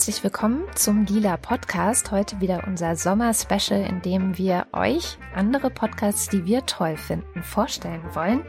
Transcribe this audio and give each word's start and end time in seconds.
Herzlich 0.00 0.24
willkommen 0.24 0.64
zum 0.74 1.04
Lila 1.04 1.36
Podcast. 1.36 2.10
Heute 2.10 2.40
wieder 2.40 2.64
unser 2.66 2.96
Sommer-Special, 2.96 3.82
in 3.82 4.00
dem 4.00 4.38
wir 4.38 4.66
euch 4.72 5.18
andere 5.34 5.68
Podcasts, 5.68 6.30
die 6.30 6.46
wir 6.46 6.64
toll 6.64 6.96
finden, 6.96 7.42
vorstellen 7.42 8.02
wollen. 8.14 8.42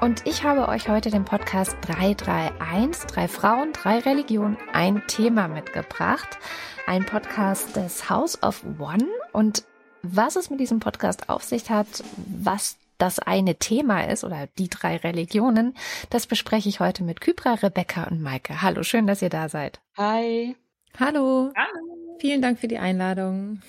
Und 0.00 0.26
ich 0.26 0.42
habe 0.42 0.66
euch 0.66 0.88
heute 0.88 1.10
den 1.10 1.24
Podcast 1.24 1.76
331, 1.82 3.04
drei 3.04 3.28
Frauen, 3.28 3.72
drei 3.72 4.00
Religionen, 4.00 4.56
ein 4.72 5.00
Thema 5.06 5.46
mitgebracht. 5.46 6.40
Ein 6.88 7.06
Podcast 7.06 7.76
des 7.76 8.10
House 8.10 8.42
of 8.42 8.64
One. 8.80 9.06
Und 9.32 9.62
was 10.02 10.34
es 10.34 10.50
mit 10.50 10.58
diesem 10.58 10.80
Podcast 10.80 11.28
auf 11.28 11.44
sich 11.44 11.70
hat, 11.70 12.02
was 12.16 12.78
das 12.98 13.20
eine 13.20 13.54
Thema 13.54 14.08
ist 14.08 14.24
oder 14.24 14.48
die 14.58 14.68
drei 14.68 14.96
Religionen, 14.96 15.74
das 16.10 16.26
bespreche 16.26 16.68
ich 16.68 16.80
heute 16.80 17.04
mit 17.04 17.20
Kybra, 17.20 17.54
Rebecca 17.54 18.08
und 18.10 18.20
Maike. 18.20 18.60
Hallo, 18.60 18.82
schön, 18.82 19.06
dass 19.06 19.22
ihr 19.22 19.30
da 19.30 19.48
seid. 19.48 19.78
Hi. 19.96 20.56
Hallo. 20.98 21.52
Hallo. 21.56 22.16
Vielen 22.20 22.42
Dank 22.42 22.58
für 22.58 22.68
die 22.68 22.78
Einladung. 22.78 23.62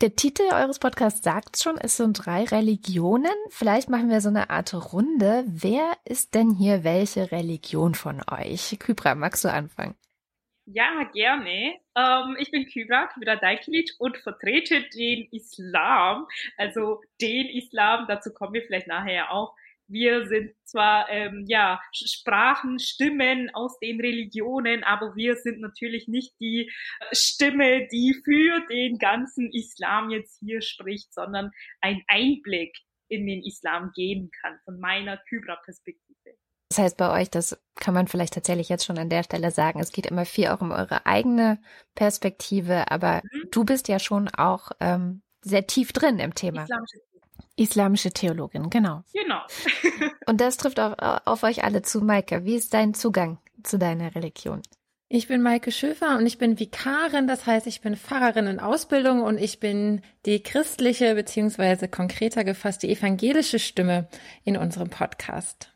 Der 0.00 0.14
Titel 0.14 0.42
eures 0.52 0.78
Podcasts 0.78 1.24
sagt 1.24 1.60
schon, 1.60 1.76
es 1.76 1.96
sind 1.96 2.24
drei 2.24 2.44
Religionen. 2.44 3.34
Vielleicht 3.48 3.90
machen 3.90 4.10
wir 4.10 4.20
so 4.20 4.28
eine 4.28 4.48
Art 4.48 4.92
Runde. 4.92 5.44
Wer 5.48 5.92
ist 6.04 6.36
denn 6.36 6.52
hier 6.52 6.84
welche 6.84 7.32
Religion 7.32 7.96
von 7.96 8.22
euch? 8.30 8.78
Kybra, 8.78 9.16
magst 9.16 9.44
du 9.44 9.52
anfangen? 9.52 9.96
Ja, 10.66 11.02
gerne. 11.12 11.74
Ähm, 11.96 12.36
ich 12.38 12.50
bin 12.50 12.66
Kybra, 12.66 13.06
Kybra 13.06 13.36
Dajkilic 13.36 13.94
und 13.98 14.18
vertrete 14.18 14.82
den 14.94 15.26
Islam. 15.32 16.28
Also 16.56 17.00
den 17.20 17.46
Islam, 17.46 18.04
dazu 18.06 18.32
kommen 18.32 18.52
wir 18.52 18.62
vielleicht 18.62 18.86
nachher 18.86 19.32
auch 19.32 19.56
wir 19.88 20.26
sind 20.26 20.52
zwar 20.64 21.08
ähm, 21.08 21.44
ja 21.48 21.80
Sprachen, 21.92 22.78
Stimmen 22.78 23.50
aus 23.54 23.78
den 23.78 24.00
Religionen, 24.00 24.84
aber 24.84 25.16
wir 25.16 25.36
sind 25.36 25.60
natürlich 25.60 26.08
nicht 26.08 26.34
die 26.40 26.70
äh, 27.00 27.14
Stimme, 27.14 27.88
die 27.90 28.14
für 28.24 28.66
den 28.68 28.98
ganzen 28.98 29.50
Islam 29.52 30.10
jetzt 30.10 30.38
hier 30.40 30.60
spricht, 30.60 31.12
sondern 31.12 31.50
ein 31.80 32.02
Einblick 32.06 32.76
in 33.08 33.26
den 33.26 33.42
Islam 33.42 33.90
geben 33.94 34.30
kann 34.42 34.58
von 34.64 34.78
meiner 34.78 35.16
Kybra-Perspektive. 35.28 36.36
Das 36.70 36.78
heißt 36.78 36.96
bei 36.98 37.22
euch, 37.22 37.30
das 37.30 37.58
kann 37.76 37.94
man 37.94 38.08
vielleicht 38.08 38.34
tatsächlich 38.34 38.68
jetzt 38.68 38.84
schon 38.84 38.98
an 38.98 39.08
der 39.08 39.22
Stelle 39.22 39.50
sagen, 39.50 39.80
es 39.80 39.90
geht 39.90 40.04
immer 40.04 40.26
viel 40.26 40.48
auch 40.48 40.60
um 40.60 40.70
eure 40.70 41.06
eigene 41.06 41.58
Perspektive, 41.94 42.90
aber 42.90 43.22
mhm. 43.32 43.48
du 43.50 43.64
bist 43.64 43.88
ja 43.88 43.98
schon 43.98 44.28
auch 44.28 44.72
ähm, 44.80 45.22
sehr 45.40 45.66
tief 45.66 45.94
drin 45.94 46.18
im 46.18 46.34
Thema. 46.34 46.64
Islamische 46.64 46.98
Islamische 47.58 48.10
Theologin, 48.10 48.70
genau. 48.70 49.02
Genau. 49.12 49.40
Und 50.26 50.40
das 50.40 50.56
trifft 50.56 50.80
auf, 50.80 50.94
auf 50.98 51.42
euch 51.42 51.64
alle 51.64 51.82
zu, 51.82 52.00
Maike. 52.00 52.44
Wie 52.44 52.54
ist 52.54 52.74
dein 52.74 52.94
Zugang 52.94 53.38
zu 53.62 53.78
deiner 53.78 54.14
Religion? 54.14 54.62
Ich 55.10 55.26
bin 55.26 55.40
Maike 55.40 55.72
Schöfer 55.72 56.18
und 56.18 56.26
ich 56.26 56.36
bin 56.36 56.60
Vikarin, 56.60 57.26
das 57.26 57.46
heißt, 57.46 57.66
ich 57.66 57.80
bin 57.80 57.96
Pfarrerin 57.96 58.46
in 58.46 58.60
Ausbildung 58.60 59.22
und 59.22 59.38
ich 59.38 59.58
bin 59.58 60.02
die 60.26 60.42
christliche 60.42 61.14
beziehungsweise 61.14 61.88
konkreter 61.88 62.44
gefasst 62.44 62.82
die 62.82 62.90
evangelische 62.90 63.58
Stimme 63.58 64.06
in 64.44 64.58
unserem 64.58 64.90
Podcast. 64.90 65.72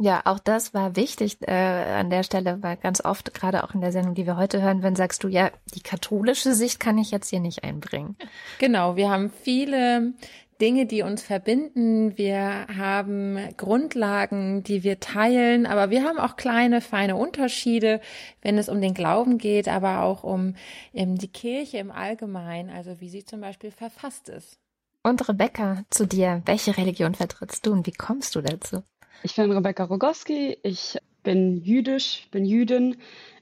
Ja, 0.00 0.22
auch 0.24 0.40
das 0.40 0.74
war 0.74 0.96
wichtig 0.96 1.36
äh, 1.42 1.52
an 1.52 2.10
der 2.10 2.24
Stelle, 2.24 2.58
weil 2.60 2.76
ganz 2.76 3.04
oft, 3.04 3.34
gerade 3.34 3.62
auch 3.62 3.72
in 3.72 3.80
der 3.80 3.92
Sendung, 3.92 4.14
die 4.14 4.26
wir 4.26 4.36
heute 4.36 4.60
hören, 4.60 4.82
wenn 4.82 4.96
sagst 4.96 5.22
du, 5.22 5.28
ja, 5.28 5.52
die 5.74 5.82
katholische 5.82 6.54
Sicht 6.54 6.80
kann 6.80 6.98
ich 6.98 7.12
jetzt 7.12 7.28
hier 7.28 7.40
nicht 7.40 7.62
einbringen. 7.62 8.16
Genau, 8.58 8.96
wir 8.96 9.10
haben 9.10 9.30
viele 9.30 10.14
Dinge, 10.62 10.86
die 10.86 11.02
uns 11.02 11.22
verbinden. 11.22 12.16
Wir 12.16 12.68
haben 12.68 13.36
Grundlagen, 13.56 14.62
die 14.62 14.84
wir 14.84 15.00
teilen, 15.00 15.66
aber 15.66 15.90
wir 15.90 16.04
haben 16.04 16.18
auch 16.18 16.36
kleine, 16.36 16.80
feine 16.80 17.16
Unterschiede, 17.16 18.00
wenn 18.42 18.56
es 18.56 18.68
um 18.68 18.80
den 18.80 18.94
Glauben 18.94 19.38
geht, 19.38 19.66
aber 19.66 20.02
auch 20.02 20.22
um, 20.22 20.54
um 20.92 21.18
die 21.18 21.32
Kirche 21.32 21.78
im 21.78 21.90
Allgemeinen, 21.90 22.70
also 22.70 23.00
wie 23.00 23.08
sie 23.08 23.24
zum 23.24 23.40
Beispiel 23.40 23.72
verfasst 23.72 24.28
ist. 24.28 24.60
Und 25.02 25.28
Rebecca, 25.28 25.84
zu 25.90 26.06
dir, 26.06 26.42
welche 26.46 26.76
Religion 26.76 27.16
vertrittst 27.16 27.66
du 27.66 27.72
und 27.72 27.88
wie 27.88 27.92
kommst 27.92 28.36
du 28.36 28.40
dazu? 28.40 28.84
Ich 29.24 29.34
bin 29.34 29.50
Rebecca 29.50 29.82
Rogowski, 29.82 30.58
ich 30.62 30.96
bin 31.24 31.62
jüdisch, 31.64 32.28
bin 32.30 32.44
Jüdin, 32.44 32.96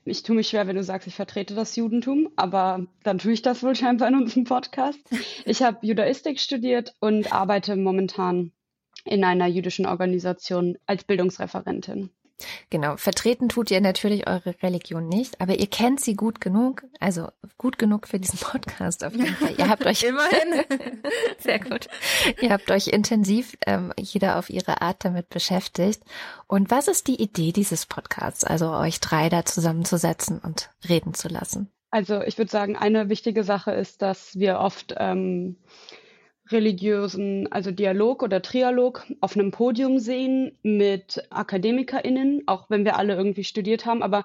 ich 0.05 0.23
tue 0.23 0.37
mich 0.37 0.49
schwer, 0.49 0.67
wenn 0.67 0.77
du 0.77 0.83
sagst, 0.83 1.07
ich 1.07 1.15
vertrete 1.15 1.55
das 1.55 1.77
Judentum, 1.77 2.31
aber 2.37 2.87
dann 3.03 3.19
tue 3.19 3.33
ich 3.33 3.43
das 3.43 3.63
wohl 3.63 3.75
scheinbar 3.75 4.09
in 4.09 4.17
unserem 4.17 4.45
Podcast. 4.45 5.01
Ich 5.45 5.63
habe 5.63 5.87
Judaistik 5.87 6.41
studiert 6.41 6.95
und 7.01 7.33
arbeite 7.33 7.77
momentan 7.77 8.53
in 9.05 9.25
einer 9.25 9.47
jüdischen 9.47 9.87
Organisation 9.87 10.77
als 10.87 11.05
Bildungsreferentin. 11.05 12.11
Genau, 12.71 12.97
vertreten 12.97 13.49
tut 13.49 13.71
ihr 13.71 13.81
natürlich 13.81 14.27
eure 14.27 14.55
Religion 14.63 15.09
nicht, 15.09 15.41
aber 15.41 15.59
ihr 15.59 15.67
kennt 15.67 16.01
sie 16.01 16.15
gut 16.15 16.41
genug, 16.41 16.85
also 16.99 17.29
gut 17.59 17.79
genug 17.79 18.09
für 18.09 18.19
diesen 18.19 18.39
Podcast 18.41 19.05
auf 19.05 19.15
jeden 19.15 19.35
Fall. 19.35 19.55
Ihr 19.57 19.69
habt 19.69 19.87
euch 19.87 20.03
immerhin 20.09 20.65
sehr 21.39 21.59
gut. 21.59 21.89
Ihr 22.41 22.51
habt 22.51 22.71
euch 22.71 22.89
intensiv 22.89 23.57
ähm, 23.67 23.93
jeder 23.99 24.39
auf 24.39 24.51
ihre 24.51 24.83
Art 24.83 25.05
damit 25.05 25.29
beschäftigt. 25.29 26.03
Und 26.47 26.71
was 26.71 26.89
ist 26.89 27.07
die 27.07 27.21
Idee 27.21 27.53
dieses 27.53 27.87
Podcasts, 27.87 28.45
also 28.45 28.71
euch 28.73 29.01
drei 29.01 29.29
da 29.29 29.45
zusammenzusetzen 29.45 30.39
und 30.39 30.71
reden 30.89 31.15
zu 31.15 31.29
lassen? 31.29 31.71
Also 31.91 32.23
ich 32.23 32.39
würde 32.39 32.51
sagen, 32.51 32.77
eine 32.77 33.09
wichtige 33.09 33.43
Sache 33.43 33.73
ist, 33.73 34.01
dass 34.01 34.39
wir 34.39 34.61
oft 34.61 34.95
ähm, 34.97 35.57
religiösen, 36.53 37.51
also 37.53 37.71
Dialog 37.71 38.23
oder 38.23 38.43
Trialog 38.43 39.07
auf 39.21 39.37
einem 39.37 39.51
Podium 39.51 39.99
sehen 39.99 40.59
mit 40.63 41.23
AkademikerInnen, 41.31 42.43
auch 42.47 42.71
wenn 42.71 42.85
wir 42.85 42.97
alle 42.97 43.15
irgendwie 43.15 43.45
studiert 43.45 43.87
haben. 43.87 44.03
Aber 44.03 44.25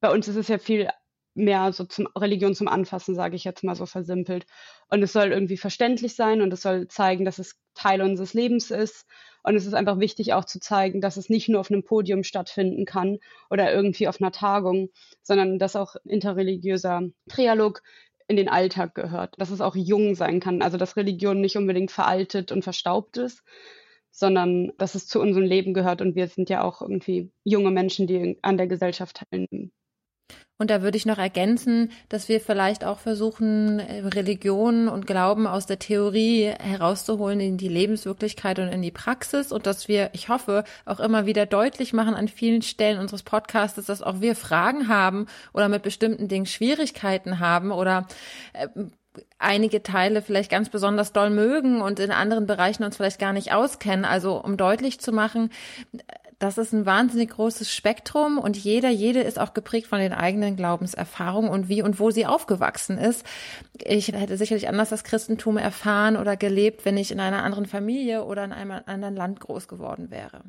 bei 0.00 0.10
uns 0.10 0.28
ist 0.28 0.36
es 0.36 0.48
ja 0.48 0.58
viel 0.58 0.88
mehr 1.34 1.72
so 1.72 1.84
zum 1.84 2.06
Religion 2.16 2.54
zum 2.54 2.68
Anfassen, 2.68 3.14
sage 3.14 3.36
ich 3.36 3.44
jetzt 3.44 3.64
mal 3.64 3.74
so 3.74 3.86
versimpelt. 3.86 4.46
Und 4.88 5.02
es 5.02 5.12
soll 5.12 5.32
irgendwie 5.32 5.56
verständlich 5.56 6.14
sein 6.14 6.42
und 6.42 6.52
es 6.52 6.62
soll 6.62 6.88
zeigen, 6.88 7.24
dass 7.24 7.38
es 7.38 7.58
Teil 7.74 8.02
unseres 8.02 8.34
Lebens 8.34 8.70
ist. 8.70 9.06
Und 9.42 9.56
es 9.56 9.66
ist 9.66 9.74
einfach 9.74 9.98
wichtig 9.98 10.32
auch 10.32 10.44
zu 10.46 10.58
zeigen, 10.58 11.00
dass 11.00 11.16
es 11.16 11.28
nicht 11.28 11.48
nur 11.48 11.60
auf 11.60 11.70
einem 11.70 11.84
Podium 11.84 12.22
stattfinden 12.22 12.86
kann 12.86 13.18
oder 13.50 13.72
irgendwie 13.74 14.08
auf 14.08 14.20
einer 14.20 14.32
Tagung, 14.32 14.88
sondern 15.22 15.58
dass 15.58 15.76
auch 15.76 15.96
interreligiöser 16.04 17.02
Trialog 17.28 17.82
in 18.28 18.36
den 18.36 18.48
Alltag 18.48 18.94
gehört, 18.94 19.34
dass 19.38 19.50
es 19.50 19.60
auch 19.60 19.76
jung 19.76 20.14
sein 20.14 20.40
kann, 20.40 20.62
also 20.62 20.78
dass 20.78 20.96
Religion 20.96 21.40
nicht 21.40 21.56
unbedingt 21.56 21.90
veraltet 21.90 22.52
und 22.52 22.62
verstaubt 22.62 23.16
ist, 23.16 23.42
sondern 24.10 24.72
dass 24.78 24.94
es 24.94 25.06
zu 25.06 25.20
unserem 25.20 25.44
Leben 25.44 25.74
gehört 25.74 26.00
und 26.00 26.14
wir 26.14 26.28
sind 26.28 26.48
ja 26.48 26.62
auch 26.62 26.80
irgendwie 26.80 27.32
junge 27.44 27.70
Menschen, 27.70 28.06
die 28.06 28.38
an 28.42 28.56
der 28.56 28.66
Gesellschaft 28.66 29.16
teilnehmen. 29.30 29.72
Und 30.56 30.70
da 30.70 30.82
würde 30.82 30.96
ich 30.96 31.04
noch 31.04 31.18
ergänzen, 31.18 31.90
dass 32.08 32.28
wir 32.28 32.40
vielleicht 32.40 32.84
auch 32.84 33.00
versuchen, 33.00 33.80
Religion 33.80 34.88
und 34.88 35.04
Glauben 35.04 35.48
aus 35.48 35.66
der 35.66 35.80
Theorie 35.80 36.44
herauszuholen 36.60 37.40
in 37.40 37.56
die 37.56 37.68
Lebenswirklichkeit 37.68 38.60
und 38.60 38.68
in 38.68 38.80
die 38.80 38.92
Praxis 38.92 39.50
und 39.50 39.66
dass 39.66 39.88
wir, 39.88 40.10
ich 40.12 40.28
hoffe, 40.28 40.62
auch 40.84 41.00
immer 41.00 41.26
wieder 41.26 41.46
deutlich 41.46 41.92
machen 41.92 42.14
an 42.14 42.28
vielen 42.28 42.62
Stellen 42.62 43.00
unseres 43.00 43.24
Podcasts, 43.24 43.84
dass 43.84 44.00
auch 44.00 44.20
wir 44.20 44.36
Fragen 44.36 44.86
haben 44.86 45.26
oder 45.52 45.68
mit 45.68 45.82
bestimmten 45.82 46.28
Dingen 46.28 46.46
Schwierigkeiten 46.46 47.40
haben 47.40 47.72
oder 47.72 48.06
äh, 48.52 48.68
einige 49.38 49.82
Teile 49.82 50.22
vielleicht 50.22 50.50
ganz 50.50 50.68
besonders 50.68 51.12
doll 51.12 51.30
mögen 51.30 51.82
und 51.82 51.98
in 51.98 52.10
anderen 52.10 52.46
Bereichen 52.46 52.84
uns 52.84 52.96
vielleicht 52.96 53.18
gar 53.18 53.32
nicht 53.32 53.52
auskennen. 53.52 54.04
Also 54.04 54.42
um 54.42 54.56
deutlich 54.56 55.00
zu 55.00 55.12
machen, 55.12 55.50
das 56.44 56.58
ist 56.58 56.72
ein 56.74 56.84
wahnsinnig 56.84 57.30
großes 57.30 57.72
Spektrum 57.72 58.38
und 58.38 58.56
jeder, 58.56 58.90
jede 58.90 59.20
ist 59.22 59.38
auch 59.38 59.54
geprägt 59.54 59.86
von 59.86 59.98
den 59.98 60.12
eigenen 60.12 60.56
Glaubenserfahrungen 60.56 61.50
und 61.50 61.68
wie 61.70 61.82
und 61.82 61.98
wo 61.98 62.10
sie 62.10 62.26
aufgewachsen 62.26 62.98
ist. 62.98 63.26
Ich 63.82 64.08
hätte 64.08 64.36
sicherlich 64.36 64.68
anders 64.68 64.90
das 64.90 65.04
Christentum 65.04 65.56
erfahren 65.56 66.18
oder 66.18 66.36
gelebt, 66.36 66.84
wenn 66.84 66.98
ich 66.98 67.10
in 67.10 67.20
einer 67.20 67.42
anderen 67.42 67.64
Familie 67.64 68.24
oder 68.24 68.44
in 68.44 68.52
einem 68.52 68.82
anderen 68.84 69.16
Land 69.16 69.40
groß 69.40 69.68
geworden 69.68 70.10
wäre. 70.10 70.44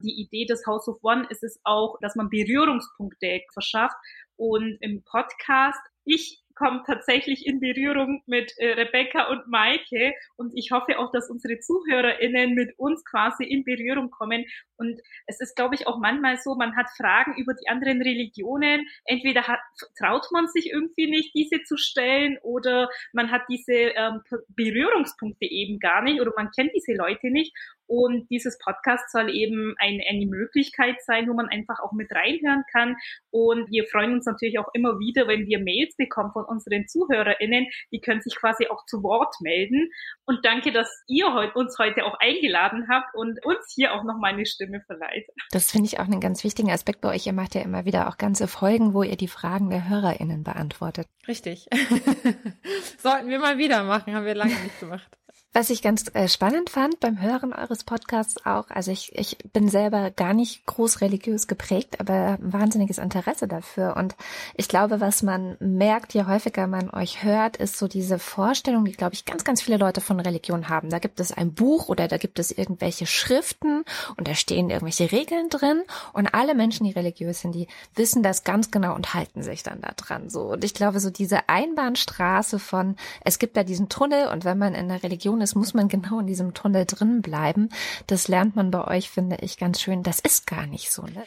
Die 0.00 0.20
Idee 0.20 0.44
des 0.44 0.66
House 0.66 0.86
of 0.88 0.98
One 1.02 1.26
ist 1.30 1.42
es 1.42 1.58
auch, 1.64 1.96
dass 2.02 2.14
man 2.14 2.28
Berührungspunkte 2.28 3.40
verschafft 3.52 3.96
und 4.36 4.76
im 4.80 5.02
Podcast 5.04 5.80
ich 6.04 6.43
kommt 6.54 6.86
tatsächlich 6.86 7.46
in 7.46 7.60
Berührung 7.60 8.22
mit 8.26 8.52
äh, 8.58 8.72
Rebecca 8.72 9.28
und 9.28 9.46
Maike 9.48 10.12
und 10.36 10.52
ich 10.54 10.70
hoffe 10.70 10.98
auch, 10.98 11.10
dass 11.12 11.30
unsere 11.30 11.58
ZuhörerInnen 11.58 12.54
mit 12.54 12.78
uns 12.78 13.04
quasi 13.04 13.44
in 13.44 13.64
Berührung 13.64 14.10
kommen. 14.10 14.44
Und 14.76 15.00
es 15.26 15.40
ist, 15.40 15.56
glaube 15.56 15.74
ich, 15.74 15.86
auch 15.86 15.98
manchmal 15.98 16.38
so, 16.38 16.54
man 16.54 16.76
hat 16.76 16.86
Fragen 16.96 17.34
über 17.36 17.54
die 17.54 17.68
anderen 17.68 18.02
Religionen. 18.02 18.86
Entweder 19.04 19.46
hat, 19.46 19.60
traut 19.98 20.26
man 20.32 20.48
sich 20.48 20.70
irgendwie 20.70 21.08
nicht, 21.08 21.34
diese 21.34 21.62
zu 21.62 21.76
stellen 21.76 22.38
oder 22.42 22.88
man 23.12 23.30
hat 23.30 23.42
diese 23.48 23.72
ähm, 23.72 24.20
Berührungspunkte 24.48 25.46
eben 25.46 25.78
gar 25.78 26.02
nicht 26.02 26.20
oder 26.20 26.32
man 26.36 26.50
kennt 26.50 26.72
diese 26.74 26.96
Leute 26.96 27.30
nicht. 27.30 27.54
Und 27.86 28.28
dieses 28.30 28.58
Podcast 28.58 29.10
soll 29.12 29.30
eben 29.30 29.74
ein, 29.78 30.00
eine 30.08 30.26
Möglichkeit 30.26 30.96
sein, 31.02 31.28
wo 31.28 31.34
man 31.34 31.48
einfach 31.48 31.80
auch 31.80 31.92
mit 31.92 32.10
reinhören 32.12 32.64
kann. 32.72 32.96
Und 33.30 33.70
wir 33.70 33.84
freuen 33.86 34.14
uns 34.14 34.26
natürlich 34.26 34.58
auch 34.58 34.68
immer 34.74 34.98
wieder, 34.98 35.28
wenn 35.28 35.46
wir 35.46 35.60
Mails 35.60 35.96
bekommen 35.96 36.32
von 36.32 36.44
unseren 36.44 36.86
ZuhörerInnen. 36.88 37.66
Die 37.92 38.00
können 38.00 38.20
sich 38.20 38.36
quasi 38.36 38.68
auch 38.68 38.84
zu 38.86 39.02
Wort 39.02 39.34
melden. 39.40 39.90
Und 40.24 40.44
danke, 40.44 40.72
dass 40.72 41.04
ihr 41.06 41.26
uns 41.54 41.78
heute 41.78 42.04
auch 42.04 42.14
eingeladen 42.20 42.88
habt 42.88 43.14
und 43.14 43.44
uns 43.44 43.72
hier 43.74 43.94
auch 43.94 44.04
noch 44.04 44.18
meine 44.18 44.46
Stimme 44.46 44.80
verleiht. 44.86 45.26
Das 45.50 45.70
finde 45.70 45.86
ich 45.86 45.98
auch 45.98 46.04
einen 46.04 46.20
ganz 46.20 46.44
wichtigen 46.44 46.70
Aspekt 46.70 47.00
bei 47.00 47.14
euch. 47.14 47.26
Ihr 47.26 47.32
macht 47.32 47.54
ja 47.54 47.62
immer 47.62 47.84
wieder 47.84 48.08
auch 48.08 48.18
ganze 48.18 48.48
Folgen, 48.48 48.94
wo 48.94 49.02
ihr 49.02 49.16
die 49.16 49.28
Fragen 49.28 49.70
der 49.70 49.88
HörerInnen 49.88 50.44
beantwortet. 50.44 51.06
Richtig. 51.28 51.66
Sollten 52.98 53.28
wir 53.28 53.38
mal 53.38 53.58
wieder 53.58 53.84
machen, 53.84 54.14
haben 54.14 54.26
wir 54.26 54.34
lange 54.34 54.54
nicht 54.54 54.80
gemacht. 54.80 55.10
Was 55.56 55.70
ich 55.70 55.82
ganz 55.82 56.10
äh, 56.14 56.26
spannend 56.26 56.68
fand 56.68 56.98
beim 56.98 57.22
Hören 57.22 57.52
eures 57.52 57.84
Podcasts 57.84 58.44
auch, 58.44 58.70
also 58.70 58.90
ich, 58.90 59.16
ich 59.16 59.38
bin 59.52 59.68
selber 59.68 60.10
gar 60.10 60.34
nicht 60.34 60.66
groß 60.66 61.00
religiös 61.00 61.46
geprägt, 61.46 62.00
aber 62.00 62.38
wahnsinniges 62.40 62.98
Interesse 62.98 63.46
dafür. 63.46 63.96
Und 63.96 64.16
ich 64.56 64.66
glaube, 64.66 65.00
was 65.00 65.22
man 65.22 65.56
merkt, 65.60 66.12
je 66.12 66.24
häufiger 66.24 66.66
man 66.66 66.90
euch 66.90 67.22
hört, 67.22 67.56
ist 67.56 67.78
so 67.78 67.86
diese 67.86 68.18
Vorstellung, 68.18 68.84
die, 68.84 68.94
glaube 68.94 69.14
ich, 69.14 69.26
ganz, 69.26 69.44
ganz 69.44 69.62
viele 69.62 69.76
Leute 69.76 70.00
von 70.00 70.18
Religion 70.18 70.68
haben. 70.68 70.90
Da 70.90 70.98
gibt 70.98 71.20
es 71.20 71.30
ein 71.30 71.54
Buch 71.54 71.88
oder 71.88 72.08
da 72.08 72.16
gibt 72.16 72.40
es 72.40 72.50
irgendwelche 72.50 73.06
Schriften 73.06 73.84
und 74.16 74.26
da 74.26 74.34
stehen 74.34 74.70
irgendwelche 74.70 75.12
Regeln 75.12 75.50
drin 75.50 75.84
und 76.14 76.34
alle 76.34 76.56
Menschen, 76.56 76.84
die 76.84 76.90
religiös 76.90 77.42
sind, 77.42 77.54
die 77.54 77.68
wissen 77.94 78.24
das 78.24 78.42
ganz 78.42 78.72
genau 78.72 78.96
und 78.96 79.14
halten 79.14 79.44
sich 79.44 79.62
dann 79.62 79.82
da 79.82 79.92
dran. 79.96 80.30
So. 80.30 80.50
Und 80.54 80.64
ich 80.64 80.74
glaube, 80.74 80.98
so 80.98 81.10
diese 81.10 81.48
Einbahnstraße 81.48 82.58
von, 82.58 82.96
es 83.24 83.38
gibt 83.38 83.56
da 83.56 83.62
diesen 83.62 83.88
Tunnel 83.88 84.26
und 84.26 84.44
wenn 84.44 84.58
man 84.58 84.74
in 84.74 84.88
der 84.88 85.04
Religion 85.04 85.43
ist, 85.44 85.54
muss 85.54 85.74
man 85.74 85.88
genau 85.88 86.18
in 86.20 86.26
diesem 86.26 86.54
Tunnel 86.54 86.84
drin 86.86 87.22
bleiben. 87.22 87.68
Das 88.06 88.26
lernt 88.28 88.56
man 88.56 88.70
bei 88.70 88.86
euch, 88.88 89.10
finde 89.10 89.36
ich, 89.42 89.58
ganz 89.58 89.80
schön. 89.80 90.02
Das 90.02 90.18
ist 90.18 90.46
gar 90.46 90.66
nicht 90.66 90.90
so. 90.90 91.02
Ne? 91.02 91.24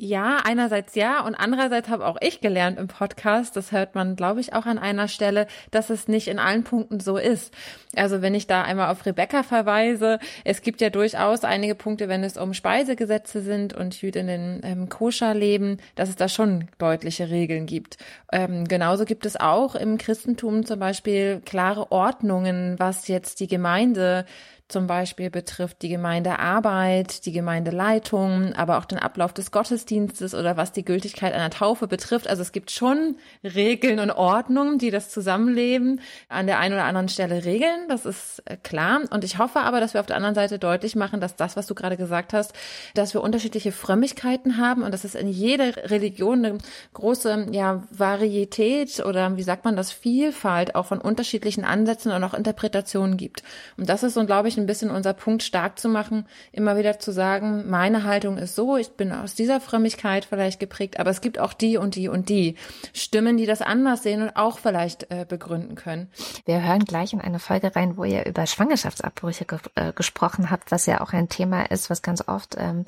Ja, 0.00 0.42
einerseits 0.44 0.94
ja 0.94 1.26
und 1.26 1.34
andererseits 1.34 1.88
habe 1.88 2.06
auch 2.06 2.18
ich 2.20 2.40
gelernt 2.40 2.78
im 2.78 2.86
Podcast, 2.86 3.56
das 3.56 3.72
hört 3.72 3.96
man, 3.96 4.14
glaube 4.14 4.38
ich, 4.38 4.52
auch 4.52 4.64
an 4.64 4.78
einer 4.78 5.08
Stelle, 5.08 5.48
dass 5.72 5.90
es 5.90 6.06
nicht 6.06 6.28
in 6.28 6.38
allen 6.38 6.62
Punkten 6.62 7.00
so 7.00 7.16
ist. 7.16 7.52
Also 7.96 8.22
wenn 8.22 8.32
ich 8.32 8.46
da 8.46 8.62
einmal 8.62 8.92
auf 8.92 9.06
Rebecca 9.06 9.42
verweise, 9.42 10.20
es 10.44 10.62
gibt 10.62 10.80
ja 10.80 10.90
durchaus 10.90 11.42
einige 11.42 11.74
Punkte, 11.74 12.06
wenn 12.06 12.22
es 12.22 12.36
um 12.36 12.54
Speisegesetze 12.54 13.40
sind 13.42 13.74
und 13.74 14.00
Jüdinnen 14.00 14.60
ähm, 14.62 14.88
koscher 14.88 15.34
leben, 15.34 15.78
dass 15.96 16.08
es 16.08 16.14
da 16.14 16.28
schon 16.28 16.68
deutliche 16.78 17.28
Regeln 17.28 17.66
gibt. 17.66 17.96
Ähm, 18.30 18.68
genauso 18.68 19.04
gibt 19.04 19.26
es 19.26 19.34
auch 19.34 19.74
im 19.74 19.98
Christentum 19.98 20.64
zum 20.64 20.78
Beispiel 20.78 21.42
klare 21.44 21.90
Ordnungen, 21.90 22.76
was 22.78 23.08
jetzt 23.08 23.40
die 23.40 23.48
Gemeinde 23.48 24.26
zum 24.68 24.86
Beispiel 24.86 25.30
betrifft 25.30 25.80
die 25.80 25.88
Gemeindearbeit, 25.88 27.24
die 27.24 27.32
Gemeindeleitung, 27.32 28.52
aber 28.52 28.76
auch 28.76 28.84
den 28.84 28.98
Ablauf 28.98 29.32
des 29.32 29.50
Gottesdienstes 29.50 30.34
oder 30.34 30.58
was 30.58 30.72
die 30.72 30.84
Gültigkeit 30.84 31.32
einer 31.32 31.48
Taufe 31.48 31.86
betrifft. 31.86 32.28
Also 32.28 32.42
es 32.42 32.52
gibt 32.52 32.70
schon 32.70 33.16
Regeln 33.42 33.98
und 33.98 34.10
Ordnungen, 34.10 34.76
die 34.76 34.90
das 34.90 35.08
Zusammenleben 35.08 36.02
an 36.28 36.46
der 36.46 36.58
einen 36.58 36.74
oder 36.74 36.84
anderen 36.84 37.08
Stelle 37.08 37.46
regeln. 37.46 37.88
Das 37.88 38.04
ist 38.04 38.42
äh, 38.44 38.58
klar. 38.58 39.00
Und 39.10 39.24
ich 39.24 39.38
hoffe 39.38 39.60
aber, 39.60 39.80
dass 39.80 39.94
wir 39.94 40.00
auf 40.00 40.06
der 40.06 40.16
anderen 40.16 40.34
Seite 40.34 40.58
deutlich 40.58 40.96
machen, 40.96 41.18
dass 41.18 41.34
das, 41.34 41.56
was 41.56 41.66
du 41.66 41.74
gerade 41.74 41.96
gesagt 41.96 42.34
hast, 42.34 42.52
dass 42.92 43.14
wir 43.14 43.22
unterschiedliche 43.22 43.72
Frömmigkeiten 43.72 44.58
haben 44.58 44.82
und 44.82 44.92
dass 44.92 45.04
es 45.04 45.14
in 45.14 45.28
jeder 45.28 45.76
Religion 45.90 46.44
eine 46.44 46.58
große 46.92 47.46
ja, 47.52 47.84
Varietät 47.90 49.00
oder 49.00 49.34
wie 49.38 49.42
sagt 49.42 49.64
man 49.64 49.76
das, 49.76 49.92
Vielfalt 49.92 50.74
auch 50.74 50.84
von 50.84 51.00
unterschiedlichen 51.00 51.64
Ansätzen 51.64 52.12
und 52.12 52.22
auch 52.22 52.34
Interpretationen 52.34 53.16
gibt. 53.16 53.42
Und 53.78 53.88
das 53.88 54.02
ist 54.02 54.12
so, 54.12 54.26
glaube 54.26 54.48
ich, 54.48 54.57
ein 54.58 54.66
bisschen 54.66 54.90
unser 54.90 55.14
Punkt 55.14 55.42
stark 55.42 55.78
zu 55.78 55.88
machen, 55.88 56.26
immer 56.52 56.76
wieder 56.76 56.98
zu 56.98 57.12
sagen, 57.12 57.68
meine 57.68 58.04
Haltung 58.04 58.38
ist 58.38 58.54
so, 58.54 58.76
ich 58.76 58.90
bin 58.90 59.12
aus 59.12 59.34
dieser 59.34 59.60
Frömmigkeit 59.60 60.24
vielleicht 60.24 60.60
geprägt, 60.60 60.98
aber 60.98 61.10
es 61.10 61.20
gibt 61.20 61.38
auch 61.38 61.52
die 61.52 61.76
und 61.76 61.94
die 61.94 62.08
und 62.08 62.28
die 62.28 62.56
Stimmen, 62.92 63.36
die 63.36 63.46
das 63.46 63.62
anders 63.62 64.02
sehen 64.02 64.22
und 64.22 64.36
auch 64.36 64.58
vielleicht 64.58 65.10
äh, 65.10 65.24
begründen 65.28 65.74
können. 65.74 66.08
Wir 66.44 66.62
hören 66.62 66.84
gleich 66.84 67.12
in 67.12 67.20
eine 67.20 67.38
Folge 67.38 67.74
rein, 67.74 67.96
wo 67.96 68.04
ihr 68.04 68.26
über 68.26 68.46
Schwangerschaftsabbrüche 68.46 69.44
ge 69.44 69.58
äh, 69.74 69.92
gesprochen 69.92 70.50
habt, 70.50 70.70
was 70.70 70.86
ja 70.86 71.00
auch 71.00 71.12
ein 71.12 71.28
Thema 71.28 71.70
ist, 71.70 71.90
was 71.90 72.02
ganz 72.02 72.26
oft 72.26 72.56
ähm, 72.58 72.84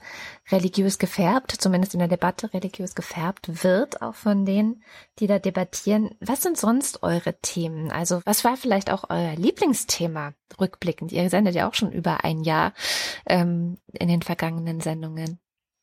religiös 0.51 0.99
gefärbt, 0.99 1.53
zumindest 1.53 1.95
in 1.95 2.01
der 2.01 2.09
Debatte 2.09 2.53
religiös 2.53 2.95
gefärbt 2.95 3.65
wird, 3.65 4.03
auch 4.03 4.15
von 4.15 4.45
denen, 4.45 4.83
die 5.19 5.27
da 5.27 5.39
debattieren. 5.39 6.11
Was 6.21 6.43
sind 6.43 6.57
sonst 6.57 7.03
eure 7.03 7.39
Themen? 7.41 7.91
Also 7.91 8.21
was 8.25 8.45
war 8.45 8.57
vielleicht 8.57 8.91
auch 8.91 9.05
euer 9.09 9.35
Lieblingsthema 9.35 10.33
rückblickend? 10.61 11.13
Ihr 11.13 11.29
sendet 11.31 11.55
ja 11.55 11.60
auch 11.67 11.75
schon 11.75 11.93
über 11.93 12.25
ein 12.25 12.43
Jahr 12.43 12.75
ähm, 13.27 13.79
in 13.93 14.09
den 14.09 14.23
vergangenen 14.23 14.81
Sendungen. 14.81 15.41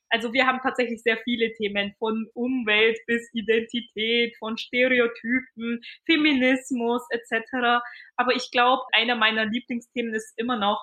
Also 0.09 0.31
wir 0.31 0.47
haben 0.47 0.59
tatsächlich 0.63 1.01
sehr 1.03 1.17
viele 1.23 1.51
Themen 1.53 1.93
von 1.99 2.27
Umwelt 2.33 2.97
bis 3.07 3.29
Identität, 3.33 4.35
von 4.39 4.57
Stereotypen, 4.57 5.81
Feminismus 6.05 7.03
etc. 7.09 7.83
Aber 8.15 8.35
ich 8.35 8.51
glaube, 8.51 8.83
einer 8.93 9.15
meiner 9.15 9.45
Lieblingsthemen 9.45 10.13
ist 10.13 10.33
immer 10.37 10.57
noch 10.57 10.81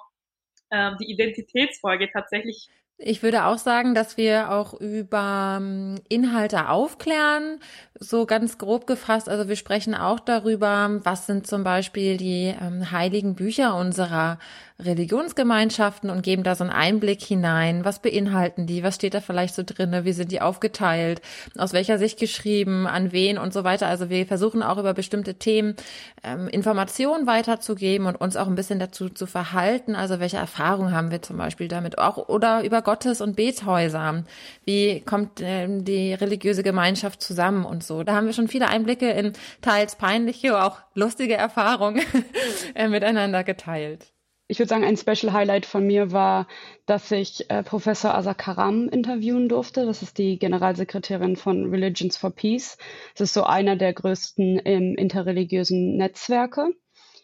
äh, 0.71 0.93
die 1.01 1.11
Identitätsfolge 1.11 2.11
tatsächlich. 2.13 2.69
Ich 2.97 3.25
würde 3.25 3.47
auch 3.47 3.59
sagen, 3.59 3.95
dass 3.95 4.17
wir 4.17 4.53
auch 4.53 4.73
über 4.75 5.59
ähm, 5.61 5.97
Inhalte 6.09 6.69
aufklären, 6.69 7.59
so 7.99 8.25
ganz 8.25 8.57
grob 8.57 8.87
gefasst. 8.87 9.29
Also 9.29 9.49
wir 9.49 9.57
sprechen 9.57 9.97
auch 9.97 10.21
darüber, 10.21 11.01
was 11.03 11.27
sind 11.27 11.47
zum 11.47 11.65
Beispiel 11.65 12.17
die 12.19 12.55
ähm, 12.61 12.93
heiligen 12.93 13.35
Bücher 13.35 13.75
unserer 13.75 14.39
Religionsgemeinschaften 14.81 16.11
und 16.11 16.23
geben 16.23 16.43
da 16.43 16.57
so 16.57 16.65
einen 16.65 16.73
Einblick 16.73 17.23
hinein. 17.23 17.85
Was 17.85 18.03
beinhalten 18.03 18.67
die? 18.67 18.83
Was 18.83 18.97
steht 18.97 19.15
da 19.15 19.21
vielleicht 19.21 19.55
so 19.55 19.63
drinne? 19.65 20.05
Wie 20.05 20.13
sind 20.13 20.33
die 20.33 20.41
aufgeteilt? 20.41 21.23
Aus 21.57 21.73
welcher 21.73 21.97
Sicht 21.97 22.19
geschrieben? 22.19 22.89
An 22.89 23.13
wen 23.13 23.39
und 23.39 23.53
so 23.53 23.63
weiter? 23.63 23.87
Also 23.87 24.11
wir 24.11 24.27
versuchen 24.27 24.65
auch 24.65 24.79
über 24.79 24.93
bestimmte 24.93 25.35
Themen 25.37 25.77
ähm, 26.25 26.49
Informationen 26.49 27.29
weiterzugeben 27.29 28.09
und 28.09 28.17
uns 28.17 28.37
auch 28.37 28.49
ein 28.49 28.57
bisschen 28.57 28.81
dazu 28.81 29.09
zu 29.09 29.27
verhalten. 29.27 29.95
Also 29.95 30.19
welche 30.19 30.39
Erfahrungen 30.39 30.93
haben 30.93 31.13
wir 31.13 31.23
zum 31.23 31.37
Beispiel 31.37 31.69
damit? 31.69 31.99
Auch 31.99 32.29
oder 32.29 32.65
über 32.65 32.83
Gottes- 32.83 33.21
und 33.21 33.37
Bethäuser. 33.37 34.25
Wie 34.65 35.01
kommt 35.03 35.41
ähm, 35.41 35.85
die 35.85 36.15
religiöse 36.15 36.65
Gemeinschaft 36.65 37.23
zusammen 37.23 37.65
und 37.65 37.85
so? 37.85 38.03
Da 38.03 38.17
haben 38.17 38.27
wir 38.27 38.33
schon 38.33 38.49
viele 38.49 38.67
Einblicke 38.67 39.09
in 39.11 39.35
teils 39.63 39.95
peinliche, 39.95 40.61
auch 40.61 40.79
lustige 40.95 41.35
Erfahrungen 41.35 42.03
äh, 42.75 42.89
miteinander 42.89 43.45
geteilt 43.45 44.14
ich 44.47 44.59
würde 44.59 44.69
sagen, 44.69 44.85
ein 44.85 44.97
Special 44.97 45.33
Highlight 45.33 45.65
von 45.65 45.87
mir 45.87 46.13
war, 46.13 46.47
dass 46.87 47.11
ich 47.11 47.51
äh, 47.51 47.63
Professor 47.63 48.15
Asa 48.15 48.35
Karam 48.35 48.89
interviewen 48.89 49.49
durfte. 49.49 49.87
Das 49.87 50.03
ist 50.03 50.19
die 50.19 50.39
Generalsekretärin 50.39 51.37
von 51.37 51.71
Religions 51.71 52.17
for 52.17 52.31
Peace. 52.31 52.77
Das 53.15 53.29
ist 53.29 53.35
so 53.35 53.45
einer 53.45 53.77
der 53.77 53.95
größten 53.95 54.61
ähm, 54.65 54.97
interreligiösen 54.97 55.97
Netzwerke. 55.97 56.69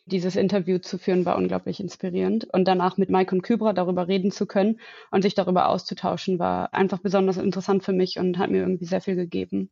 Dieses 0.06 0.34
Interview 0.34 0.78
zu 0.78 0.98
führen 0.98 1.26
war 1.26 1.36
unglaublich 1.36 1.78
inspirierend. 1.78 2.46
Und 2.52 2.66
danach 2.66 2.96
mit 2.96 3.10
Mike 3.10 3.34
und 3.34 3.42
Kybra 3.42 3.74
darüber 3.74 4.08
reden 4.08 4.30
zu 4.30 4.46
können 4.46 4.80
und 5.10 5.22
sich 5.22 5.34
darüber 5.34 5.68
auszutauschen, 5.68 6.38
war 6.38 6.72
einfach 6.72 7.00
besonders 7.00 7.36
interessant 7.36 7.84
für 7.84 7.92
mich 7.92 8.18
und 8.18 8.38
hat 8.38 8.50
mir 8.50 8.62
irgendwie 8.62 8.86
sehr 8.86 9.02
viel 9.02 9.14
gegeben. 9.14 9.70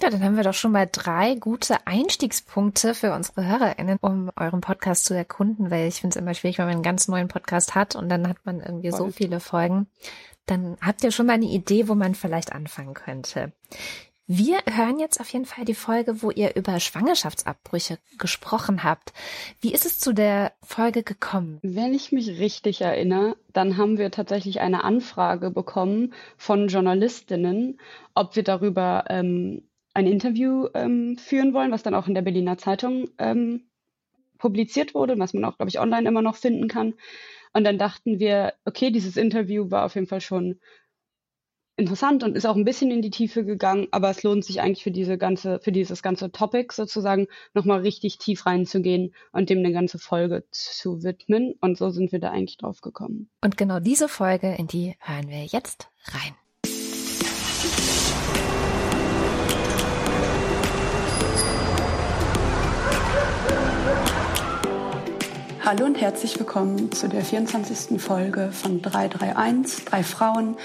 Ja, 0.00 0.10
dann 0.10 0.22
haben 0.22 0.36
wir 0.36 0.44
doch 0.44 0.54
schon 0.54 0.70
mal 0.70 0.88
drei 0.90 1.34
gute 1.34 1.84
Einstiegspunkte 1.86 2.94
für 2.94 3.12
unsere 3.12 3.44
HörerInnen, 3.44 3.98
um 4.00 4.30
euren 4.36 4.60
Podcast 4.60 5.04
zu 5.04 5.14
erkunden, 5.14 5.72
weil 5.72 5.88
ich 5.88 6.00
finde 6.00 6.16
es 6.16 6.22
immer 6.22 6.34
schwierig, 6.34 6.58
wenn 6.58 6.66
man 6.66 6.74
einen 6.74 6.82
ganz 6.84 7.08
neuen 7.08 7.26
Podcast 7.26 7.74
hat 7.74 7.96
und 7.96 8.08
dann 8.08 8.28
hat 8.28 8.36
man 8.44 8.60
irgendwie 8.60 8.90
Voll. 8.90 8.98
so 8.98 9.10
viele 9.10 9.40
Folgen. 9.40 9.88
Dann 10.46 10.76
habt 10.80 11.02
ihr 11.02 11.10
schon 11.10 11.26
mal 11.26 11.32
eine 11.32 11.46
Idee, 11.46 11.88
wo 11.88 11.96
man 11.96 12.14
vielleicht 12.14 12.52
anfangen 12.52 12.94
könnte. 12.94 13.52
Wir 14.30 14.58
hören 14.70 14.98
jetzt 15.00 15.20
auf 15.20 15.30
jeden 15.30 15.46
Fall 15.46 15.64
die 15.64 15.74
Folge, 15.74 16.22
wo 16.22 16.30
ihr 16.30 16.54
über 16.54 16.78
Schwangerschaftsabbrüche 16.78 17.98
gesprochen 18.18 18.84
habt. 18.84 19.14
Wie 19.60 19.72
ist 19.72 19.86
es 19.86 19.98
zu 19.98 20.12
der 20.12 20.52
Folge 20.62 21.02
gekommen? 21.02 21.58
Wenn 21.62 21.94
ich 21.94 22.12
mich 22.12 22.38
richtig 22.38 22.82
erinnere, 22.82 23.36
dann 23.54 23.78
haben 23.78 23.96
wir 23.96 24.10
tatsächlich 24.10 24.60
eine 24.60 24.84
Anfrage 24.84 25.50
bekommen 25.50 26.12
von 26.36 26.68
Journalistinnen, 26.68 27.80
ob 28.14 28.36
wir 28.36 28.42
darüber 28.42 29.04
ähm, 29.08 29.62
ein 29.98 30.06
Interview 30.06 30.68
ähm, 30.74 31.18
führen 31.18 31.52
wollen, 31.52 31.72
was 31.72 31.82
dann 31.82 31.94
auch 31.94 32.06
in 32.06 32.14
der 32.14 32.22
Berliner 32.22 32.56
Zeitung 32.56 33.10
ähm, 33.18 33.64
publiziert 34.38 34.94
wurde, 34.94 35.18
was 35.18 35.34
man 35.34 35.44
auch, 35.44 35.56
glaube 35.56 35.70
ich, 35.70 35.80
online 35.80 36.08
immer 36.08 36.22
noch 36.22 36.36
finden 36.36 36.68
kann. 36.68 36.94
Und 37.52 37.64
dann 37.64 37.78
dachten 37.78 38.20
wir, 38.20 38.54
okay, 38.64 38.92
dieses 38.92 39.16
Interview 39.16 39.72
war 39.72 39.84
auf 39.84 39.96
jeden 39.96 40.06
Fall 40.06 40.20
schon 40.20 40.60
interessant 41.74 42.22
und 42.22 42.36
ist 42.36 42.46
auch 42.46 42.54
ein 42.54 42.64
bisschen 42.64 42.92
in 42.92 43.02
die 43.02 43.10
Tiefe 43.10 43.44
gegangen, 43.44 43.88
aber 43.90 44.10
es 44.10 44.22
lohnt 44.22 44.44
sich 44.44 44.60
eigentlich 44.60 44.84
für 44.84 44.92
diese 44.92 45.18
ganze, 45.18 45.58
für 45.60 45.72
dieses 45.72 46.00
ganze 46.00 46.30
Topic 46.30 46.72
sozusagen 46.72 47.26
nochmal 47.52 47.80
richtig 47.80 48.18
tief 48.18 48.46
reinzugehen 48.46 49.14
und 49.32 49.50
dem 49.50 49.58
eine 49.58 49.72
ganze 49.72 49.98
Folge 49.98 50.44
zu 50.52 51.02
widmen. 51.02 51.54
Und 51.60 51.76
so 51.76 51.90
sind 51.90 52.12
wir 52.12 52.20
da 52.20 52.30
eigentlich 52.30 52.58
drauf 52.58 52.82
gekommen. 52.82 53.30
Und 53.42 53.56
genau 53.56 53.80
diese 53.80 54.08
Folge, 54.08 54.54
in 54.56 54.68
die 54.68 54.94
hören 55.00 55.28
wir 55.28 55.44
jetzt 55.44 55.88
rein. 56.12 56.36
Hallo 65.68 65.84
und 65.84 66.00
herzlich 66.00 66.38
willkommen 66.38 66.92
zu 66.92 67.10
der 67.10 67.22
24. 67.22 68.00
Folge 68.00 68.52
von 68.52 68.80
331, 68.80 69.84
drei 69.84 70.02
Frauen, 70.02 70.56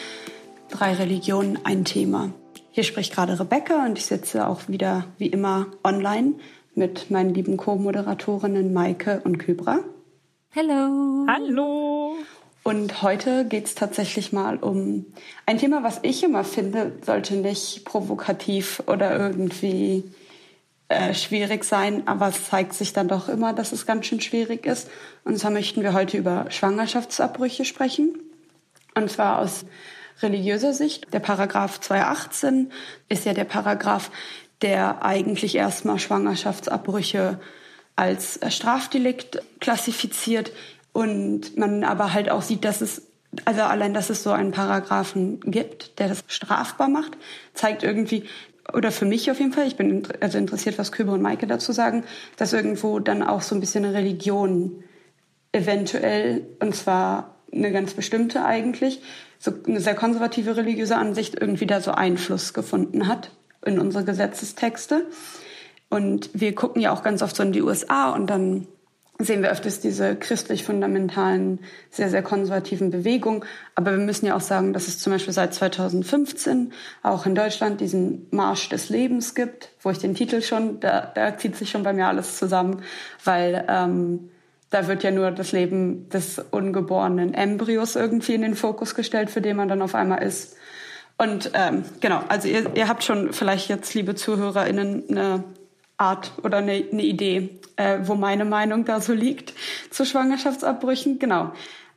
drei 0.70 0.94
Religionen, 0.94 1.60
ein 1.66 1.84
Thema. 1.84 2.32
Hier 2.72 2.86
spricht 2.86 3.14
gerade 3.14 3.38
Rebecca 3.38 3.86
und 3.86 3.98
ich 3.98 4.06
sitze 4.06 4.48
auch 4.48 4.70
wieder 4.70 5.04
wie 5.18 5.28
immer 5.28 5.68
online 5.84 6.36
mit 6.74 7.12
meinen 7.12 7.34
lieben 7.34 7.58
Co-Moderatorinnen 7.58 8.72
Maike 8.72 9.20
und 9.26 9.40
Kybra. 9.40 9.80
Hallo. 10.56 11.26
Hallo. 11.28 12.16
Und 12.64 13.02
heute 13.02 13.44
geht 13.44 13.66
es 13.66 13.76
tatsächlich 13.76 14.32
mal 14.32 14.56
um 14.56 15.08
ein 15.46 15.58
Thema, 15.58 15.84
was 15.84 16.00
ich 16.04 16.24
immer 16.24 16.46
finde, 16.46 16.94
sollte 17.06 17.36
nicht 17.36 17.84
provokativ 17.84 18.82
oder 18.88 19.20
irgendwie 19.20 20.06
äh, 20.94 21.14
schwierig 21.14 21.64
sein, 21.64 22.08
aber 22.08 22.28
es 22.28 22.46
zeigt 22.50 22.74
sich 22.74 22.94
dann 22.94 23.08
doch 23.08 23.28
immer, 23.28 23.54
dass 23.54 23.72
es 23.72 23.86
ganz 23.86 24.06
schön 24.06 24.22
schwierig 24.22 24.66
ist. 24.66 24.90
Und 25.24 25.38
zwar 25.38 25.52
möchten 25.52 25.82
wir 25.82 25.94
heute 25.94 26.18
über 26.18 26.46
Schwangerschaftsabbrüche 26.50 27.66
sprechen. 27.66 28.20
Und 28.96 29.12
zwar 29.12 29.40
aus 29.40 29.66
religiöser 30.22 30.74
Sicht. 30.74 31.14
Der 31.14 31.20
Paragraph 31.20 31.80
218 31.80 32.72
ist 33.10 33.26
ja 33.26 33.34
der 33.34 33.46
Paragraph, 33.46 34.12
der 34.62 35.04
eigentlich 35.04 35.56
erstmal 35.56 36.00
Schwangerschaftsabbrüche 36.00 37.40
als 37.96 38.40
Strafdelikt 38.50 39.42
klassifiziert 39.60 40.52
und 40.94 41.58
man 41.58 41.84
aber 41.84 42.14
halt 42.14 42.30
auch 42.30 42.42
sieht, 42.42 42.66
dass 42.66 42.82
es 42.82 43.04
also 43.46 43.62
allein, 43.62 43.94
dass 43.94 44.10
es 44.10 44.24
so 44.24 44.32
einen 44.32 44.52
Paragraphen 44.52 45.40
gibt, 45.42 46.00
der 46.00 46.08
das 46.08 46.24
strafbar 46.28 46.88
macht, 46.88 47.18
zeigt 47.54 47.82
irgendwie, 47.84 48.26
oder 48.72 48.92
für 48.92 49.06
mich 49.06 49.30
auf 49.30 49.40
jeden 49.40 49.52
Fall, 49.52 49.68
ich 49.68 49.76
bin 49.76 50.04
also 50.22 50.38
interessiert, 50.38 50.78
was 50.78 50.92
Kübe 50.92 51.12
und 51.12 51.22
Maike 51.22 51.48
dazu 51.48 51.72
sagen, 51.74 52.04
dass 52.38 52.54
irgendwo 52.54 53.00
dann 53.00 53.22
auch 53.22 53.42
so 53.42 53.56
ein 53.56 53.60
bisschen 53.60 53.84
eine 53.84 53.94
Religion 53.94 54.84
eventuell, 55.52 56.46
und 56.60 56.76
zwar 56.76 57.36
eine 57.52 57.72
ganz 57.72 57.94
bestimmte 57.94 58.46
eigentlich, 58.46 59.02
so 59.38 59.52
eine 59.68 59.82
sehr 59.82 59.96
konservative 59.96 60.56
religiöse 60.56 60.96
Ansicht 60.96 61.40
irgendwie 61.40 61.66
da 61.66 61.82
so 61.82 61.92
Einfluss 61.92 62.54
gefunden 62.54 63.08
hat 63.08 63.32
in 63.66 63.80
unsere 63.80 64.06
Gesetzestexte. 64.06 65.06
Und 65.90 66.30
wir 66.34 66.56
gucken 66.56 66.82
ja 66.82 66.92
auch 66.92 67.04
ganz 67.04 67.22
oft 67.22 67.36
so 67.36 67.44
in 67.44 67.52
die 67.52 67.62
USA 67.62 68.12
und 68.12 68.28
dann 68.28 68.68
sehen 69.24 69.42
wir 69.42 69.52
öfters 69.52 69.80
diese 69.80 70.16
christlich-fundamentalen, 70.16 71.60
sehr, 71.90 72.10
sehr 72.10 72.24
konservativen 72.24 72.92
Bewegungen. 72.92 73.44
Aber 73.76 73.92
wir 73.92 73.98
müssen 73.98 74.26
ja 74.26 74.36
auch 74.36 74.42
sagen, 74.42 74.74
dass 74.74 74.88
es 74.88 75.00
zum 75.00 75.14
Beispiel 75.14 75.34
seit 75.34 75.54
2015 75.54 76.74
auch 77.02 77.26
in 77.26 77.36
Deutschland 77.36 77.82
diesen 77.82 78.28
Marsch 78.32 78.70
des 78.70 78.90
Lebens 78.90 79.36
gibt, 79.36 79.70
wo 79.82 79.90
ich 79.90 80.00
den 80.00 80.16
Titel 80.16 80.42
schon, 80.42 80.80
da, 80.80 81.12
da 81.14 81.38
zieht 81.38 81.56
sich 81.56 81.70
schon 81.70 81.84
bei 81.84 81.94
mir 81.94 82.08
alles 82.08 82.38
zusammen, 82.38 82.84
weil 83.24 83.66
ähm, 83.68 84.30
da 84.70 84.88
wird 84.88 85.04
ja 85.04 85.12
nur 85.12 85.32
das 85.32 85.52
Leben 85.52 86.10
des 86.10 86.40
ungeborenen 86.40 87.34
Embryos 87.34 87.96
irgendwie 87.96 88.34
in 88.34 88.42
den 88.42 88.56
Fokus 88.56 88.96
gestellt, 88.96 89.30
für 89.30 89.42
den 89.42 89.56
man 89.56 89.68
dann 89.68 89.82
auf 89.82 89.96
einmal 89.96 90.24
ist. 90.24 90.56
Und 91.18 91.52
ähm, 91.54 91.84
genau, 92.00 92.24
also 92.28 92.48
ihr, 92.48 92.76
ihr 92.76 92.88
habt 92.88 93.04
schon 93.04 93.34
vielleicht 93.34 93.70
jetzt, 93.70 93.94
liebe 93.94 94.16
ZuhörerInnen, 94.16 95.04
eine 95.10 95.44
Art 95.98 96.32
oder 96.44 96.58
eine, 96.58 96.84
eine 96.92 97.04
Idee, 97.04 97.50
äh, 97.76 98.00
wo 98.04 98.16
meine 98.16 98.46
Meinung 98.46 98.86
da 98.86 99.02
so 99.02 99.14
liegt 99.14 99.54
zu 99.90 100.06
Schwangerschaftsabbrüchen. 100.06 101.20
Genau. 101.20 101.52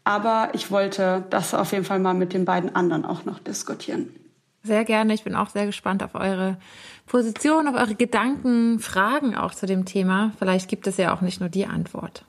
Aber 0.05 0.51
ich 0.53 0.71
wollte 0.71 1.25
das 1.31 1.55
auf 1.55 1.73
jeden 1.73 1.85
Fall 1.85 1.99
mal 1.99 2.15
mit 2.15 2.33
den 2.33 2.45
beiden 2.45 2.75
anderen 2.75 3.05
auch 3.05 3.25
noch 3.25 3.41
diskutieren. 3.41 4.15
Sehr 4.63 4.85
gerne. 4.85 5.15
Ich 5.15 5.25
bin 5.25 5.35
auch 5.35 5.51
sehr 5.51 5.67
gespannt 5.67 6.03
auf 6.03 6.15
eure 6.15 6.59
Position, 7.07 7.69
auf 7.69 7.75
eure 7.75 7.95
Gedanken, 7.95 8.81
Fragen 8.81 9.37
auch 9.37 9.55
zu 9.55 9.67
dem 9.67 9.85
Thema. 9.85 10.33
Vielleicht 10.39 10.69
gibt 10.69 10.87
es 10.87 10.97
ja 10.97 11.15
auch 11.15 11.21
nicht 11.21 11.41
nur 11.41 11.49
die 11.49 11.67
Antwort. 11.67 12.25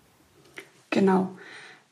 Genau. 0.92 1.36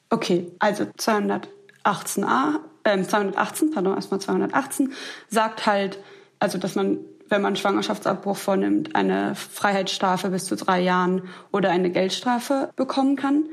Okay, 0.09 0.51
also 0.59 0.83
218a, 0.83 2.59
äh, 2.83 3.01
218, 3.01 3.71
pardon, 3.71 3.95
erstmal 3.95 4.21
218, 4.21 4.93
sagt 5.29 5.65
halt, 5.65 5.97
also 6.39 6.57
dass 6.57 6.75
man 6.75 6.99
wenn 7.29 7.41
man 7.41 7.55
Schwangerschaftsabbruch 7.55 8.37
vornimmt, 8.37 8.95
eine 8.95 9.35
Freiheitsstrafe 9.35 10.29
bis 10.29 10.45
zu 10.45 10.55
drei 10.55 10.81
Jahren 10.81 11.29
oder 11.51 11.71
eine 11.71 11.89
Geldstrafe 11.89 12.69
bekommen 12.75 13.15
kann. 13.15 13.45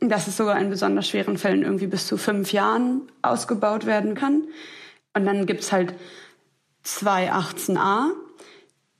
Dass 0.00 0.26
es 0.26 0.36
sogar 0.36 0.58
in 0.58 0.70
besonders 0.70 1.08
schweren 1.08 1.36
Fällen 1.36 1.62
irgendwie 1.62 1.86
bis 1.86 2.06
zu 2.06 2.16
fünf 2.16 2.52
Jahren 2.52 3.02
ausgebaut 3.22 3.86
werden 3.86 4.14
kann. 4.14 4.44
Und 5.14 5.26
dann 5.26 5.46
gibt's 5.46 5.72
halt 5.72 5.94
218a, 6.84 8.06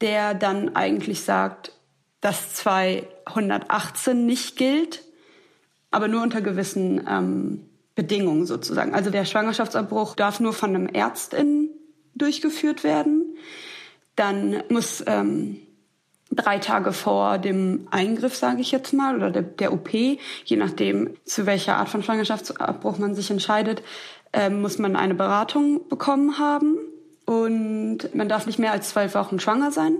der 0.01 0.35
dann 0.35 0.77
eigentlich 0.77 1.23
sagt, 1.23 1.73
dass 2.21 2.55
218 2.55 4.27
nicht 4.27 4.57
gilt, 4.57 5.03
aber 5.91 6.07
nur 6.07 6.23
unter 6.23 6.43
gewissen 6.43 7.07
ähm, 7.09 7.67
Bedingungen 7.95 8.45
sozusagen. 8.45 8.95
Also 8.95 9.11
der 9.11 9.25
Schwangerschaftsabbruch 9.25 10.15
darf 10.15 10.39
nur 10.39 10.53
von 10.53 10.75
einem 10.75 10.87
Ärztin 10.87 11.71
durchgeführt 12.15 12.85
werden 12.85 13.20
dann 14.21 14.63
muss 14.69 15.03
ähm, 15.07 15.57
drei 16.31 16.59
Tage 16.59 16.93
vor 16.93 17.39
dem 17.39 17.89
Eingriff, 17.91 18.37
sage 18.37 18.61
ich 18.61 18.71
jetzt 18.71 18.93
mal, 18.93 19.17
oder 19.17 19.31
der, 19.31 19.43
der 19.43 19.73
OP, 19.73 19.93
je 19.93 20.57
nachdem, 20.57 21.15
zu 21.25 21.47
welcher 21.47 21.79
Art 21.79 21.89
von 21.89 22.03
Schwangerschaftsabbruch 22.03 22.99
man 22.99 23.15
sich 23.15 23.31
entscheidet, 23.31 23.83
äh, 24.33 24.51
muss 24.51 24.79
man 24.79 24.95
eine 24.95 25.15
Beratung 25.15 25.89
bekommen 25.89 26.39
haben. 26.39 26.77
Und 27.25 28.15
man 28.15 28.29
darf 28.29 28.47
nicht 28.47 28.59
mehr 28.59 28.73
als 28.73 28.91
zwölf 28.91 29.15
Wochen 29.15 29.41
schwanger 29.41 29.73
sein. 29.73 29.95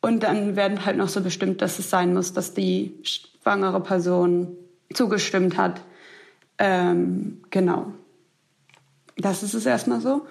Und 0.00 0.22
dann 0.22 0.54
werden 0.54 0.84
halt 0.84 0.96
noch 0.96 1.08
so 1.08 1.22
bestimmt, 1.22 1.60
dass 1.60 1.78
es 1.78 1.90
sein 1.90 2.14
muss, 2.14 2.32
dass 2.32 2.54
die 2.54 2.94
schwangere 3.02 3.80
Person 3.80 4.56
zugestimmt 4.94 5.56
hat. 5.56 5.80
Ähm, 6.58 7.42
genau. 7.50 7.92
Das 9.16 9.42
ist 9.42 9.54
es 9.54 9.66
erstmal 9.66 10.00
so. 10.00 10.26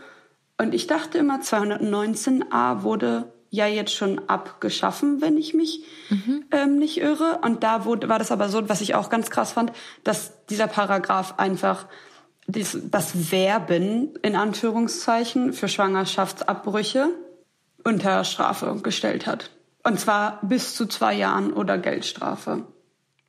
Und 0.61 0.75
ich 0.75 0.85
dachte 0.85 1.17
immer, 1.17 1.39
219a 1.39 2.83
wurde 2.83 3.33
ja 3.49 3.65
jetzt 3.65 3.95
schon 3.95 4.29
abgeschaffen, 4.29 5.19
wenn 5.19 5.35
ich 5.35 5.55
mich 5.55 5.83
mhm. 6.11 6.45
ähm, 6.51 6.77
nicht 6.77 7.01
irre. 7.01 7.39
Und 7.41 7.63
da 7.63 7.83
wurde, 7.83 8.07
war 8.09 8.19
das 8.19 8.31
aber 8.31 8.47
so, 8.47 8.69
was 8.69 8.79
ich 8.79 8.93
auch 8.93 9.09
ganz 9.09 9.31
krass 9.31 9.53
fand, 9.53 9.71
dass 10.03 10.45
dieser 10.51 10.67
Paragraph 10.67 11.39
einfach 11.39 11.87
dies, 12.45 12.77
das 12.91 13.11
Verben 13.11 14.13
in 14.21 14.35
Anführungszeichen 14.35 15.53
für 15.53 15.67
Schwangerschaftsabbrüche 15.67 17.09
unter 17.83 18.23
Strafe 18.23 18.75
gestellt 18.83 19.25
hat. 19.25 19.49
Und 19.81 19.99
zwar 19.99 20.37
bis 20.43 20.75
zu 20.75 20.85
zwei 20.85 21.15
Jahren 21.15 21.53
oder 21.53 21.79
Geldstrafe. 21.79 22.67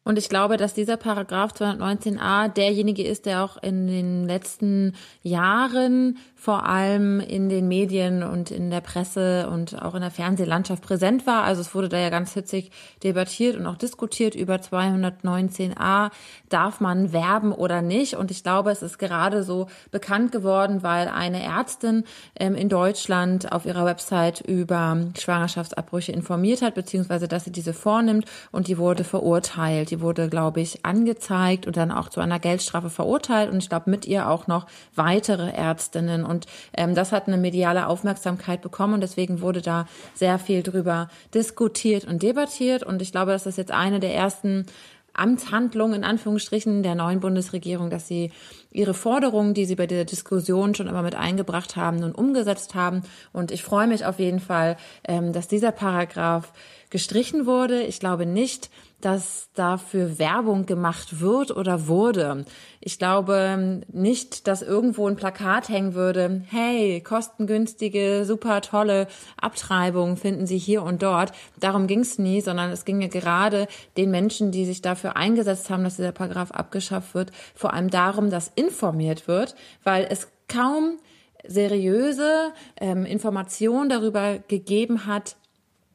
Und 0.05 0.19
ich 0.19 0.29
glaube, 0.29 0.57
dass 0.57 0.75
dieser 0.75 0.97
Paragraph 0.97 1.53
219a 1.53 2.49
derjenige 2.49 3.05
ist, 3.05 3.25
der 3.25 3.45
auch 3.45 3.57
in 3.63 3.87
den 3.87 4.27
letzten 4.27 4.95
Jahren 5.23 6.19
vor 6.43 6.67
allem 6.67 7.21
in 7.21 7.49
den 7.49 7.69
Medien 7.69 8.25
und 8.25 8.51
in 8.51 8.69
der 8.73 8.81
Presse 8.81 9.49
und 9.49 9.81
auch 9.81 9.95
in 9.95 10.01
der 10.01 10.11
Fernsehlandschaft 10.11 10.83
präsent 10.83 11.25
war. 11.25 11.45
Also 11.45 11.61
es 11.61 11.73
wurde 11.73 11.89
da 11.89 11.99
ja 11.99 12.11
ganz 12.11 12.35
hitzig 12.35 12.73
debattiert 13.05 13.55
und 13.55 13.65
auch 13.65 13.77
diskutiert 13.77 14.35
über 14.35 14.57
219a. 14.57 16.11
Darf 16.49 16.81
man 16.81 17.13
werben 17.13 17.53
oder 17.53 17.81
nicht? 17.81 18.17
Und 18.17 18.33
ich 18.33 18.43
glaube, 18.43 18.73
es 18.73 18.83
ist 18.83 18.99
gerade 18.99 19.45
so 19.45 19.69
bekannt 19.93 20.33
geworden, 20.33 20.83
weil 20.83 21.07
eine 21.07 21.41
Ärztin 21.41 22.03
ähm, 22.35 22.57
in 22.57 22.69
Deutschland 22.69 23.53
auf 23.53 23.65
ihrer 23.65 23.85
Website 23.85 24.41
über 24.41 24.97
Schwangerschaftsabbrüche 25.17 26.11
informiert 26.11 26.61
hat, 26.61 26.75
beziehungsweise 26.75 27.29
dass 27.29 27.45
sie 27.45 27.53
diese 27.53 27.73
vornimmt 27.73 28.25
und 28.51 28.67
die 28.67 28.79
wurde 28.79 29.05
verurteilt. 29.05 29.93
Die 29.93 30.01
wurde, 30.01 30.29
glaube 30.29 30.61
ich, 30.61 30.85
angezeigt 30.85 31.69
und 31.69 31.77
dann 31.77 31.93
auch 31.93 32.09
zu 32.09 32.21
einer 32.21 32.41
Geldstrafe 32.41 32.91
verurteilt 32.91 33.53
und 33.53 33.59
ich 33.59 33.69
glaube 33.69 33.89
mit 33.89 34.07
ihr 34.07 34.29
auch 34.29 34.49
noch 34.49 34.67
weitere 34.97 35.49
Ärztinnen 35.49 36.32
und 36.33 36.47
ähm, 36.77 36.95
das 36.95 37.13
hat 37.13 37.29
eine 37.29 37.37
mediale 37.37 37.87
Aufmerksamkeit 37.87 38.61
bekommen 38.63 38.95
und 38.95 39.01
deswegen 39.03 39.41
wurde 39.41 39.63
da 39.63 39.87
sehr 40.15 40.39
viel 40.39 40.63
drüber 40.63 41.09
diskutiert 41.33 42.05
und 42.05 42.23
debattiert. 42.23 42.83
Und 42.83 43.01
ich 43.01 43.13
glaube, 43.13 43.33
das 43.33 43.57
jetzt 43.57 43.71
eine 43.71 44.01
der 44.01 44.15
ersten 44.15 44.67
Amtshandlungen 45.15 45.97
in 45.97 46.05
Anführungsstrichen 46.05 46.83
der 46.83 46.95
neuen 46.95 47.21
Bundesregierung, 47.21 47.91
dass 47.91 48.09
sie 48.09 48.33
ihre 48.71 48.95
Forderungen, 48.95 49.55
die 49.55 49.67
sie 49.67 49.75
bei 49.75 49.87
der 49.87 50.05
Diskussion 50.05 50.75
schon 50.75 50.87
immer 50.87 51.03
mit 51.03 51.15
eingebracht 51.15 51.77
haben, 51.77 51.99
nun 51.99 52.13
umgesetzt 52.13 52.75
haben. 52.75 53.03
Und 53.33 53.51
ich 53.51 53.63
freue 53.63 53.87
mich 53.87 54.07
auf 54.07 54.19
jeden 54.19 54.41
Fall, 54.41 54.77
ähm, 55.07 55.33
dass 55.33 55.49
dieser 55.49 55.73
Paragraph 55.73 56.53
gestrichen 56.91 57.47
wurde. 57.47 57.83
Ich 57.83 58.01
glaube 58.01 58.27
nicht, 58.27 58.71
dass 59.03 59.51
dafür 59.55 60.19
Werbung 60.19 60.65
gemacht 60.65 61.21
wird 61.21 61.55
oder 61.55 61.89
wurde. 61.89 62.47
Ich 62.81 62.99
glaube 62.99 63.83
nicht, 63.93 64.47
dass 64.47 64.63
irgendwo 64.63 65.07
ein 65.07 65.17
Plakat 65.17 65.69
hängen 65.69 65.95
würde, 65.95 66.43
hey, 66.49 67.01
kostengünstige, 67.01 68.25
super 68.25 68.61
tolle 68.63 69.09
Abtreibung 69.37 70.17
finden 70.17 70.47
Sie 70.47 70.59
hier 70.59 70.83
und 70.83 71.03
dort. 71.03 71.33
Darum 71.59 71.87
ging 71.87 72.01
es 72.01 72.19
nie, 72.19 72.41
sondern 72.41 72.71
es 72.71 72.85
ging 72.85 73.01
ja 73.03 73.09
gerade 73.09 73.67
den 73.97 74.11
Menschen, 74.11 74.53
die 74.53 74.65
sich 74.65 74.83
dafür 74.83 75.17
eingesetzt 75.17 75.69
haben, 75.69 75.85
dass 75.85 75.97
dieser 75.97 76.13
Paragraph 76.13 76.53
abgeschafft 76.53 77.15
wird, 77.15 77.33
vor 77.55 77.75
allem 77.75 77.91
darum, 77.91 78.31
dass 78.31 78.53
informiert 78.55 79.27
wird, 79.27 79.57
weil 79.83 80.07
es 80.09 80.29
kaum 80.49 80.99
seriöse 81.45 82.53
ähm, 82.81 83.05
Informationen 83.05 83.89
darüber 83.89 84.39
gegeben 84.47 85.07
hat, 85.07 85.37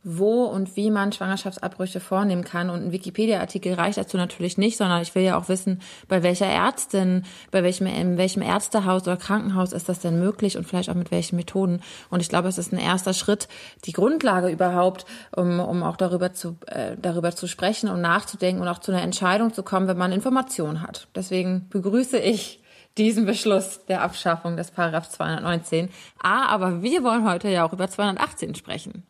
wo 0.03 0.45
und 0.45 0.75
wie 0.75 0.89
man 0.89 1.11
Schwangerschaftsabbrüche 1.11 1.99
vornehmen 1.99 2.43
kann. 2.43 2.69
Und 2.69 2.85
ein 2.85 2.91
Wikipedia-Artikel 2.91 3.73
reicht 3.73 3.97
dazu 3.97 4.17
natürlich 4.17 4.57
nicht, 4.57 4.77
sondern 4.77 5.01
ich 5.01 5.15
will 5.15 5.23
ja 5.23 5.37
auch 5.37 5.49
wissen, 5.49 5.81
bei 6.07 6.23
welcher 6.23 6.45
Ärztin, 6.45 7.23
bei 7.51 7.63
welchem, 7.63 7.87
in 7.87 8.17
welchem 8.17 8.41
Ärztehaus 8.41 9.03
oder 9.03 9.17
Krankenhaus 9.17 9.73
ist 9.73 9.89
das 9.89 9.99
denn 9.99 10.19
möglich 10.19 10.57
und 10.57 10.67
vielleicht 10.67 10.89
auch 10.89 10.95
mit 10.95 11.11
welchen 11.11 11.35
Methoden. 11.35 11.81
Und 12.09 12.21
ich 12.21 12.29
glaube, 12.29 12.47
es 12.47 12.57
ist 12.57 12.71
ein 12.71 12.79
erster 12.79 13.13
Schritt, 13.13 13.47
die 13.85 13.91
Grundlage 13.91 14.49
überhaupt, 14.49 15.05
um, 15.35 15.59
um 15.59 15.83
auch 15.83 15.97
darüber 15.97 16.33
zu, 16.33 16.57
äh, 16.67 16.95
darüber 17.01 17.35
zu 17.35 17.47
sprechen 17.47 17.89
und 17.89 18.01
nachzudenken 18.01 18.61
und 18.61 18.67
auch 18.67 18.79
zu 18.79 18.91
einer 18.91 19.01
Entscheidung 19.01 19.53
zu 19.53 19.63
kommen, 19.63 19.87
wenn 19.87 19.97
man 19.97 20.11
Informationen 20.11 20.81
hat. 20.81 21.07
Deswegen 21.15 21.67
begrüße 21.69 22.17
ich 22.17 22.61
diesen 22.97 23.25
Beschluss 23.25 23.85
der 23.85 24.01
Abschaffung 24.01 24.57
des 24.57 24.71
Paragraph 24.71 25.09
219. 25.09 25.89
Ah, 26.21 26.47
aber 26.47 26.81
wir 26.81 27.03
wollen 27.03 27.29
heute 27.29 27.49
ja 27.49 27.65
auch 27.65 27.73
über 27.73 27.87
218 27.87 28.55
sprechen. 28.55 29.03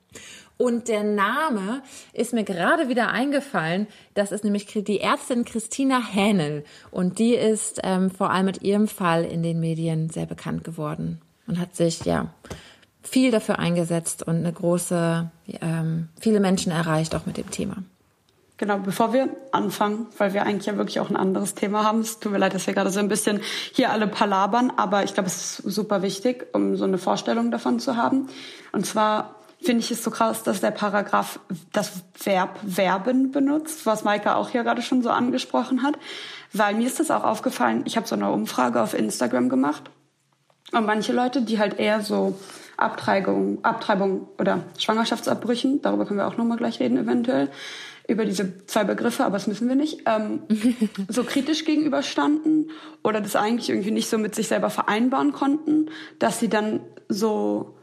Und 0.58 0.88
der 0.88 1.04
Name 1.04 1.84
ist 2.14 2.34
mir 2.34 2.44
gerade 2.44 2.90
wieder 2.90 3.10
eingefallen. 3.10 3.88
Das 4.16 4.32
ist 4.32 4.44
nämlich 4.44 4.66
die 4.66 5.00
Ärztin 5.00 5.46
Christina 5.46 6.02
Hähnel. 6.02 6.64
Und 6.90 7.20
die 7.20 7.36
ist 7.36 7.80
ähm, 7.84 8.10
vor 8.10 8.32
allem 8.32 8.48
mit 8.48 8.64
ihrem 8.64 8.88
Fall 8.88 9.24
in 9.24 9.44
den 9.44 9.60
Medien 9.60 10.10
sehr 10.10 10.26
bekannt 10.26 10.64
geworden 10.64 11.22
und 11.46 11.60
hat 11.60 11.76
sich 11.76 12.06
ja 12.06 12.34
viel 13.04 13.32
dafür 13.32 13.60
eingesetzt 13.60 14.24
und 14.24 14.38
eine 14.38 14.52
große, 14.52 15.30
ähm, 15.62 16.10
viele 16.20 16.40
Menschen 16.40 16.72
erreicht 16.72 17.16
auch 17.16 17.26
mit 17.26 17.38
dem 17.38 17.50
Thema. 17.52 17.78
Genau, 18.58 18.80
bevor 18.80 19.14
wir 19.14 19.30
anfangen, 19.52 20.08
weil 20.18 20.34
wir 20.34 20.44
eigentlich 20.44 20.66
ja 20.66 20.78
wirklich 20.78 21.00
auch 21.00 21.12
ein 21.12 21.16
anderes 21.16 21.54
Thema 21.54 21.84
haben. 21.84 22.00
Es 22.00 22.20
tut 22.20 22.32
mir 22.32 22.40
leid, 22.40 22.56
dass 22.56 22.66
wir 22.66 22.74
gerade 22.74 22.90
so 22.90 23.00
ein 23.00 23.08
bisschen 23.08 23.40
hier 23.72 23.92
alle 23.92 24.08
palabern, 24.08 24.74
aber 24.76 25.04
ich 25.04 25.14
glaube, 25.14 25.28
es 25.28 25.60
ist 25.60 25.76
super 25.76 26.02
wichtig, 26.02 26.48
um 26.54 26.76
so 26.76 26.84
eine 26.84 26.98
Vorstellung 26.98 27.52
davon 27.52 27.80
zu 27.80 27.96
haben. 27.98 28.30
Und 28.72 28.88
zwar 28.88 29.36
finde 29.62 29.80
ich 29.80 29.92
es 29.92 30.04
so 30.04 30.12
krass, 30.12 30.44
dass 30.44 30.62
der 30.62 30.72
Paragraph 30.72 31.40
das 31.72 32.04
Verb 32.24 32.60
werben 32.64 33.32
benutzt, 33.32 33.86
was 33.86 34.04
Maika 34.04 34.36
auch 34.36 34.50
hier 34.50 34.64
gerade 34.64 34.82
schon 34.82 35.02
so 35.02 35.10
angesprochen 35.10 35.84
hat. 35.84 35.98
Weil 36.54 36.76
mir 36.76 36.88
ist 36.88 37.00
das 37.00 37.12
auch 37.12 37.24
aufgefallen, 37.24 37.84
ich 37.86 37.98
habe 37.98 38.08
so 38.08 38.16
eine 38.16 38.32
Umfrage 38.32 38.82
auf 38.82 38.94
Instagram 38.94 39.50
gemacht 39.50 39.90
und 40.72 40.86
manche 40.86 41.14
Leute, 41.14 41.42
die 41.42 41.60
halt 41.60 41.80
eher 41.80 42.02
so 42.02 42.38
Abtreibung, 42.76 43.64
Abtreibung 43.64 44.28
oder 44.38 44.64
Schwangerschaftsabbrüchen, 44.78 45.82
darüber 45.82 46.06
können 46.06 46.20
wir 46.20 46.28
auch 46.28 46.38
nochmal 46.38 46.58
gleich 46.58 46.80
reden 46.80 46.98
eventuell, 46.98 47.50
über 48.08 48.26
diese 48.26 48.66
zwei 48.68 48.84
Begriffe, 48.84 49.26
aber 49.26 49.34
das 49.34 49.48
müssen 49.48 49.68
wir 49.68 49.76
nicht, 49.76 50.04
ähm, 50.06 50.44
so 51.10 51.24
kritisch 51.24 51.66
gegenüberstanden 51.66 52.72
oder 53.04 53.20
das 53.20 53.36
eigentlich 53.36 53.70
irgendwie 53.70 53.92
nicht 53.92 54.10
so 54.10 54.18
mit 54.18 54.36
sich 54.36 54.48
selber 54.48 54.70
vereinbaren 54.70 55.34
konnten, 55.34 55.90
dass 56.20 56.40
sie 56.40 56.48
dann 56.48 56.82
so 57.10 57.77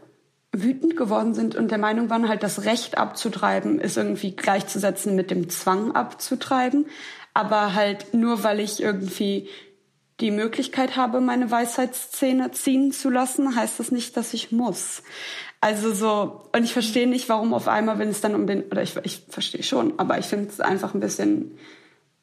wütend 0.63 0.97
geworden 0.97 1.35
sind 1.35 1.57
und 1.57 1.71
der 1.71 1.79
Meinung 1.79 2.11
waren, 2.11 2.29
halt 2.29 2.43
das 2.43 2.65
Recht 2.65 2.99
abzutreiben 2.99 3.81
ist 3.81 3.97
irgendwie 3.97 4.37
gleichzusetzen 4.37 5.17
mit 5.17 5.31
dem 5.31 5.51
Zwang 5.51 5.93
abzutreiben. 5.93 6.87
Aber 7.33 7.75
halt 7.75 8.15
nur, 8.15 8.45
weil 8.45 8.61
ich 8.61 8.81
irgendwie 8.81 9.49
die 10.21 10.31
Möglichkeit 10.31 10.97
habe, 10.97 11.21
meine 11.21 11.51
Weisheitszähne 11.51 12.53
ziehen 12.53 12.93
zu 12.93 13.11
lassen, 13.11 13.57
heißt 13.57 13.81
das 13.81 13.91
nicht, 13.91 14.17
dass 14.17 14.33
ich 14.33 14.53
muss. 14.53 15.03
Also 15.61 15.93
so, 15.93 16.43
und 16.55 16.63
ich 16.63 16.73
verstehe 16.73 17.09
nicht, 17.09 17.29
warum 17.29 17.53
auf 17.55 17.69
einmal, 17.69 17.99
wenn 17.99 18.11
es 18.11 18.21
dann 18.21 18.35
um 18.35 18.47
den, 18.47 18.65
oder 18.65 18.83
ich, 18.83 18.97
ich 19.03 19.25
verstehe 19.29 19.63
schon, 19.63 19.99
aber 19.99 20.19
ich 20.19 20.27
finde 20.27 20.49
es 20.49 20.61
einfach 20.61 20.95
ein 20.95 21.01
bisschen 21.01 21.59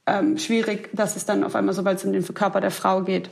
ähm, 0.05 0.37
schwierig, 0.37 0.89
dass 0.93 1.15
es 1.15 1.25
dann 1.25 1.43
auf 1.43 1.55
einmal, 1.55 1.73
sobald 1.73 1.97
es 1.97 2.05
um 2.05 2.13
den 2.13 2.23
Körper 2.33 2.61
der 2.61 2.71
Frau 2.71 3.01
geht, 3.01 3.29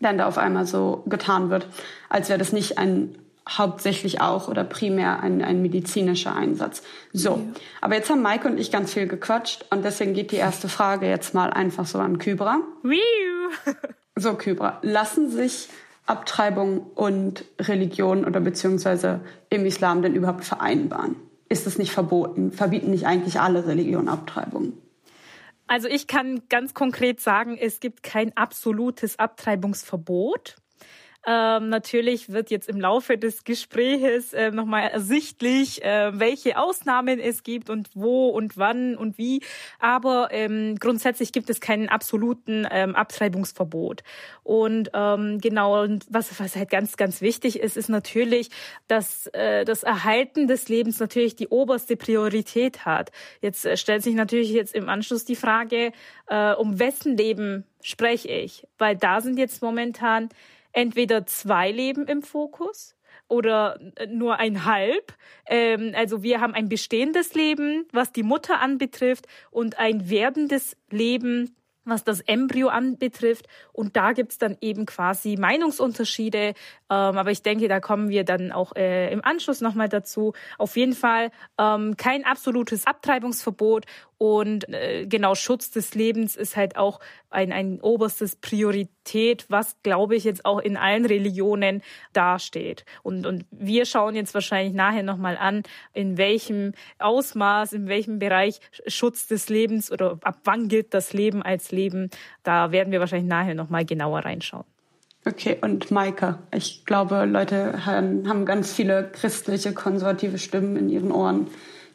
dann 0.00 0.18
da 0.18 0.26
auf 0.26 0.38
einmal 0.38 0.66
so 0.66 1.04
getan 1.06 1.50
wird, 1.50 1.68
als 2.08 2.28
wäre 2.28 2.38
das 2.38 2.52
nicht 2.52 2.78
ein 2.78 3.16
hauptsächlich 3.48 4.20
auch 4.20 4.48
oder 4.48 4.64
primär 4.64 5.20
ein, 5.20 5.42
ein 5.42 5.62
medizinischer 5.62 6.34
Einsatz. 6.34 6.82
So, 7.12 7.36
ja. 7.36 7.60
aber 7.80 7.94
jetzt 7.94 8.10
haben 8.10 8.22
Maike 8.22 8.48
und 8.48 8.58
ich 8.58 8.72
ganz 8.72 8.92
viel 8.92 9.06
gequatscht 9.06 9.64
und 9.70 9.84
deswegen 9.84 10.14
geht 10.14 10.32
die 10.32 10.36
erste 10.36 10.68
Frage 10.68 11.06
jetzt 11.06 11.34
mal 11.34 11.50
einfach 11.50 11.86
so 11.86 11.98
an 11.98 12.18
Kybra. 12.18 12.60
so, 14.16 14.34
Kybra, 14.34 14.78
lassen 14.82 15.30
sich 15.30 15.68
Abtreibung 16.06 16.86
und 16.94 17.44
Religion 17.60 18.24
oder 18.24 18.40
beziehungsweise 18.40 19.20
im 19.50 19.66
Islam 19.66 20.02
denn 20.02 20.14
überhaupt 20.14 20.44
vereinbaren? 20.44 21.16
Ist 21.48 21.66
es 21.66 21.78
nicht 21.78 21.92
verboten? 21.92 22.52
Verbieten 22.52 22.90
nicht 22.90 23.06
eigentlich 23.06 23.40
alle 23.40 23.66
Religionen 23.66 24.08
Abtreibung? 24.08 24.72
Also 25.68 25.88
ich 25.88 26.06
kann 26.06 26.42
ganz 26.48 26.74
konkret 26.74 27.20
sagen, 27.20 27.56
es 27.60 27.80
gibt 27.80 28.02
kein 28.02 28.36
absolutes 28.36 29.18
Abtreibungsverbot. 29.18 30.56
Ähm, 31.28 31.70
natürlich 31.70 32.30
wird 32.30 32.50
jetzt 32.50 32.68
im 32.68 32.80
Laufe 32.80 33.18
des 33.18 33.42
Gespräches 33.42 34.32
äh, 34.32 34.52
nochmal 34.52 34.88
ersichtlich, 34.90 35.82
äh, 35.82 36.18
welche 36.18 36.56
Ausnahmen 36.56 37.18
es 37.18 37.42
gibt 37.42 37.68
und 37.68 37.88
wo 37.94 38.28
und 38.28 38.56
wann 38.56 38.96
und 38.96 39.18
wie. 39.18 39.42
Aber 39.80 40.28
ähm, 40.30 40.76
grundsätzlich 40.78 41.32
gibt 41.32 41.50
es 41.50 41.60
keinen 41.60 41.88
absoluten 41.88 42.64
ähm, 42.70 42.94
Abtreibungsverbot. 42.94 44.04
Und 44.44 44.90
ähm, 44.94 45.38
genau, 45.40 45.82
und 45.82 46.06
was, 46.08 46.38
was 46.38 46.54
halt 46.54 46.70
ganz, 46.70 46.96
ganz 46.96 47.20
wichtig 47.20 47.58
ist, 47.58 47.76
ist 47.76 47.88
natürlich, 47.88 48.50
dass 48.86 49.26
äh, 49.32 49.64
das 49.64 49.82
Erhalten 49.82 50.46
des 50.46 50.68
Lebens 50.68 51.00
natürlich 51.00 51.34
die 51.34 51.48
oberste 51.48 51.96
Priorität 51.96 52.84
hat. 52.86 53.10
Jetzt 53.40 53.66
äh, 53.66 53.76
stellt 53.76 54.04
sich 54.04 54.14
natürlich 54.14 54.50
jetzt 54.50 54.76
im 54.76 54.88
Anschluss 54.88 55.24
die 55.24 55.34
Frage, 55.34 55.90
äh, 56.28 56.52
um 56.52 56.78
wessen 56.78 57.16
Leben 57.16 57.64
spreche 57.82 58.28
ich? 58.28 58.64
Weil 58.78 58.96
da 58.96 59.20
sind 59.20 59.38
jetzt 59.38 59.60
momentan 59.60 60.28
entweder 60.76 61.26
zwei 61.26 61.72
Leben 61.72 62.06
im 62.06 62.22
Fokus 62.22 62.94
oder 63.28 63.80
äh, 63.96 64.06
nur 64.06 64.38
ein 64.38 64.64
halb. 64.64 65.14
Ähm, 65.46 65.92
also 65.96 66.22
wir 66.22 66.40
haben 66.40 66.54
ein 66.54 66.68
bestehendes 66.68 67.34
Leben, 67.34 67.86
was 67.92 68.12
die 68.12 68.22
Mutter 68.22 68.60
anbetrifft, 68.60 69.26
und 69.50 69.78
ein 69.78 70.08
werdendes 70.10 70.76
Leben, 70.90 71.56
was 71.84 72.04
das 72.04 72.20
Embryo 72.20 72.68
anbetrifft. 72.68 73.46
Und 73.72 73.96
da 73.96 74.12
gibt's 74.12 74.38
dann 74.38 74.58
eben 74.60 74.86
quasi 74.86 75.36
Meinungsunterschiede. 75.36 76.48
Ähm, 76.48 76.54
aber 76.90 77.30
ich 77.30 77.42
denke, 77.42 77.68
da 77.68 77.80
kommen 77.80 78.08
wir 78.10 78.24
dann 78.24 78.52
auch 78.52 78.74
äh, 78.76 79.10
im 79.12 79.24
Anschluss 79.24 79.60
nochmal 79.60 79.88
dazu. 79.88 80.34
Auf 80.58 80.76
jeden 80.76 80.94
Fall 80.94 81.30
ähm, 81.58 81.96
kein 81.96 82.24
absolutes 82.24 82.86
Abtreibungsverbot 82.86 83.86
und 84.18 84.68
äh, 84.72 85.06
genau 85.06 85.34
Schutz 85.34 85.70
des 85.70 85.94
Lebens 85.94 86.36
ist 86.36 86.56
halt 86.56 86.76
auch 86.76 87.00
ein, 87.28 87.52
ein 87.52 87.80
oberstes 87.80 88.36
Priorität, 88.36 89.44
was, 89.48 89.76
glaube 89.82 90.16
ich, 90.16 90.24
jetzt 90.24 90.46
auch 90.46 90.58
in 90.58 90.76
allen 90.76 91.04
Religionen 91.04 91.82
dasteht. 92.14 92.84
Und, 93.02 93.26
und 93.26 93.44
wir 93.50 93.84
schauen 93.84 94.14
jetzt 94.14 94.32
wahrscheinlich 94.32 94.74
nachher 94.74 95.02
nochmal 95.02 95.36
an, 95.36 95.62
in 95.92 96.16
welchem 96.16 96.72
Ausmaß, 96.98 97.74
in 97.74 97.88
welchem 97.88 98.18
Bereich 98.18 98.60
Schutz 98.86 99.26
des 99.26 99.50
Lebens 99.50 99.92
oder 99.92 100.18
ab 100.22 100.38
wann 100.44 100.68
gilt 100.68 100.94
das 100.94 101.12
Leben 101.12 101.42
als 101.42 101.70
Leben. 101.70 102.10
Da 102.42 102.72
werden 102.72 102.92
wir 102.92 103.00
wahrscheinlich 103.00 103.28
nachher 103.28 103.54
nochmal 103.54 103.84
genauer 103.84 104.20
reinschauen. 104.20 104.64
Okay, 105.26 105.58
und 105.60 105.90
Maika, 105.90 106.38
ich 106.54 106.86
glaube, 106.86 107.24
Leute 107.24 107.84
haben, 107.84 108.28
haben 108.28 108.46
ganz 108.46 108.72
viele 108.72 109.10
christliche, 109.10 109.74
konservative 109.74 110.38
Stimmen 110.38 110.76
in 110.76 110.88
ihren 110.88 111.10
Ohren 111.10 111.48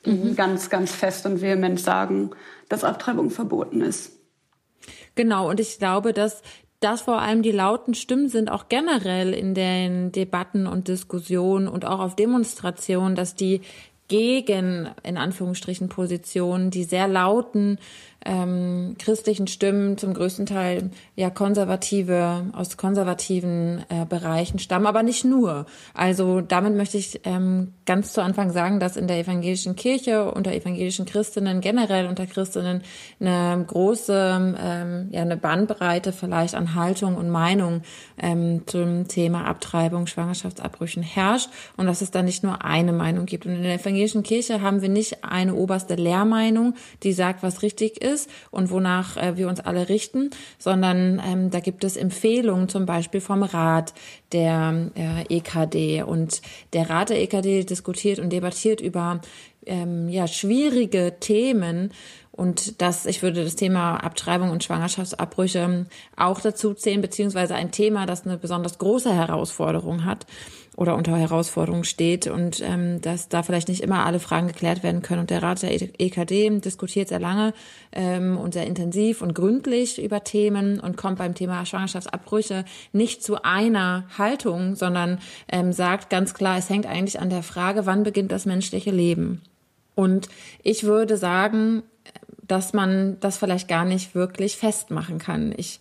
mhm. 0.06 0.36
ganz, 0.36 0.70
ganz 0.70 0.94
fest 0.94 1.26
und 1.26 1.42
vehement 1.42 1.80
sagen, 1.80 2.32
dass 2.70 2.84
Abtreibung 2.84 3.30
verboten 3.30 3.82
ist. 3.82 4.20
Genau, 5.16 5.50
und 5.50 5.60
ich 5.60 5.78
glaube, 5.78 6.14
dass 6.14 6.42
das 6.80 7.02
vor 7.02 7.22
allem 7.22 7.44
die 7.44 7.52
lauten 7.52 7.94
Stimmen 7.94 8.28
sind, 8.28 8.50
auch 8.50 8.68
generell 8.68 9.34
in 9.34 9.54
den 9.54 10.12
Debatten 10.12 10.66
und 10.66 10.88
Diskussionen 10.88 11.68
und 11.68 11.86
auch 11.86 12.00
auf 12.00 12.16
Demonstrationen, 12.16 13.16
dass 13.16 13.36
die 13.36 13.62
gegen, 14.08 14.90
in 15.04 15.16
Anführungsstrichen, 15.16 15.88
Positionen, 15.88 16.70
die 16.70 16.84
sehr 16.84 17.08
lauten 17.08 17.78
ähm, 18.26 18.96
christlichen 19.00 19.48
Stimmen 19.48 19.98
zum 19.98 20.14
größten 20.14 20.46
Teil 20.46 20.92
ja 21.16 21.30
konservative, 21.30 22.46
aus 22.54 22.78
konservativen 22.78 23.84
äh, 23.90 24.06
Bereichen 24.06 24.60
stammen, 24.60 24.86
aber 24.86 25.04
nicht 25.04 25.26
nur. 25.26 25.66
Also 25.94 26.42
damit 26.42 26.76
möchte 26.76 26.98
ich 26.98 27.22
ähm, 27.24 27.74
ganz 27.86 28.14
zu 28.14 28.22
Anfang 28.22 28.52
sagen, 28.52 28.80
dass 28.80 28.96
in 28.96 29.08
der 29.08 29.20
evangelischen 29.20 29.76
Kirche, 29.76 30.32
unter 30.32 30.54
evangelischen 30.54 31.06
Christinnen, 31.06 31.62
generell 31.62 32.08
unter 32.08 32.28
Christinnen 32.28 32.84
eine 33.20 33.64
große, 33.66 34.56
ähm, 34.62 35.10
ja, 35.12 35.22
eine 35.22 35.38
Bandbreite 35.38 36.14
vielleicht 36.14 36.54
an 36.56 36.76
Haltung 36.76 37.16
und 37.16 37.30
Meinung 37.30 37.82
ähm, 38.22 38.64
zum 38.68 39.08
Thema 39.08 39.46
Abtreibung, 39.46 40.06
Schwangerschaftsabbrüchen 40.06 41.02
herrscht 41.02 41.50
und 41.78 41.88
dass 41.88 42.02
es 42.02 42.12
da 42.12 42.22
nicht 42.22 42.44
nur 42.44 42.64
eine 42.64 42.94
Meinung 42.94 43.26
gibt. 43.26 43.46
Und 43.46 43.56
in 43.56 43.64
der 43.64 43.76
evangelischen 43.76 44.24
Kirche 44.24 44.62
haben 44.62 44.82
wir 44.82 44.90
nicht 44.90 45.24
eine 45.24 45.56
oberste 45.56 45.96
Lehrmeinung, 45.96 46.76
die 47.04 47.14
sagt, 47.14 47.42
was 47.42 47.64
richtig 47.64 48.02
ist, 48.02 48.11
ist 48.14 48.30
und 48.52 48.70
wonach 48.70 49.18
äh, 49.18 49.38
wir 49.38 49.48
uns 49.48 49.60
alle 49.60 49.90
richten, 49.90 50.30
sondern 50.58 51.22
ähm, 51.26 51.50
da 51.50 51.60
gibt 51.60 51.84
es 51.84 51.98
Empfehlungen 51.98 52.70
zum 52.70 52.86
Beispiel 52.86 53.22
vom 53.22 53.44
Rat 53.44 53.94
der 54.32 54.92
äh, 54.96 55.38
EKD 55.38 56.04
und 56.04 56.42
der 56.74 56.90
Rat 56.90 57.10
der 57.10 57.22
EKD 57.22 57.64
diskutiert 57.64 58.20
und 58.20 58.30
debattiert 58.32 58.82
über 58.82 59.22
ähm, 59.66 60.10
ja 60.10 60.28
schwierige 60.28 61.16
Themen. 61.20 61.92
Und 62.32 62.82
das, 62.82 63.06
ich 63.06 63.22
würde 63.22 63.44
das 63.44 63.56
Thema 63.56 63.98
Abtreibung 63.98 64.52
und 64.52 64.64
Schwangerschaftsabbrüche 64.64 65.86
auch 66.16 66.40
dazu 66.40 66.74
zählen, 66.74 67.02
beziehungsweise 67.02 67.56
ein 67.56 67.72
Thema, 67.72 68.06
das 68.06 68.26
eine 68.26 68.38
besonders 68.38 68.78
große 68.78 69.14
Herausforderung 69.14 70.06
hat 70.06 70.26
oder 70.78 70.96
unter 70.96 71.18
Herausforderungen 71.18 71.84
steht 71.84 72.28
und 72.28 72.62
ähm, 72.62 73.02
dass 73.02 73.28
da 73.28 73.44
vielleicht 73.44 73.68
nicht 73.68 73.82
immer 73.82 74.06
alle 74.06 74.20
Fragen 74.20 74.48
geklärt 74.48 74.84
werden 74.84 75.02
können. 75.02 75.22
Und 75.22 75.30
der 75.30 75.44
Rat 75.44 75.62
der 75.64 75.72
EKD 75.72 76.50
diskutiert 76.60 77.10
sehr 77.10 77.20
lange 77.20 77.54
ähm, 77.92 78.38
und 78.38 78.54
sehr 78.54 78.66
intensiv 78.66 79.22
und 79.22 79.34
gründlich 79.34 80.02
über 80.02 80.24
Themen 80.24 80.80
und 80.80 80.96
kommt 80.96 81.18
beim 81.18 81.36
Thema 81.36 81.66
Schwangerschaftsabbrüche 81.66 82.64
nicht 82.94 83.22
zu 83.22 83.44
einer 83.44 84.06
Haltung, 84.18 84.76
sondern 84.76 85.20
ähm, 85.52 85.74
sagt 85.74 86.10
ganz 86.10 86.34
klar, 86.34 86.58
es 86.58 86.70
hängt 86.70 86.86
eigentlich 86.86 87.20
an 87.20 87.30
der 87.30 87.44
Frage, 87.44 87.86
wann 87.86 88.04
beginnt 88.04 88.32
das 88.32 88.46
menschliche 88.46 88.92
Leben. 88.92 89.42
Und 89.94 90.30
ich 90.64 90.86
würde 90.86 91.18
sagen, 91.18 91.84
dass 92.48 92.74
man 92.74 93.18
das 93.20 93.38
vielleicht 93.38 93.68
gar 93.68 93.86
nicht 93.86 94.16
wirklich 94.16 94.58
festmachen 94.58 95.20
kann. 95.20 95.54
Ich 95.56 95.80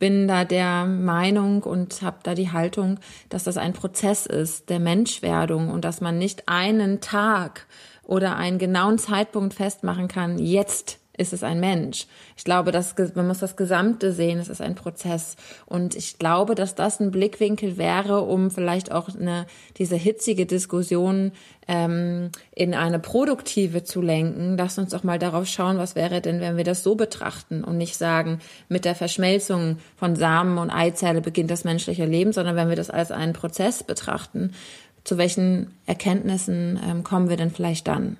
bin 0.00 0.26
da 0.26 0.44
der 0.44 0.86
Meinung 0.86 1.62
und 1.62 2.02
habe 2.02 2.16
da 2.24 2.34
die 2.34 2.50
Haltung, 2.50 2.98
dass 3.28 3.44
das 3.44 3.56
ein 3.56 3.74
Prozess 3.74 4.26
ist 4.26 4.68
der 4.68 4.80
Menschwerdung 4.80 5.70
und 5.70 5.84
dass 5.84 6.00
man 6.00 6.18
nicht 6.18 6.48
einen 6.48 7.00
Tag 7.00 7.66
oder 8.02 8.34
einen 8.34 8.58
genauen 8.58 8.98
Zeitpunkt 8.98 9.54
festmachen 9.54 10.08
kann, 10.08 10.38
jetzt 10.38 10.99
ist 11.20 11.32
es 11.32 11.42
ein 11.42 11.60
Mensch. 11.60 12.06
Ich 12.36 12.44
glaube, 12.44 12.72
dass 12.72 12.94
man 13.14 13.26
muss 13.26 13.38
das 13.38 13.56
Gesamte 13.56 14.12
sehen. 14.12 14.38
Es 14.38 14.48
ist 14.48 14.62
ein 14.62 14.74
Prozess. 14.74 15.36
Und 15.66 15.94
ich 15.94 16.18
glaube, 16.18 16.54
dass 16.54 16.74
das 16.74 16.98
ein 16.98 17.10
Blickwinkel 17.10 17.76
wäre, 17.76 18.22
um 18.22 18.50
vielleicht 18.50 18.90
auch 18.90 19.08
eine, 19.14 19.46
diese 19.76 19.96
hitzige 19.96 20.46
Diskussion 20.46 21.32
ähm, 21.68 22.30
in 22.52 22.74
eine 22.74 22.98
produktive 22.98 23.84
zu 23.84 24.00
lenken. 24.00 24.56
Lass 24.56 24.78
uns 24.78 24.90
doch 24.90 25.04
mal 25.04 25.18
darauf 25.18 25.46
schauen, 25.46 25.76
was 25.76 25.94
wäre 25.94 26.22
denn, 26.22 26.40
wenn 26.40 26.56
wir 26.56 26.64
das 26.64 26.82
so 26.82 26.94
betrachten 26.94 27.62
und 27.62 27.76
nicht 27.76 27.96
sagen, 27.96 28.40
mit 28.68 28.86
der 28.86 28.94
Verschmelzung 28.94 29.76
von 29.96 30.16
Samen 30.16 30.58
und 30.58 30.70
Eizelle 30.70 31.20
beginnt 31.20 31.50
das 31.50 31.64
menschliche 31.64 32.06
Leben, 32.06 32.32
sondern 32.32 32.56
wenn 32.56 32.70
wir 32.70 32.76
das 32.76 32.90
als 32.90 33.12
einen 33.12 33.34
Prozess 33.34 33.82
betrachten, 33.82 34.52
zu 35.04 35.18
welchen 35.18 35.74
Erkenntnissen 35.86 36.80
ähm, 36.86 37.04
kommen 37.04 37.28
wir 37.28 37.36
denn 37.36 37.50
vielleicht 37.50 37.88
dann? 37.88 38.16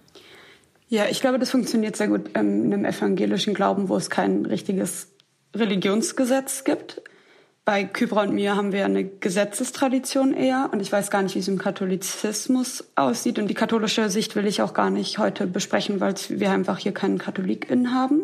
Ja, 0.90 1.04
ich 1.08 1.20
glaube, 1.20 1.38
das 1.38 1.50
funktioniert 1.50 1.96
sehr 1.96 2.08
gut 2.08 2.30
ähm, 2.34 2.64
in 2.64 2.74
einem 2.74 2.84
evangelischen 2.84 3.54
Glauben, 3.54 3.88
wo 3.88 3.96
es 3.96 4.10
kein 4.10 4.44
richtiges 4.44 5.06
Religionsgesetz 5.54 6.64
gibt. 6.64 7.00
Bei 7.64 7.84
Kybra 7.84 8.22
und 8.22 8.34
mir 8.34 8.56
haben 8.56 8.72
wir 8.72 8.86
eine 8.86 9.04
Gesetzestradition 9.04 10.34
eher 10.34 10.68
und 10.72 10.80
ich 10.80 10.90
weiß 10.90 11.12
gar 11.12 11.22
nicht, 11.22 11.36
wie 11.36 11.38
es 11.38 11.46
im 11.46 11.58
Katholizismus 11.58 12.90
aussieht 12.96 13.38
und 13.38 13.46
die 13.46 13.54
katholische 13.54 14.10
Sicht 14.10 14.34
will 14.34 14.48
ich 14.48 14.62
auch 14.62 14.74
gar 14.74 14.90
nicht 14.90 15.18
heute 15.18 15.46
besprechen, 15.46 16.00
weil 16.00 16.16
wir 16.28 16.50
einfach 16.50 16.78
hier 16.78 16.92
keinen 16.92 17.18
KatholikInnen 17.18 17.94
haben. 17.94 18.22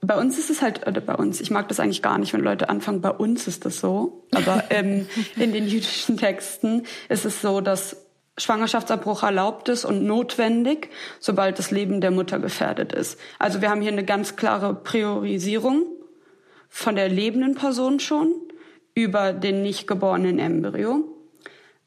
Bei 0.00 0.16
uns 0.16 0.38
ist 0.38 0.48
es 0.48 0.62
halt, 0.62 0.86
oder 0.86 1.02
bei 1.02 1.14
uns, 1.14 1.42
ich 1.42 1.50
mag 1.50 1.68
das 1.68 1.78
eigentlich 1.78 2.00
gar 2.00 2.16
nicht, 2.16 2.32
wenn 2.32 2.40
Leute 2.40 2.70
anfangen, 2.70 3.02
bei 3.02 3.10
uns 3.10 3.46
ist 3.46 3.66
das 3.66 3.80
so, 3.80 4.24
aber 4.34 4.64
ähm, 4.70 5.06
in 5.36 5.52
den 5.52 5.68
jüdischen 5.68 6.16
Texten 6.16 6.84
ist 7.10 7.26
es 7.26 7.42
so, 7.42 7.60
dass 7.60 7.98
Schwangerschaftsabbruch 8.42 9.22
erlaubt 9.22 9.68
ist 9.68 9.84
und 9.84 10.04
notwendig, 10.04 10.90
sobald 11.20 11.58
das 11.58 11.70
Leben 11.70 12.00
der 12.00 12.10
Mutter 12.10 12.38
gefährdet 12.38 12.92
ist. 12.92 13.18
Also 13.38 13.60
wir 13.60 13.70
haben 13.70 13.82
hier 13.82 13.92
eine 13.92 14.04
ganz 14.04 14.36
klare 14.36 14.74
Priorisierung 14.74 15.86
von 16.68 16.96
der 16.96 17.08
lebenden 17.08 17.54
Person 17.54 18.00
schon 18.00 18.34
über 18.94 19.32
den 19.32 19.62
nicht 19.62 19.86
geborenen 19.86 20.38
Embryo, 20.38 21.04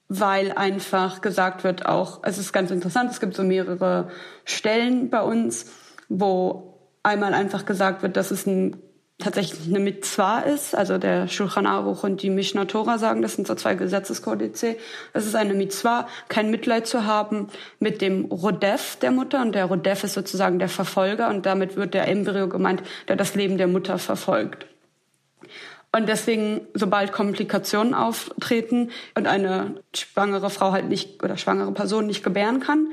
weil 0.07 0.51
einfach 0.51 1.21
gesagt 1.21 1.63
wird 1.63 1.85
auch, 1.85 2.19
es 2.23 2.37
ist 2.37 2.53
ganz 2.53 2.71
interessant, 2.71 3.11
es 3.11 3.19
gibt 3.19 3.35
so 3.35 3.43
mehrere 3.43 4.09
Stellen 4.43 5.09
bei 5.09 5.21
uns, 5.21 5.71
wo 6.09 6.79
einmal 7.03 7.33
einfach 7.33 7.65
gesagt 7.65 8.01
wird, 8.01 8.17
dass 8.17 8.31
es 8.31 8.45
ein 8.45 8.77
tatsächlich 9.17 9.67
eine 9.67 9.79
Mitzwa 9.79 10.39
ist. 10.39 10.75
Also 10.75 10.97
der 10.97 11.27
Shulchan 11.27 11.65
Aruch 11.65 12.03
und 12.03 12.21
die 12.21 12.29
Mishnah 12.29 12.65
Torah 12.65 12.97
sagen, 12.97 13.21
das 13.21 13.35
sind 13.35 13.47
so 13.47 13.55
zwei 13.55 13.75
Gesetzeskodize. 13.75 14.75
Es 15.13 15.25
ist 15.25 15.35
eine 15.35 15.53
Mitzwa, 15.53 16.07
kein 16.27 16.51
Mitleid 16.51 16.87
zu 16.87 17.05
haben 17.05 17.47
mit 17.79 18.01
dem 18.01 18.25
Rodef 18.25 18.97
der 18.97 19.11
Mutter. 19.11 19.41
Und 19.41 19.55
der 19.55 19.65
Rodef 19.65 20.03
ist 20.03 20.13
sozusagen 20.13 20.59
der 20.59 20.69
Verfolger. 20.69 21.29
Und 21.29 21.45
damit 21.45 21.75
wird 21.75 21.93
der 21.93 22.07
Embryo 22.07 22.47
gemeint, 22.49 22.83
der 23.07 23.15
das 23.15 23.35
Leben 23.35 23.57
der 23.57 23.67
Mutter 23.67 23.97
verfolgt. 23.97 24.67
Und 25.95 26.09
deswegen, 26.09 26.67
sobald 26.73 27.13
Komplikationen 27.13 27.93
auftreten 27.93 28.91
und 29.13 29.27
eine 29.27 29.75
schwangere 29.95 30.49
Frau 30.49 30.73
halt 30.73 30.89
nicht 30.89 31.23
oder 31.23 31.37
schwangere 31.37 31.71
Person 31.71 32.05
nicht 32.05 32.21
gebären 32.21 32.59
kann, 32.59 32.87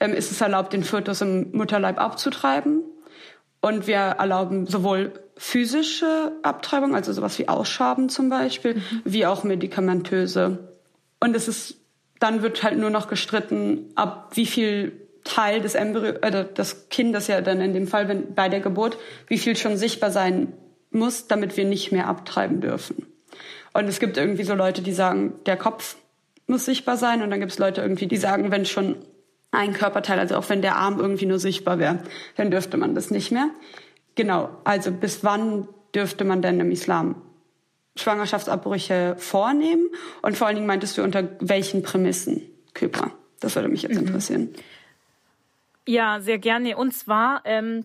ähm, 0.00 0.12
ist 0.12 0.32
es 0.32 0.40
erlaubt, 0.40 0.72
den 0.72 0.82
Fötus 0.82 1.20
im 1.20 1.52
Mutterleib 1.52 2.00
abzutreiben. 2.00 2.82
Und 3.60 3.86
wir 3.86 3.96
erlauben 3.96 4.66
sowohl 4.66 5.12
physische 5.36 6.32
Abtreibung, 6.42 6.94
also 6.94 7.12
sowas 7.12 7.38
wie 7.38 7.48
Ausschaben 7.48 8.08
zum 8.08 8.28
Beispiel, 8.28 8.74
mhm. 8.74 9.02
wie 9.04 9.26
auch 9.26 9.44
medikamentöse. 9.44 10.58
Und 11.20 11.34
es 11.34 11.48
ist, 11.48 11.76
dann 12.20 12.42
wird 12.42 12.62
halt 12.62 12.78
nur 12.78 12.90
noch 12.90 13.08
gestritten, 13.08 13.90
ab 13.94 14.32
wie 14.34 14.46
viel 14.46 14.92
Teil 15.24 15.60
des 15.60 15.74
Embryo, 15.74 16.14
äh, 16.22 16.44
des 16.52 16.88
Kindes 16.88 17.26
ja 17.26 17.40
dann 17.40 17.60
in 17.60 17.74
dem 17.74 17.86
Fall, 17.86 18.08
wenn 18.08 18.34
bei 18.34 18.48
der 18.48 18.60
Geburt, 18.60 18.96
wie 19.26 19.38
viel 19.38 19.56
schon 19.56 19.76
sichtbar 19.76 20.10
sein 20.10 20.52
muss, 20.90 21.26
damit 21.26 21.56
wir 21.56 21.64
nicht 21.64 21.92
mehr 21.92 22.08
abtreiben 22.08 22.60
dürfen. 22.60 23.06
Und 23.74 23.86
es 23.86 24.00
gibt 24.00 24.16
irgendwie 24.16 24.44
so 24.44 24.54
Leute, 24.54 24.82
die 24.82 24.92
sagen, 24.92 25.34
der 25.46 25.56
Kopf 25.56 25.96
muss 26.46 26.64
sichtbar 26.64 26.96
sein, 26.96 27.22
und 27.22 27.30
dann 27.30 27.40
gibt 27.40 27.52
es 27.52 27.58
Leute 27.58 27.82
irgendwie, 27.82 28.06
die 28.06 28.16
sagen, 28.16 28.50
wenn 28.50 28.64
schon 28.64 28.96
ein 29.50 29.72
Körperteil, 29.72 30.18
also 30.18 30.36
auch 30.36 30.48
wenn 30.48 30.62
der 30.62 30.76
Arm 30.76 30.98
irgendwie 31.00 31.26
nur 31.26 31.38
sichtbar 31.38 31.78
wäre, 31.78 32.02
dann 32.36 32.50
dürfte 32.50 32.76
man 32.76 32.94
das 32.94 33.10
nicht 33.10 33.30
mehr. 33.30 33.48
Genau, 34.14 34.50
also 34.64 34.90
bis 34.90 35.24
wann 35.24 35.68
dürfte 35.94 36.24
man 36.24 36.42
denn 36.42 36.60
im 36.60 36.70
Islam 36.70 37.22
Schwangerschaftsabbrüche 37.96 39.16
vornehmen? 39.18 39.88
Und 40.22 40.36
vor 40.36 40.46
allen 40.46 40.56
Dingen 40.56 40.66
meintest 40.66 40.98
du 40.98 41.02
unter 41.02 41.28
welchen 41.40 41.82
Prämissen, 41.82 42.42
Kübra? 42.74 43.10
Das 43.40 43.54
würde 43.54 43.68
mich 43.68 43.82
jetzt 43.82 43.94
mhm. 43.94 44.06
interessieren. 44.06 44.54
Ja, 45.86 46.20
sehr 46.20 46.38
gerne. 46.38 46.76
Und 46.76 46.92
zwar 46.92 47.42
ähm, 47.44 47.84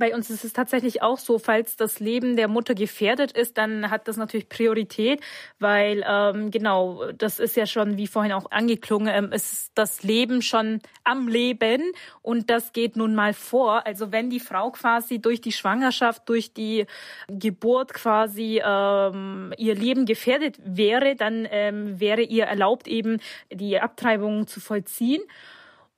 bei 0.00 0.14
uns 0.14 0.30
ist 0.30 0.44
es 0.44 0.52
tatsächlich 0.52 1.02
auch 1.02 1.18
so, 1.18 1.38
falls 1.38 1.76
das 1.76 2.00
Leben 2.00 2.34
der 2.34 2.48
Mutter 2.48 2.74
gefährdet 2.74 3.30
ist, 3.30 3.56
dann 3.58 3.90
hat 3.90 4.08
das 4.08 4.16
natürlich 4.16 4.48
Priorität, 4.48 5.20
weil 5.60 6.02
ähm, 6.08 6.50
genau, 6.50 7.12
das 7.12 7.38
ist 7.38 7.54
ja 7.54 7.66
schon, 7.66 7.96
wie 7.96 8.08
vorhin 8.08 8.32
auch 8.32 8.50
angeklungen, 8.50 9.12
ähm, 9.14 9.32
ist 9.32 9.70
das 9.74 10.02
Leben 10.02 10.42
schon 10.42 10.80
am 11.04 11.28
Leben 11.28 11.92
und 12.22 12.50
das 12.50 12.72
geht 12.72 12.96
nun 12.96 13.14
mal 13.14 13.34
vor. 13.34 13.86
Also 13.86 14.10
wenn 14.10 14.30
die 14.30 14.40
Frau 14.40 14.70
quasi 14.72 15.20
durch 15.20 15.40
die 15.40 15.52
Schwangerschaft, 15.52 16.28
durch 16.28 16.52
die 16.52 16.86
Geburt 17.28 17.92
quasi 17.92 18.60
ähm, 18.64 19.52
ihr 19.58 19.74
Leben 19.74 20.06
gefährdet 20.06 20.58
wäre, 20.64 21.14
dann 21.14 21.46
ähm, 21.50 22.00
wäre 22.00 22.22
ihr 22.22 22.44
erlaubt, 22.44 22.88
eben 22.88 23.20
die 23.52 23.78
Abtreibung 23.78 24.46
zu 24.46 24.60
vollziehen. 24.60 25.22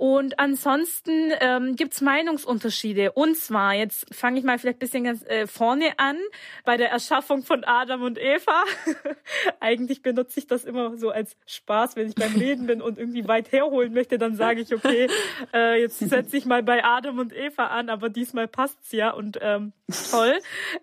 Und 0.03 0.41
ansonsten 0.41 1.31
ähm, 1.39 1.77
gibt 1.77 2.03
Meinungsunterschiede. 2.03 3.13
Und 3.13 3.37
zwar, 3.37 3.75
jetzt 3.75 4.13
fange 4.13 4.41
ich 4.41 4.45
mal 4.45 4.59
vielleicht 4.59 4.79
ein 4.79 4.81
bisschen 4.81 5.05
ganz 5.05 5.25
äh, 5.27 5.47
vorne 5.47 5.97
an, 5.97 6.17
bei 6.65 6.77
der 6.77 6.91
Erschaffung 6.91 7.45
von 7.45 7.63
Adam 7.63 8.03
und 8.03 8.19
Eva. 8.19 8.65
Eigentlich 9.61 10.03
benutze 10.03 10.41
ich 10.41 10.49
das 10.49 10.65
immer 10.65 10.97
so 10.97 11.11
als 11.11 11.37
Spaß, 11.47 11.95
wenn 11.95 12.09
ich 12.09 12.17
beim 12.17 12.35
Reden 12.35 12.67
bin 12.67 12.83
und 12.83 12.99
irgendwie 12.99 13.29
weit 13.29 13.53
herholen 13.53 13.95
möchte, 13.95 14.19
dann 14.19 14.35
sage 14.35 14.63
ich, 14.63 14.75
okay, 14.75 15.07
äh, 15.55 15.81
jetzt 15.81 16.01
setze 16.01 16.37
ich 16.37 16.47
mal 16.47 16.65
bei 16.65 16.85
Adam 16.85 17.21
und 17.21 17.33
Eva 17.33 17.69
an, 17.69 17.89
aber 17.89 18.09
diesmal 18.09 18.49
passt's 18.49 18.91
ja 18.91 19.13
und 19.13 19.39
ähm, 19.41 19.73
toll. 20.11 20.35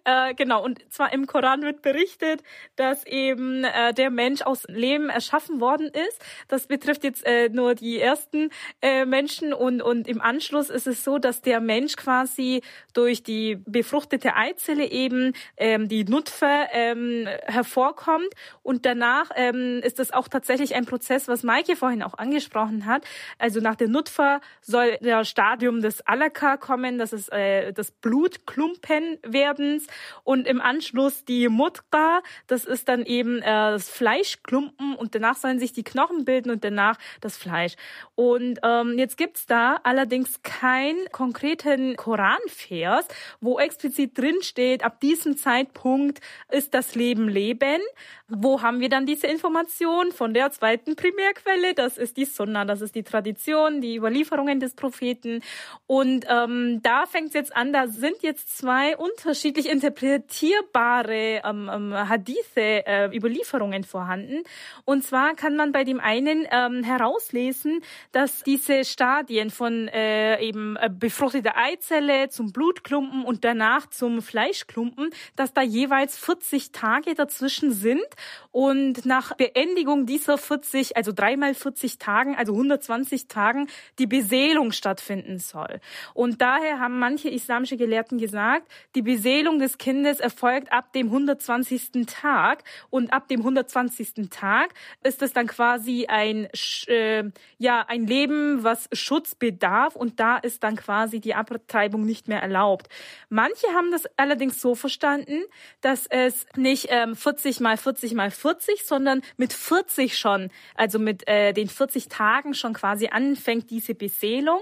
Äh, 0.05 0.33
genau, 0.35 0.63
und 0.63 0.79
zwar 0.93 1.11
im 1.11 1.27
Koran 1.27 1.61
wird 1.63 1.81
berichtet, 1.81 2.41
dass 2.77 3.05
eben 3.05 3.65
äh, 3.65 3.93
der 3.93 4.11
Mensch 4.11 4.43
aus 4.43 4.63
Leben 4.69 5.09
erschaffen 5.09 5.59
worden 5.59 5.87
ist. 5.87 6.23
Das 6.47 6.67
betrifft 6.67 7.03
jetzt 7.03 7.25
äh, 7.25 7.49
nur 7.49 7.75
die 7.75 7.99
ersten 7.99 8.49
äh, 8.81 9.08
Menschen 9.09 9.53
und, 9.53 9.81
und 9.81 10.07
im 10.07 10.21
Anschluss 10.21 10.69
ist 10.69 10.87
es 10.87 11.03
so, 11.03 11.17
dass 11.17 11.41
der 11.41 11.59
Mensch 11.59 11.95
quasi 11.95 12.61
durch 12.93 13.23
die 13.23 13.57
befruchtete 13.65 14.35
Eizelle 14.35 14.85
eben 14.89 15.33
ähm, 15.57 15.87
die 15.87 16.03
Nutfe 16.05 16.47
ähm, 16.71 17.27
hervorkommt. 17.43 18.29
Und 18.63 18.85
danach 18.85 19.31
ähm, 19.35 19.81
ist 19.83 19.99
das 19.99 20.11
auch 20.11 20.27
tatsächlich 20.27 20.75
ein 20.75 20.85
Prozess, 20.85 21.27
was 21.27 21.43
Maike 21.43 21.75
vorhin 21.75 22.03
auch 22.03 22.17
angesprochen 22.17 22.85
hat. 22.85 23.03
Also 23.37 23.59
nach 23.59 23.75
der 23.75 23.87
Nutfe 23.87 24.39
soll 24.61 24.97
der 25.01 25.25
Stadium 25.25 25.81
des 25.81 26.01
Alaka 26.05 26.57
kommen, 26.57 26.97
das 26.97 27.13
ist 27.13 27.31
äh, 27.31 27.73
das 27.73 27.91
Blutklumpenwerdens 27.91 29.87
und 30.23 30.47
im 30.47 30.61
Anschluss 30.61 31.25
die 31.25 31.47
Mutka, 31.47 32.21
das 32.47 32.65
ist 32.65 32.87
dann 32.87 33.05
eben 33.05 33.41
äh, 33.41 33.43
das 33.43 33.89
Fleischklumpen. 33.89 34.95
Und 34.95 35.15
danach 35.15 35.35
sollen 35.35 35.59
sich 35.59 35.73
die 35.73 35.83
Knochen 35.83 36.25
bilden 36.25 36.51
und 36.51 36.63
danach 36.63 36.97
das 37.21 37.37
Fleisch. 37.37 37.75
Und 38.15 38.59
ähm, 38.63 38.95
jetzt 38.99 39.17
gibt's 39.17 39.45
da 39.47 39.79
allerdings 39.83 40.41
keinen 40.43 41.09
konkreten 41.11 41.95
Koranvers, 41.95 43.07
wo 43.41 43.57
explizit 43.57 44.17
drin 44.17 44.41
steht, 44.41 44.83
ab 44.83 44.99
diesem 44.99 45.37
Zeitpunkt 45.37 46.21
ist 46.51 46.73
das 46.73 46.95
Leben 46.95 47.27
Leben. 47.27 47.81
Wo 48.27 48.61
haben 48.61 48.79
wir 48.79 48.89
dann 48.89 49.07
diese 49.07 49.25
Information? 49.25 50.11
Von 50.11 50.35
der 50.35 50.51
zweiten 50.51 50.95
Primärquelle, 50.95 51.73
das 51.73 51.97
ist 51.97 52.17
die 52.17 52.25
Sunna, 52.25 52.63
das 52.65 52.81
ist 52.81 52.93
die 52.93 53.03
Tradition, 53.03 53.81
die 53.81 53.95
Überlieferungen 53.95 54.59
des 54.59 54.75
Propheten. 54.75 55.41
Und 55.87 56.25
ähm, 56.29 56.81
da 56.83 57.05
es 57.11 57.33
jetzt 57.33 57.55
an, 57.55 57.73
da 57.73 57.87
sind 57.87 58.21
jetzt 58.21 58.57
zwei 58.57 58.95
unterschiedlich 58.97 59.67
interpretierbare 59.67 61.41
ähm, 61.43 61.69
ähm, 61.73 61.93
Hadithe, 61.93 62.85
äh, 62.85 63.15
Überlieferungen 63.15 63.83
vorhanden. 63.83 64.43
Und 64.85 65.03
zwar 65.03 65.33
kann 65.35 65.55
man 65.55 65.71
bei 65.71 65.83
dem 65.83 65.99
einen 65.99 66.47
ähm, 66.51 66.83
herauslesen, 66.83 67.81
dass 68.11 68.43
diese 68.43 68.78
Stadien 68.83 69.49
von 69.49 69.87
äh, 69.87 70.41
eben 70.41 70.75
äh, 70.75 70.89
befruchteter 70.91 71.57
Eizelle 71.57 72.29
zum 72.29 72.51
Blutklumpen 72.51 73.23
und 73.23 73.43
danach 73.43 73.87
zum 73.87 74.21
Fleischklumpen, 74.21 75.09
dass 75.35 75.53
da 75.53 75.61
jeweils 75.61 76.17
40 76.17 76.71
Tage 76.71 77.15
dazwischen 77.15 77.71
sind 77.71 78.05
und 78.51 79.05
nach 79.05 79.35
Beendigung 79.35 80.05
dieser 80.05 80.37
40, 80.37 80.97
also 80.97 81.11
dreimal 81.11 81.53
40 81.53 81.97
Tagen, 81.97 82.35
also 82.35 82.53
120 82.53 83.27
Tagen, 83.27 83.67
die 83.99 84.07
Beseelung 84.07 84.71
stattfinden 84.71 85.39
soll. 85.39 85.79
Und 86.13 86.41
daher 86.41 86.79
haben 86.79 86.99
manche 86.99 87.29
islamische 87.29 87.77
Gelehrten 87.77 88.17
gesagt, 88.17 88.69
die 88.95 89.01
Beseelung 89.01 89.59
des 89.59 89.77
Kindes 89.77 90.19
erfolgt 90.19 90.71
ab 90.71 90.93
dem 90.93 91.07
120. 91.07 92.05
Tag 92.05 92.63
und 92.89 93.13
ab 93.13 93.27
dem 93.27 93.39
120. 93.39 94.29
Tag 94.29 94.73
ist 95.03 95.21
es 95.21 95.33
dann 95.33 95.47
quasi 95.47 96.07
ein 96.07 96.47
äh, 96.87 97.23
ja 97.57 97.85
ein 97.87 98.05
Leben, 98.05 98.63
was 98.69 98.87
Schutz 98.93 99.33
bedarf 99.33 99.95
und 99.95 100.19
da 100.19 100.37
ist 100.37 100.63
dann 100.63 100.75
quasi 100.75 101.19
die 101.19 101.33
Abtreibung 101.33 102.05
nicht 102.05 102.27
mehr 102.27 102.39
erlaubt. 102.39 102.87
Manche 103.29 103.65
haben 103.73 103.91
das 103.91 104.03
allerdings 104.15 104.61
so 104.61 104.75
verstanden, 104.75 105.41
dass 105.81 106.05
es 106.05 106.45
nicht 106.55 106.87
ähm, 106.89 107.15
40 107.15 107.61
mal 107.61 107.77
40 107.77 108.13
mal 108.13 108.29
40, 108.29 108.85
sondern 108.85 109.23
mit 109.37 109.53
40 109.53 110.19
schon, 110.19 110.51
also 110.75 110.99
mit 110.99 111.27
äh, 111.27 111.51
den 111.51 111.67
40 111.67 112.09
Tagen 112.09 112.53
schon 112.53 112.73
quasi 112.73 113.07
anfängt 113.07 113.71
diese 113.71 113.95
Beseelung 113.95 114.61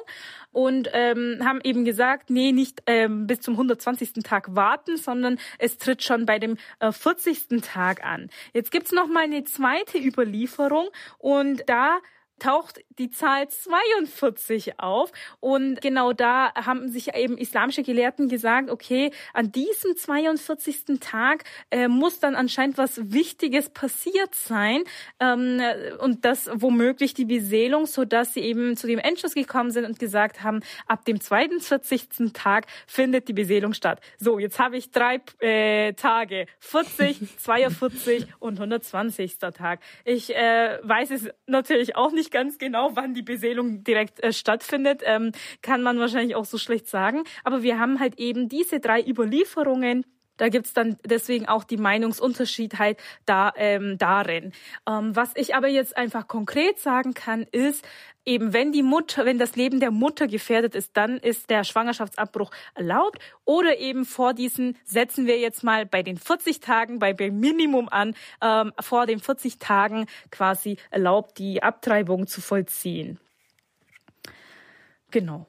und 0.54 0.90
ähm, 0.94 1.42
haben 1.44 1.60
eben 1.64 1.84
gesagt, 1.84 2.30
nee, 2.30 2.54
nicht 2.54 2.82
ähm, 2.88 3.28
bis 3.28 3.42
zum 3.42 3.56
120. 3.56 4.24
Tag 4.24 4.56
warten, 4.56 4.96
sondern 4.96 5.38
es 5.60 5.78
tritt 5.78 6.02
schon 6.02 6.26
bei 6.26 6.40
dem 6.40 6.58
äh, 6.80 6.94
40. 6.94 7.62
Tag 7.62 8.06
an. 8.06 8.30
Jetzt 8.54 8.72
gibt's 8.72 8.94
noch 8.94 9.08
mal 9.08 9.26
eine 9.26 9.44
zweite 9.44 9.98
Überlieferung 9.98 10.88
und 11.20 11.64
da 11.68 12.00
taucht 12.40 12.80
die 12.98 13.10
Zahl 13.10 13.48
42 13.48 14.80
auf. 14.80 15.12
Und 15.40 15.82
genau 15.82 16.14
da 16.14 16.54
haben 16.56 16.90
sich 16.90 17.16
eben 17.16 17.38
islamische 17.38 17.84
Gelehrten 17.84 18.30
gesagt, 18.30 18.70
okay, 18.70 19.12
an 19.34 19.52
diesem 19.52 19.96
42. 19.96 21.00
Tag 21.00 21.44
äh, 21.72 21.88
muss 21.88 22.20
dann 22.20 22.36
anscheinend 22.36 22.78
was 22.78 23.12
Wichtiges 23.12 23.70
passiert 23.70 24.36
sein. 24.36 24.84
Ähm, 25.20 25.62
und 26.00 26.26
das 26.26 26.50
womöglich 26.54 27.14
die 27.14 27.26
Beseelung, 27.26 27.86
so 27.86 28.06
dass 28.06 28.34
sie 28.34 28.42
eben 28.42 28.78
zu 28.78 28.88
dem 28.88 29.00
Entschluss 29.00 29.34
gekommen 29.34 29.72
sind 29.72 29.86
und 29.86 30.00
gesagt 30.00 30.44
haben, 30.44 30.62
ab 30.88 31.06
dem 31.06 31.20
42. 31.20 32.34
Tag 32.34 32.68
findet 32.86 33.28
die 33.28 33.34
Beseelung 33.34 33.74
statt. 33.74 34.02
So, 34.18 34.40
jetzt 34.40 34.60
habe 34.60 34.78
ich 34.78 34.92
drei 34.92 35.22
äh, 35.40 35.94
Tage, 35.94 36.48
40, 36.60 37.40
42 37.40 38.28
und 38.40 38.60
120. 38.60 39.38
Tag. 39.38 39.80
Ich 40.04 40.36
äh, 40.36 40.80
weiß 40.84 41.12
es 41.12 41.30
natürlich 41.46 41.96
auch 41.96 42.12
nicht 42.12 42.27
ganz 42.32 42.58
genau, 42.58 42.96
wann 42.96 43.14
die 43.14 43.22
Beseelung 43.22 43.84
direkt 43.84 44.24
äh, 44.24 44.34
stattfindet, 44.34 45.02
ähm, 45.06 45.32
kann 45.62 45.82
man 45.82 46.00
wahrscheinlich 46.00 46.36
auch 46.36 46.46
so 46.46 46.58
schlecht 46.58 46.88
sagen. 46.88 47.24
Aber 47.44 47.64
wir 47.64 47.80
haben 47.80 48.00
halt 48.00 48.20
eben 48.20 48.50
diese 48.50 48.80
drei 48.80 49.02
Überlieferungen 49.02 50.06
da 50.38 50.50
gibt's 50.50 50.74
dann 50.74 50.98
deswegen 51.04 51.48
auch 51.48 51.64
die 51.64 51.78
Meinungsunterschiedheit 51.78 52.98
da, 53.26 53.52
ähm, 53.56 53.98
darin. 53.98 54.54
Ähm, 54.88 55.16
was 55.16 55.32
ich 55.36 55.56
aber 55.56 55.68
jetzt 55.68 55.98
einfach 55.98 56.28
konkret 56.28 56.80
sagen 56.80 57.14
kann, 57.14 57.44
ist, 57.52 57.86
eben 58.26 58.54
wenn 58.54 58.72
die 58.72 58.84
Mutter, 58.84 59.26
wenn 59.26 59.40
das 59.40 59.56
Leben 59.56 59.80
der 59.80 59.92
Mutter 59.92 60.28
gefährdet 60.28 60.76
ist, 60.76 60.96
dann 60.96 61.18
ist 61.18 61.50
der 61.50 61.64
Schwangerschaftsabbruch 61.64 62.52
erlaubt. 62.76 63.20
Oder 63.46 63.80
eben 63.80 64.06
vor 64.06 64.34
diesen, 64.34 64.78
setzen 64.84 65.26
wir 65.26 65.40
jetzt 65.40 65.64
mal 65.64 65.86
bei 65.86 66.04
den 66.04 66.18
40 66.18 66.60
Tagen, 66.60 67.00
bei 67.00 67.14
dem 67.14 67.40
Minimum 67.40 67.90
an, 67.90 68.16
ähm, 68.42 68.74
vor 68.80 69.06
den 69.06 69.20
40 69.20 69.60
Tagen 69.60 70.08
quasi 70.30 70.78
erlaubt, 70.92 71.38
die 71.40 71.64
Abtreibung 71.64 72.28
zu 72.28 72.42
vollziehen. 72.42 73.20
Genau. 75.10 75.48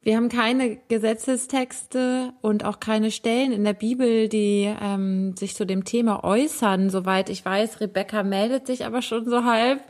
Wir 0.00 0.16
haben 0.16 0.28
keine 0.28 0.76
Gesetzestexte 0.88 2.32
und 2.40 2.64
auch 2.64 2.78
keine 2.78 3.10
Stellen 3.10 3.50
in 3.50 3.64
der 3.64 3.72
Bibel, 3.72 4.28
die 4.28 4.72
ähm, 4.80 5.36
sich 5.36 5.56
zu 5.56 5.66
dem 5.66 5.84
Thema 5.84 6.22
äußern. 6.22 6.88
Soweit 6.88 7.28
ich 7.28 7.44
weiß, 7.44 7.80
Rebecca 7.80 8.22
meldet 8.22 8.68
sich 8.68 8.86
aber 8.86 9.02
schon 9.02 9.28
so 9.28 9.44
halb. 9.44 9.80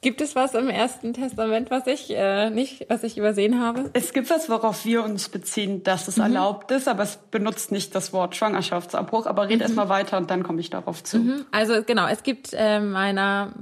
Gibt 0.00 0.22
es 0.22 0.34
was 0.34 0.54
im 0.54 0.70
Ersten 0.70 1.12
Testament, 1.12 1.70
was 1.70 1.86
ich 1.86 2.10
äh, 2.10 2.48
nicht, 2.48 2.86
was 2.88 3.02
ich 3.02 3.18
übersehen 3.18 3.60
habe? 3.60 3.90
Es 3.92 4.14
gibt 4.14 4.30
was, 4.30 4.48
worauf 4.48 4.86
wir 4.86 5.04
uns 5.04 5.28
beziehen, 5.28 5.82
dass 5.82 6.08
es 6.08 6.16
mhm. 6.16 6.24
erlaubt 6.24 6.70
ist, 6.70 6.88
aber 6.88 7.02
es 7.02 7.18
benutzt 7.30 7.70
nicht 7.70 7.94
das 7.94 8.14
Wort 8.14 8.36
Schwangerschaftsabbruch. 8.36 9.26
Aber 9.26 9.50
red 9.50 9.56
mhm. 9.56 9.62
erst 9.62 9.76
mal 9.76 9.90
weiter 9.90 10.16
und 10.16 10.30
dann 10.30 10.44
komme 10.44 10.60
ich 10.60 10.70
darauf 10.70 11.04
zu. 11.04 11.18
Mhm. 11.18 11.44
Also 11.50 11.82
genau, 11.84 12.06
es 12.06 12.22
gibt 12.22 12.54
äh, 12.54 12.80
meiner 12.80 13.52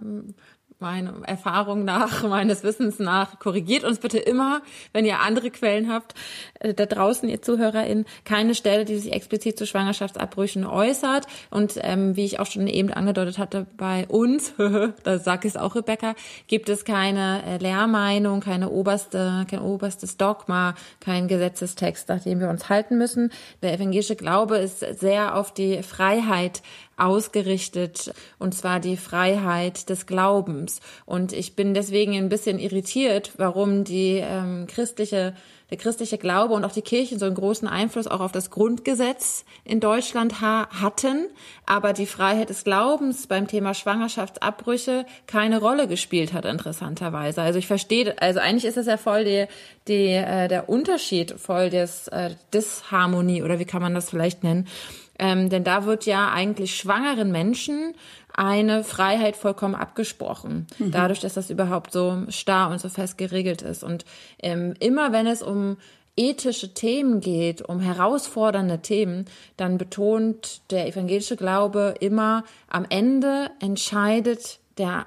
meiner 0.79 1.23
Erfahrung 1.27 1.85
nach, 1.85 2.23
meines 2.29 2.63
Wissens 2.63 2.99
nach, 2.99 3.39
korrigiert 3.39 3.85
uns 3.85 3.99
bitte 3.99 4.19
immer, 4.19 4.61
wenn 4.93 5.05
ihr 5.05 5.21
andere 5.21 5.51
Quellen 5.51 5.91
habt, 5.91 6.15
äh, 6.61 6.75
da 6.75 6.87
draußen, 6.87 7.29
ihr 7.29 7.41
ZuhörerInnen, 7.41 8.05
keine 8.25 8.55
Stelle, 8.55 8.85
die 8.85 8.97
sich 8.97 9.13
explizit 9.13 9.59
zu 9.59 9.67
Schwangerschaftsabbrüchen 9.67 10.67
äußert. 10.67 11.27
Und 11.51 11.75
ähm, 11.83 12.17
wie 12.17 12.25
ich 12.25 12.41
auch 12.41 12.47
schon 12.47 12.67
eben 12.67 12.93
angedeutet 12.93 13.39
hatte, 13.39 13.67
bei 13.77 14.07
uns, 14.09 14.53
da 15.03 15.19
sagt 15.19 15.45
es 15.45 15.57
auch 15.57 15.75
Rebecca, 15.75 16.15
gibt 16.47 16.69
es 16.69 16.85
keine 16.85 17.43
äh, 17.47 17.57
Lehrmeinung, 17.59 18.41
keine 18.41 18.71
oberste, 18.71 19.47
kein 19.51 19.61
oberstes 19.61 20.17
Dogma, 20.17 20.75
kein 21.01 21.29
Gesetzestext, 21.29 22.09
nach 22.09 22.23
dem 22.23 22.41
wir 22.41 22.49
uns 22.49 22.69
halten 22.69 22.99
müssen. 22.99 23.33
Der 23.63 23.73
evangelische 23.73 24.17
Glaube 24.17 24.59
ist 24.59 24.81
sehr 24.99 25.37
auf 25.37 25.55
die 25.55 25.83
Freiheit 25.83 26.63
ausgerichtet, 26.97 28.13
und 28.39 28.55
zwar 28.55 28.81
die 28.81 28.97
Freiheit 28.97 29.89
des 29.91 30.07
Glaubens. 30.07 30.81
Und 31.05 31.33
ich 31.33 31.57
bin 31.57 31.75
deswegen 31.75 32.15
ein 32.15 32.29
bisschen 32.29 32.59
irritiert, 32.59 33.33
warum 33.37 33.85
die 33.85 34.23
ähm, 34.23 34.67
christliche 34.67 35.35
der 35.71 35.79
christliche 35.79 36.17
Glaube 36.17 36.55
und 36.55 36.65
auch 36.65 36.73
die 36.73 36.83
Kirchen 36.83 37.19
so 37.19 37.27
einen 37.27 37.35
großen 37.35 37.67
Einfluss 37.67 38.07
auch 38.07 38.21
auf 38.21 38.31
das 38.31 38.51
Grundgesetz 38.51 39.45
in 39.65 39.81
Deutschland 39.81 40.41
ha 40.41 40.69
hatten, 40.71 41.27
aber 41.67 41.93
die 41.93 42.07
Freiheit 42.07 42.51
des 42.51 42.63
Glaubens 42.63 43.27
beim 43.27 43.49
Thema 43.49 43.75
Schwangerschaftsabbrüche 43.75 45.07
keine 45.27 45.59
Rolle 45.59 45.89
gespielt 45.89 46.33
hat, 46.33 46.45
interessanterweise. 46.45 47.43
Also 47.43 47.59
ich 47.59 47.67
verstehe, 47.67 48.15
also 48.21 48.39
eigentlich 48.39 48.65
ist 48.65 48.77
es 48.77 48.87
ja 48.87 48.97
voll 48.97 49.25
die, 49.25 49.47
die, 49.89 50.13
äh, 50.13 50.47
der 50.47 50.69
Unterschied, 50.69 51.33
voll 51.33 51.71
des 51.71 52.07
äh, 52.09 52.31
Disharmonie 52.55 53.43
oder 53.43 53.59
wie 53.59 53.65
kann 53.65 53.83
man 53.83 53.95
das 53.95 54.11
vielleicht 54.11 54.45
nennen, 54.45 54.69
ähm, 55.19 55.49
denn 55.49 55.65
da 55.65 55.85
wird 55.85 56.07
ja 56.07 56.31
eigentlich 56.31 56.77
schwangeren 56.77 57.31
Menschen 57.31 57.95
eine 58.35 58.85
Freiheit 58.85 59.37
vollkommen 59.37 59.75
abgesprochen, 59.75 60.67
mhm. 60.79 60.91
dadurch, 60.91 61.21
dass 61.21 61.35
das 61.35 61.51
überhaupt 61.51 61.93
so 61.93 62.25
starr 62.29 62.71
und 62.71 62.81
so 62.81 62.89
fest 62.89 63.17
geregelt 63.17 63.63
ist. 63.63 63.83
Und 63.83 64.05
ähm, 64.43 64.75
immer 64.79 65.13
wenn 65.13 65.27
es 65.27 65.43
um 65.43 65.79
ethische 66.17 66.73
Themen 66.73 67.21
geht, 67.21 67.63
um 67.63 67.81
herausfordernde 67.81 68.81
Themen, 68.81 69.27
dann 69.57 69.79
betont 69.79 70.61
der 70.71 70.87
evangelische 70.87 71.37
Glaube 71.37 71.95
immer, 72.01 72.45
am 72.69 72.87
Ende 72.89 73.51
entscheidet 73.61 74.59
der 74.79 75.07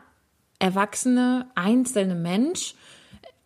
erwachsene 0.59 1.47
einzelne 1.55 2.15
Mensch 2.15 2.75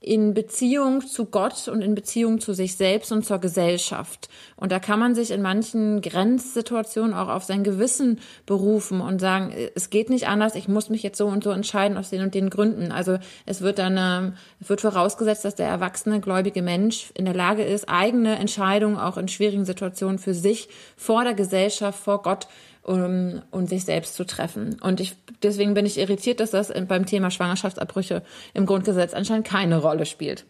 in 0.04 0.34
Beziehung 0.34 1.08
zu 1.08 1.26
Gott 1.26 1.70
und 1.70 1.82
in 1.82 1.96
Beziehung 1.96 2.42
zu 2.42 2.54
sich 2.54 2.76
selbst 2.76 3.14
und 3.14 3.26
zur 3.26 3.40
Gesellschaft. 3.40 4.28
Und 4.58 4.74
da 4.74 4.80
kann 4.80 5.00
man 5.00 5.16
sich 5.16 5.32
in 5.32 5.42
manchen 5.42 6.02
Grenzsituationen 6.02 7.14
auch 7.14 7.30
auf 7.30 7.46
sein 7.46 7.64
Gewissen 7.64 8.20
berufen 8.46 9.00
und 9.00 9.22
sagen, 9.22 9.54
es 9.76 9.90
geht 9.90 10.10
nicht 10.10 10.28
anders, 10.28 10.56
ich 10.56 10.68
muss 10.68 10.90
mich 10.90 11.04
jetzt 11.04 11.18
so 11.18 11.28
und 11.28 11.44
so 11.44 11.52
entscheiden 11.52 11.98
aus 11.98 12.10
den 12.10 12.22
und 12.22 12.36
den 12.36 12.50
Gründen. 12.50 12.92
Also 12.92 13.18
es 13.46 13.62
wird 13.62 13.80
dann, 13.80 13.96
ähm, 13.98 14.34
es 14.60 14.68
wird 14.68 14.82
vorausgesetzt, 14.82 15.46
dass 15.46 15.56
der 15.56 15.68
erwachsene 15.68 16.20
gläubige 16.20 16.62
Mensch 16.62 17.12
in 17.16 17.24
der 17.24 17.34
Lage 17.34 17.64
ist, 17.64 17.88
eigene 17.88 18.36
Entscheidungen 18.36 18.98
auch 18.98 19.18
in 19.18 19.30
schwierigen 19.30 19.64
Situationen 19.64 20.20
für 20.20 20.34
sich 20.34 20.68
vor 20.98 21.24
der 21.24 21.34
Gesellschaft, 21.34 21.98
vor 21.98 22.22
Gott 22.24 22.48
um, 22.84 23.42
und 23.52 23.68
sich 23.68 23.86
selbst 23.86 24.16
zu 24.16 24.26
treffen. 24.26 24.80
Und 24.82 25.00
ich, 25.00 25.16
deswegen 25.42 25.74
bin 25.74 25.86
ich 25.86 25.98
irritiert, 25.98 26.40
dass 26.40 26.52
das 26.52 26.72
beim 26.88 27.06
Thema 27.06 27.32
Schwangerschaftsabbrüche 27.32 28.24
im 28.54 28.66
Grundgesetz 28.66 29.14
anscheinend 29.14 29.48
keine 29.48 29.78
Rolle 29.78 30.06
spielt. 30.06 30.46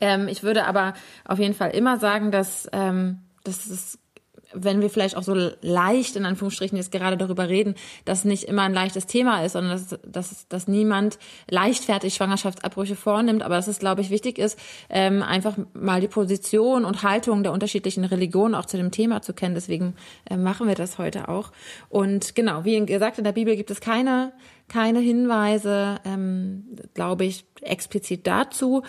Ähm, 0.00 0.28
ich 0.28 0.42
würde 0.42 0.66
aber 0.66 0.94
auf 1.24 1.38
jeden 1.38 1.54
Fall 1.54 1.70
immer 1.70 1.98
sagen, 1.98 2.30
dass, 2.30 2.68
ähm, 2.72 3.18
dass 3.44 3.66
es 3.66 3.98
wenn 4.52 4.80
wir 4.80 4.90
vielleicht 4.90 5.16
auch 5.16 5.22
so 5.22 5.34
leicht 5.62 6.16
in 6.16 6.24
Anführungsstrichen 6.24 6.76
jetzt 6.76 6.92
gerade 6.92 7.16
darüber 7.16 7.48
reden, 7.48 7.74
dass 8.04 8.24
nicht 8.24 8.44
immer 8.44 8.62
ein 8.62 8.74
leichtes 8.74 9.06
Thema 9.06 9.44
ist, 9.44 9.52
sondern 9.52 9.72
dass, 9.72 9.98
dass, 10.04 10.48
dass 10.48 10.68
niemand 10.68 11.18
leichtfertig 11.48 12.14
Schwangerschaftsabbrüche 12.14 12.96
vornimmt, 12.96 13.42
aber 13.42 13.56
dass 13.56 13.68
es, 13.68 13.78
glaube 13.78 14.00
ich, 14.00 14.10
wichtig 14.10 14.38
ist, 14.38 14.58
ähm, 14.88 15.22
einfach 15.22 15.56
mal 15.74 16.00
die 16.00 16.08
Position 16.08 16.84
und 16.84 17.02
Haltung 17.02 17.42
der 17.42 17.52
unterschiedlichen 17.52 18.04
Religionen 18.04 18.54
auch 18.54 18.66
zu 18.66 18.76
dem 18.76 18.90
Thema 18.90 19.22
zu 19.22 19.32
kennen. 19.32 19.54
Deswegen 19.54 19.94
äh, 20.28 20.36
machen 20.36 20.66
wir 20.66 20.74
das 20.74 20.98
heute 20.98 21.28
auch. 21.28 21.52
Und 21.88 22.34
genau, 22.34 22.64
wie 22.64 22.84
gesagt, 22.86 23.18
in 23.18 23.24
der 23.24 23.32
Bibel 23.32 23.56
gibt 23.56 23.70
es 23.70 23.80
keine 23.80 24.32
keine 24.70 25.00
Hinweise, 25.00 25.96
ähm, 26.04 26.64
glaube 26.94 27.24
ich, 27.24 27.44
explizit 27.60 28.26
dazu. 28.26 28.84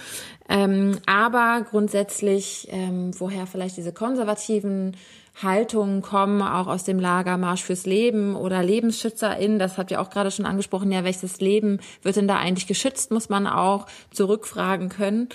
Ähm, 0.47 0.99
aber 1.07 1.65
grundsätzlich, 1.69 2.67
ähm, 2.69 3.11
woher 3.19 3.47
vielleicht 3.47 3.77
diese 3.77 3.91
konservativen 3.91 4.95
Haltungen 5.35 6.01
kommen, 6.01 6.41
auch 6.41 6.67
aus 6.67 6.83
dem 6.83 6.99
Lager 6.99 7.37
Marsch 7.37 7.63
fürs 7.63 7.85
Leben 7.85 8.35
oder 8.35 8.63
LebensschützerInnen. 8.63 9.59
Das 9.59 9.77
habt 9.77 9.91
ihr 9.91 10.01
auch 10.01 10.09
gerade 10.09 10.31
schon 10.31 10.45
angesprochen. 10.45 10.91
Ja, 10.91 11.03
welches 11.03 11.39
Leben 11.39 11.79
wird 12.03 12.15
denn 12.15 12.27
da 12.27 12.37
eigentlich 12.37 12.67
geschützt, 12.67 13.11
muss 13.11 13.29
man 13.29 13.47
auch 13.47 13.87
zurückfragen 14.11 14.89
können. 14.89 15.29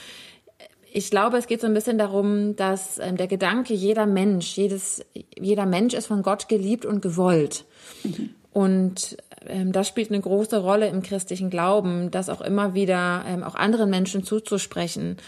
Ich 0.92 1.11
glaube, 1.11 1.37
es 1.37 1.46
geht 1.46 1.61
so 1.61 1.66
ein 1.66 1.74
bisschen 1.74 1.98
darum, 1.98 2.56
dass 2.56 2.98
ähm, 2.98 3.16
der 3.16 3.26
Gedanke, 3.26 3.74
jeder 3.74 4.06
Mensch, 4.06 4.56
jedes, 4.56 5.04
jeder 5.38 5.66
Mensch 5.66 5.94
ist 5.94 6.06
von 6.06 6.22
Gott 6.22 6.48
geliebt 6.48 6.87
und 6.87 7.02
gewollt. 7.02 7.64
Mhm. 8.02 8.30
Und 8.52 9.18
ähm, 9.46 9.72
das 9.72 9.88
spielt 9.88 10.11
eine 10.11 10.20
große 10.20 10.56
Rolle 10.56 10.88
im 10.88 11.02
christlichen 11.02 11.50
Glauben, 11.50 12.11
das 12.11 12.30
auch 12.30 12.40
immer 12.40 12.72
wieder 12.72 13.24
ähm, 13.28 13.42
auch 13.42 13.54
anderen 13.54 13.90
Menschen 13.90 14.24
zuzusprechen 14.24 15.18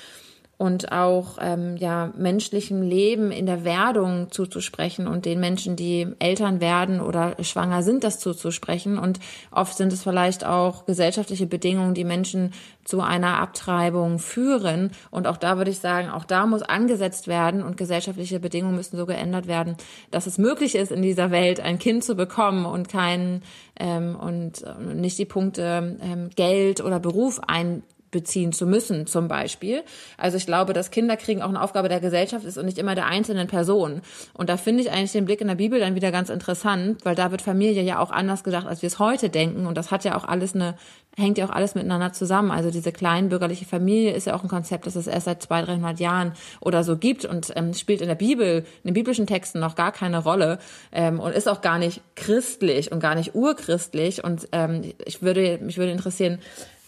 und 0.59 0.91
auch 0.91 1.39
ähm, 1.41 1.77
ja 1.77 2.13
menschlichem 2.17 2.83
Leben 2.83 3.31
in 3.31 3.47
der 3.47 3.65
Werdung 3.65 4.33
zuzusprechen 4.33 5.07
und 5.07 5.25
den 5.25 5.39
Menschen, 5.39 5.77
die 5.77 6.09
Eltern 6.19 6.61
werden 6.61 7.01
oder 7.01 7.37
schwanger 7.45 7.85
sind, 7.85 8.03
das 8.03 8.19
zuzusprechen. 8.19 8.99
Und 8.99 9.21
oft 9.53 9.77
sind 9.77 9.93
es 9.93 10.03
vielleicht 10.03 10.45
auch 10.45 10.85
gesellschaftliche 10.85 11.47
Bedingungen, 11.47 11.95
die 11.95 12.05
Menschen 12.05 12.53
zu 12.85 13.01
einer 13.01 13.39
Abtreibung 13.39 14.19
führen. 14.19 14.91
Und 15.13 15.29
auch 15.29 15.37
da 15.37 15.59
würde 15.59 15.71
ich 15.71 15.79
sagen, 15.79 16.11
auch 16.11 16.25
da 16.25 16.45
muss 16.45 16.63
angesetzt 16.63 17.29
werden 17.29 17.63
und 17.63 17.77
gesellschaftliche 17.77 18.41
Bedingungen 18.41 18.75
müssen 18.75 18.97
so 18.97 19.07
geändert 19.07 19.47
werden, 19.47 19.77
dass 20.11 20.27
es 20.27 20.39
möglich 20.39 20.75
ist, 20.75 20.91
in 20.91 21.03
dieser 21.03 21.31
Welt 21.31 21.61
ein 21.61 21.79
Kind 21.79 22.03
zu 22.03 22.17
bekommen 22.17 22.67
und 22.67 22.89
kein 22.89 23.43
ähm, 23.79 24.17
und 24.17 24.65
nicht 24.93 25.19
die 25.19 25.25
Punkte 25.25 25.99
ähm, 26.03 26.31
Geld 26.35 26.81
oder 26.83 26.99
Beruf 26.99 27.41
ein 27.47 27.85
beziehen 28.11 28.53
zu 28.53 28.67
müssen, 28.67 29.07
zum 29.07 29.29
Beispiel. 29.29 29.83
Also 30.17 30.37
ich 30.37 30.47
glaube, 30.47 30.73
dass 30.73 30.91
Kinderkriegen 30.91 31.43
auch 31.43 31.49
eine 31.49 31.63
Aufgabe 31.63 31.89
der 31.89 32.01
Gesellschaft 32.01 32.45
ist 32.45 32.59
und 32.59 32.67
nicht 32.67 32.79
immer 32.79 32.95
der 32.95 33.07
einzelnen 33.07 33.49
Person. 33.49 34.03
Und 34.35 34.49
da 34.49 34.57
finde 34.57 34.83
ich 34.83 34.91
eigentlich 34.91 35.13
den 35.13 35.27
Blick 35.27 35.41
in 35.41 35.49
der 35.49 35.55
Bibel 35.55 35.79
dann 35.79 35.95
wieder 35.95 36.11
ganz 36.11 36.31
interessant, 36.31 37.05
weil 37.05 37.15
da 37.15 37.31
wird 37.31 37.43
Familie 37.43 37.83
ja 37.83 37.99
auch 37.99 38.11
anders 38.11 38.45
gedacht, 38.45 38.67
als 38.67 38.83
wir 38.83 38.87
es 38.87 38.99
heute 38.99 39.29
denken. 39.29 39.67
Und 39.67 39.77
das 39.77 39.91
hat 39.91 40.05
ja 40.05 40.17
auch 40.17 40.25
alles 40.25 40.55
eine, 40.55 40.75
hängt 41.17 41.39
ja 41.39 41.47
auch 41.47 41.51
alles 41.51 41.75
miteinander 41.75 42.13
zusammen. 42.13 42.51
Also 42.51 42.71
diese 42.71 42.93
kleinbürgerliche 42.93 43.67
Familie 43.67 44.13
ist 44.13 44.27
ja 44.27 44.35
auch 44.35 44.43
ein 44.43 44.49
Konzept, 44.49 44.87
das 44.87 44.97
es 44.97 45.07
erst 45.07 45.27
seit 45.27 45.43
200, 45.43 45.69
300 45.69 46.01
Jahren 46.01 46.33
oder 46.61 46.85
so 46.85 46.97
gibt 46.97 47.25
und 47.25 47.53
ähm, 47.57 47.75
spielt 47.75 48.01
in 48.01 48.09
der 48.09 48.15
Bibel, 48.15 48.65
in 48.83 48.89
den 48.89 48.95
biblischen 48.95 49.27
Texten 49.27 49.61
noch 49.61 49.75
gar 49.75 49.93
keine 49.93 50.23
Rolle 50.23 50.59
ähm, 50.93 51.21
und 51.21 51.33
ist 51.33 51.49
auch 51.49 51.61
gar 51.61 51.79
nicht 51.79 52.01
christlich 52.15 52.91
und 52.91 53.01
gar 53.01 53.15
nicht 53.15 53.35
urchristlich. 53.35 54.25
Und 54.25 54.49
ähm, 54.53 54.93
ich 55.05 55.23
würde, 55.23 55.59
mich 55.63 55.77
würde 55.77 55.93
interessieren, 55.93 56.39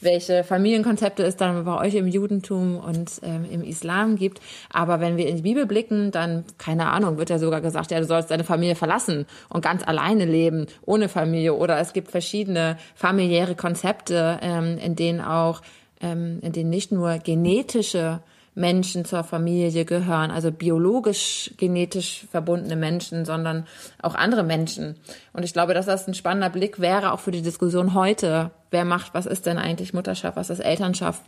welche 0.01 0.45
Familienkonzepte 0.45 1.23
es 1.23 1.37
dann 1.37 1.65
bei 1.65 1.79
euch 1.79 1.95
im 1.95 2.07
Judentum 2.07 2.79
und 2.79 3.21
ähm, 3.23 3.45
im 3.51 3.63
Islam 3.63 4.17
gibt. 4.17 4.41
Aber 4.71 5.01
wenn 5.01 5.17
wir 5.17 5.29
in 5.29 5.37
die 5.37 5.43
Bibel 5.43 5.67
blicken, 5.67 6.11
dann, 6.11 6.45
keine 6.59 6.87
Ahnung, 6.87 7.19
wird 7.19 7.31
ja 7.31 7.39
sogar 7.39 7.61
gesagt, 7.61 7.91
ja, 7.91 7.99
du 7.99 8.07
sollst 8.07 8.31
deine 8.31 8.45
Familie 8.45 8.75
verlassen 8.75 9.27
und 9.49 9.63
ganz 9.63 9.87
alleine 9.87 10.25
leben, 10.25 10.67
ohne 10.85 11.09
Familie. 11.09 11.55
Oder 11.55 11.79
es 11.79 11.93
gibt 11.93 12.11
verschiedene 12.11 12.79
familiäre 12.95 13.55
Konzepte, 13.55 14.39
ähm, 14.43 14.79
in 14.79 14.97
denen 14.97 15.21
auch, 15.21 15.63
ähm, 16.01 16.39
in 16.43 16.53
denen 16.53 16.71
nicht 16.71 16.93
nur 16.93 17.19
genetische 17.19 18.21
Menschen 18.55 19.05
zur 19.05 19.23
Familie 19.23 19.85
gehören, 19.85 20.31
also 20.31 20.51
biologisch 20.51 21.53
genetisch 21.57 22.27
verbundene 22.31 22.77
Menschen, 22.77 23.25
sondern 23.25 23.67
auch 24.03 24.15
andere 24.15 24.43
Menschen. 24.43 24.97
Und 25.33 25.45
ich 25.45 25.53
glaube, 25.53 25.75
dass 25.75 25.87
das 25.87 26.09
ein 26.09 26.15
spannender 26.15 26.51
Blick 26.51 26.81
wäre, 26.81 27.13
auch 27.13 27.21
für 27.21 27.31
die 27.31 27.43
Diskussion 27.43 27.95
heute. 27.95 28.51
Wer 28.73 28.85
macht, 28.85 29.15
was 29.15 29.27
ist 29.27 29.47
denn 29.47 29.59
eigentlich 29.59 29.95
Mutterschaft, 29.95 30.37
was 30.37 30.49
ist 30.49 30.61
Elternschaft, 30.61 31.23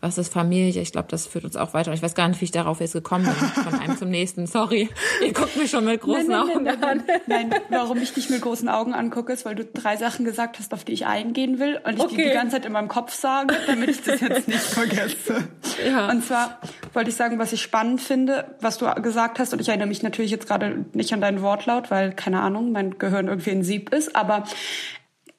was 0.00 0.18
ist 0.18 0.32
Familie? 0.32 0.82
Ich 0.82 0.90
glaube, 0.90 1.06
das 1.08 1.28
führt 1.28 1.44
uns 1.44 1.54
auch 1.54 1.72
weiter. 1.72 1.92
Und 1.92 1.96
ich 1.96 2.02
weiß 2.02 2.16
gar 2.16 2.26
nicht, 2.26 2.40
wie 2.40 2.46
ich 2.46 2.50
darauf 2.50 2.80
jetzt 2.80 2.92
gekommen 2.92 3.24
bin, 3.24 3.34
von 3.34 3.78
einem 3.78 3.96
zum 3.96 4.10
nächsten. 4.10 4.48
Sorry, 4.48 4.88
ihr 5.24 5.32
guckt 5.32 5.56
mich 5.56 5.70
schon 5.70 5.84
mit 5.84 6.00
großen 6.00 6.26
nein, 6.26 6.46
nein, 6.46 6.56
Augen 6.56 6.64
nein, 6.64 6.82
an. 6.82 7.04
Nein, 7.28 7.54
warum 7.68 7.98
ich 7.98 8.14
dich 8.14 8.30
mit 8.30 8.40
großen 8.40 8.68
Augen 8.68 8.94
angucke, 8.94 9.32
ist, 9.32 9.44
weil 9.44 9.54
du 9.54 9.64
drei 9.64 9.96
Sachen 9.96 10.24
gesagt 10.24 10.58
hast, 10.58 10.74
auf 10.74 10.82
die 10.82 10.92
ich 10.92 11.06
eingehen 11.06 11.60
will 11.60 11.78
und 11.84 11.94
ich 11.94 12.00
okay. 12.00 12.16
die 12.16 12.22
die 12.24 12.30
ganze 12.30 12.56
Zeit 12.56 12.66
in 12.66 12.72
meinem 12.72 12.88
Kopf 12.88 13.14
sage, 13.14 13.54
damit 13.68 13.90
ich 13.90 14.02
das 14.02 14.20
jetzt 14.20 14.48
nicht 14.48 14.58
vergesse. 14.58 15.44
Ja. 15.86 16.10
Und 16.10 16.24
zwar 16.24 16.58
wollte 16.94 17.10
ich 17.10 17.16
sagen, 17.16 17.38
was 17.38 17.52
ich 17.52 17.62
spannend 17.62 18.00
finde, 18.00 18.56
was 18.60 18.76
du 18.76 18.86
gesagt 19.02 19.38
hast, 19.38 19.52
und 19.52 19.60
ich 19.60 19.68
erinnere 19.68 19.86
mich 19.86 20.02
natürlich 20.02 20.32
jetzt 20.32 20.48
gerade 20.48 20.84
nicht 20.94 21.12
an 21.12 21.20
deinen 21.20 21.42
Wortlaut, 21.42 21.92
weil, 21.92 22.12
keine 22.12 22.40
Ahnung, 22.40 22.72
mein 22.72 22.98
Gehirn 22.98 23.28
irgendwie 23.28 23.47
Sieb 23.64 23.92
ist, 23.92 24.14
aber 24.14 24.44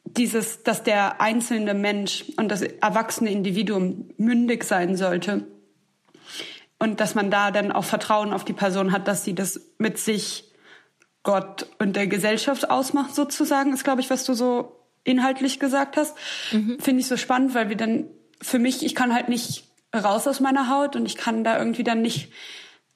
dieses, 0.06 0.64
dass 0.64 0.84
der 0.84 1.22
einzelne 1.22 1.74
Mensch 1.74 2.26
und 2.38 2.50
das 2.50 2.62
erwachsene 2.62 3.32
Individuum 3.32 4.10
mündig 4.18 4.64
sein 4.64 4.96
sollte 4.96 5.46
und 6.80 7.00
dass 7.00 7.14
man 7.14 7.30
da 7.30 7.52
dann 7.52 7.72
auch 7.72 7.84
Vertrauen 7.84 8.34
auf 8.34 8.44
die 8.44 8.54
Person 8.54 8.92
hat, 8.92 9.08
dass 9.08 9.24
sie 9.24 9.36
das 9.36 9.62
mit 9.78 9.98
sich, 9.98 10.46
Gott 11.24 11.68
und 11.80 11.96
der 11.96 12.08
Gesellschaft 12.08 12.70
ausmacht, 12.70 13.14
sozusagen, 13.14 13.74
ist, 13.74 13.84
glaube 13.84 14.02
ich, 14.02 14.10
was 14.10 14.24
du 14.24 14.34
so 14.34 14.80
inhaltlich 15.04 15.60
gesagt 15.60 15.98
hast. 15.98 16.16
Mhm. 16.52 16.80
Finde 16.80 17.02
ich 17.02 17.08
so 17.08 17.18
spannend, 17.18 17.54
weil 17.54 17.70
wir 17.70 17.76
dann, 17.76 18.06
für 18.42 18.58
mich, 18.58 18.86
ich 18.86 18.96
kann 18.96 19.14
halt 19.14 19.28
nicht 19.28 19.66
raus 19.94 20.28
aus 20.28 20.40
meiner 20.40 20.70
Haut 20.70 20.96
und 20.96 21.06
ich 21.06 21.18
kann 21.18 21.44
da 21.44 21.60
irgendwie 21.60 21.84
dann 21.84 22.02
nicht 22.02 22.32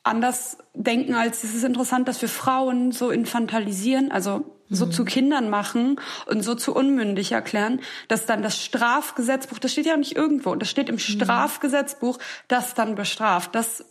anders 0.03 0.57
denken, 0.73 1.15
als 1.15 1.43
es 1.43 1.53
ist 1.53 1.63
interessant, 1.63 2.07
dass 2.07 2.21
wir 2.21 2.29
Frauen 2.29 2.91
so 2.91 3.09
infantilisieren, 3.11 4.11
also 4.11 4.57
so 4.75 4.85
mhm. 4.87 4.91
zu 4.91 5.05
Kindern 5.05 5.49
machen 5.49 5.99
und 6.25 6.41
so 6.41 6.55
zu 6.55 6.75
unmündig 6.75 7.31
erklären, 7.31 7.81
dass 8.07 8.25
dann 8.25 8.41
das 8.41 8.61
Strafgesetzbuch, 8.61 9.59
das 9.59 9.71
steht 9.71 9.85
ja 9.85 9.97
nicht 9.97 10.15
irgendwo, 10.15 10.55
das 10.55 10.69
steht 10.69 10.89
im 10.89 10.95
mhm. 10.95 10.99
Strafgesetzbuch, 10.99 12.19
das 12.47 12.73
dann 12.73 12.95
bestraft. 12.95 13.55
Das, 13.55 13.85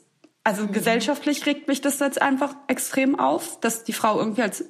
also 0.45 0.64
mhm. 0.64 0.73
gesellschaftlich 0.73 1.47
regt 1.47 1.68
mich 1.68 1.81
das 1.81 1.99
jetzt 2.01 2.21
einfach 2.21 2.55
extrem 2.68 3.18
auf, 3.18 3.61
dass 3.61 3.85
die 3.85 3.92
Frau 3.92 4.18
irgendwie 4.18 4.42
als 4.42 4.64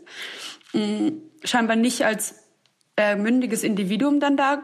mh, 0.72 0.80
mm, 0.80 1.22
scheinbar 1.44 1.76
nicht 1.76 2.04
als 2.04 2.36
äh, 2.96 3.16
mündiges 3.16 3.64
Individuum 3.64 4.20
dann 4.20 4.36
da 4.36 4.62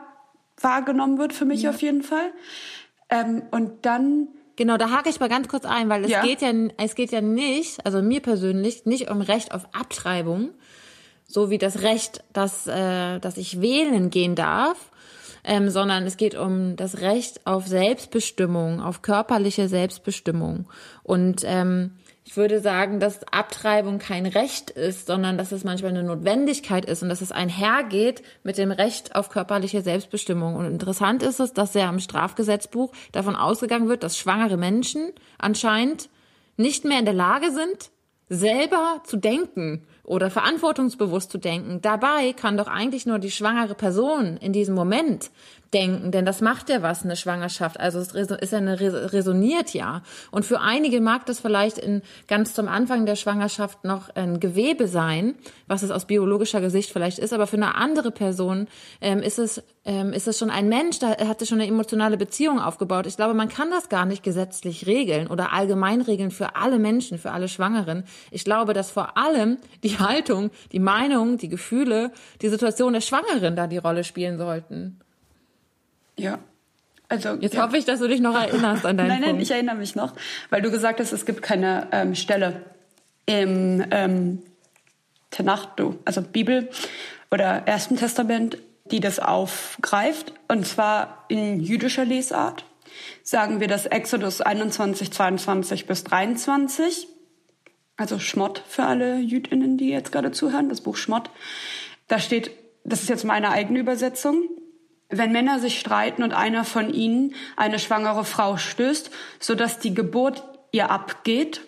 wahrgenommen 0.61 1.19
wird, 1.19 1.33
für 1.33 1.45
mich 1.45 1.63
ja. 1.63 1.71
auf 1.71 1.81
jeden 1.83 2.03
Fall. 2.03 2.33
Ähm, 3.11 3.43
und 3.51 3.87
dann 3.87 4.29
Genau, 4.59 4.77
da 4.77 4.91
hake 4.91 5.09
ich 5.09 5.21
mal 5.21 5.29
ganz 5.29 5.47
kurz 5.47 5.65
ein, 5.65 5.89
weil 5.89 6.05
es 6.05 6.11
ja. 6.11 6.21
geht 6.21 6.43
ja, 6.43 6.51
es 6.79 6.97
geht 6.97 7.13
ja 7.13 7.21
nicht, 7.21 7.87
also 7.87 8.03
mir 8.03 8.21
persönlich, 8.21 8.87
nicht 8.87 9.09
um 9.09 9.21
Recht 9.21 9.53
auf 9.55 9.73
Abtreibung, 9.73 10.51
so 11.29 11.51
wie 11.51 11.59
das 11.59 11.83
Recht, 11.83 12.25
dass, 12.33 12.67
äh, 12.67 13.21
dass 13.21 13.37
ich 13.37 13.61
wählen 13.61 14.11
gehen 14.11 14.35
darf, 14.35 14.91
ähm, 15.45 15.71
sondern 15.71 16.05
es 16.07 16.17
geht 16.17 16.35
um 16.35 16.75
das 16.75 17.01
Recht 17.01 17.47
auf 17.47 17.67
Selbstbestimmung, 17.67 18.81
auf 18.81 19.03
körperliche 19.03 19.69
Selbstbestimmung. 19.69 20.67
Und 21.05 21.43
ähm, 21.45 21.93
ich 22.25 22.37
würde 22.37 22.61
sagen, 22.61 22.99
dass 22.99 23.25
Abtreibung 23.25 23.99
kein 23.99 24.27
Recht 24.27 24.71
ist, 24.71 25.07
sondern 25.07 25.39
dass 25.39 25.53
es 25.53 25.65
manchmal 25.65 25.93
eine 25.93 26.03
Notwendigkeit 26.03 26.85
ist 26.85 27.03
und 27.03 27.09
dass 27.09 27.23
es 27.23 27.33
einhergeht 27.33 28.23
mit 28.43 28.59
dem 28.59 28.71
Recht 28.71 29.15
auf 29.15 29.31
körperliche 29.31 29.81
Selbstbestimmung. 29.81 30.57
Und 30.57 30.67
interessant 30.67 31.23
ist 31.23 31.41
es, 31.41 31.53
dass 31.53 31.73
ja 31.73 31.89
im 31.89 32.01
Strafgesetzbuch 32.01 32.93
davon 33.13 33.37
ausgegangen 33.37 33.89
wird, 33.89 34.03
dass 34.03 34.19
schwangere 34.19 34.59
Menschen 34.59 35.13
anscheinend 35.39 36.11
nicht 36.59 36.85
mehr 36.85 36.99
in 36.99 37.07
der 37.07 37.15
Lage 37.15 37.51
sind, 37.51 37.91
selber 38.29 39.01
zu 39.05 39.17
denken 39.17 39.87
oder 40.09 40.31
verantwortungsbewusst 40.31 41.31
zu 41.31 41.39
denken. 41.39 41.81
Dabei 41.83 42.33
kann 42.33 42.57
doch 42.57 42.67
eigentlich 42.67 43.05
nur 43.05 43.19
die 43.19 43.31
schwangere 43.31 43.75
Person 43.75 44.39
in 44.39 44.55
diesem 44.55 44.75
Moment 44.75 45.31
denken, 45.75 46.13
denn 46.13 46.25
das 46.25 46.41
macht 46.41 46.71
ja 46.71 46.83
was, 46.83 47.05
eine 47.05 47.17
Schwangerschaft. 47.17 47.79
Also 47.79 47.99
es 47.99 48.13
ist 48.15 48.55
eine 48.55 48.81
resoniert 48.81 49.75
ja. 49.75 50.03
Und 50.31 50.45
für 50.45 50.61
einige 50.61 51.01
mag 51.01 51.27
das 51.27 51.41
vielleicht 51.41 51.79
in 51.79 52.03
ganz 52.27 52.55
zum 52.55 52.69
Anfang 52.69 53.07
der 53.07 53.17
Schwangerschaft 53.17 53.85
noch 53.85 54.09
ein 54.15 54.41
Gewebe 54.41 54.89
sein, 54.89 55.35
was 55.67 55.83
es 55.83 55.91
aus 55.91 56.07
biologischer 56.07 56.61
Gesicht 56.61 56.91
vielleicht 56.91 57.19
ist, 57.19 57.33
aber 57.33 57.47
für 57.47 57.57
eine 57.57 57.75
andere 57.75 58.11
Person 58.11 58.69
ähm, 59.01 59.21
ist 59.21 59.39
es 59.39 59.63
ähm, 59.85 60.13
ist 60.13 60.29
es 60.29 60.39
schon 60.39 60.51
ein 60.51 60.69
Mensch, 60.69 60.99
da 60.99 61.17
hat 61.27 61.41
es 61.41 61.49
schon 61.49 61.61
eine 61.61 61.69
emotionale 61.69 62.19
Beziehung 62.19 62.61
aufgebaut. 62.61 63.07
Ich 63.07 63.17
glaube, 63.17 63.33
man 63.33 63.49
kann 63.49 63.71
das 63.71 63.89
gar 63.89 64.05
nicht 64.05 64.23
gesetzlich 64.23 64.87
regeln 64.87 65.29
oder 65.29 65.53
allgemein 65.55 66.03
regeln 66.03 66.31
für 66.31 66.57
alle 66.57 66.79
Menschen, 66.79 67.17
für 67.17 67.31
alle 67.31 67.49
Schwangeren. 67.49 68.05
Ich 68.31 68.45
glaube, 68.45 68.75
dass 68.75 68.91
vor 68.91 69.17
allem 69.17 69.57
die 69.83 69.99
Haltung, 69.99 70.51
die 70.73 70.79
Meinung, 70.79 71.39
die 71.39 71.49
Gefühle, 71.49 72.13
die 72.43 72.51
Situation 72.51 72.93
der 72.93 73.01
Schwangeren 73.01 73.57
da 73.57 73.67
die 73.67 73.79
Rolle 73.79 74.05
spielen 74.05 74.37
sollten. 74.37 75.01
Ja. 76.19 76.39
Also, 77.09 77.35
Jetzt 77.41 77.55
ja. 77.55 77.65
hoffe 77.65 77.79
ich, 77.79 77.87
dass 77.87 78.01
du 78.01 78.09
dich 78.09 78.21
noch 78.21 78.35
erinnerst 78.35 78.85
an 78.85 78.99
deinen 78.99 79.09
Nein, 79.09 79.21
nein, 79.21 79.31
Punkt. 79.31 79.43
ich 79.43 79.51
erinnere 79.51 79.77
mich 79.77 79.95
noch, 79.95 80.13
weil 80.51 80.61
du 80.61 80.71
gesagt 80.71 81.01
hast, 81.01 81.13
es 81.13 81.25
gibt 81.25 81.41
keine 81.41 81.89
ähm, 81.91 82.15
Stelle 82.15 82.65
im 83.25 83.85
ähm, 83.91 84.43
Tanach, 85.31 85.69
also 86.05 86.23
Bibel 86.23 86.69
oder 87.31 87.63
Ersten 87.67 87.97
Testament, 87.97 88.59
die 88.91 89.01
das 89.01 89.19
aufgreift. 89.21 90.33
Und 90.49 90.67
zwar 90.67 91.25
in 91.29 91.61
jüdischer 91.61 92.05
Lesart 92.05 92.65
sagen 93.23 93.61
wir 93.61 93.69
das 93.69 93.87
Exodus 93.87 94.41
21, 94.41 95.11
22 95.11 95.87
bis 95.87 96.05
23. 96.05 97.09
Also 97.97 98.19
Schmott 98.19 98.63
für 98.69 98.85
alle 98.85 99.19
Jüdinnen, 99.19 99.77
die 99.77 99.89
jetzt 99.89 100.13
gerade 100.13 100.31
zuhören, 100.31 100.69
das 100.69 100.81
Buch 100.81 100.97
Schmott. 100.97 101.31
Da 102.07 102.19
steht, 102.19 102.51
das 102.85 103.03
ist 103.03 103.09
jetzt 103.09 103.25
meine 103.25 103.51
eigene 103.51 103.81
Übersetzung, 103.81 104.49
wenn 105.09 105.33
Männer 105.33 105.59
sich 105.59 105.79
streiten 105.79 106.23
und 106.23 106.33
einer 106.33 106.65
von 106.65 106.93
ihnen 106.93 107.35
eine 107.57 107.79
schwangere 107.79 108.25
Frau 108.25 108.57
stößt, 108.57 109.11
so 109.41 109.55
dass 109.55 109.79
die 109.79 109.95
Geburt 109.95 110.43
ihr 110.71 110.91
abgeht, 110.91 111.63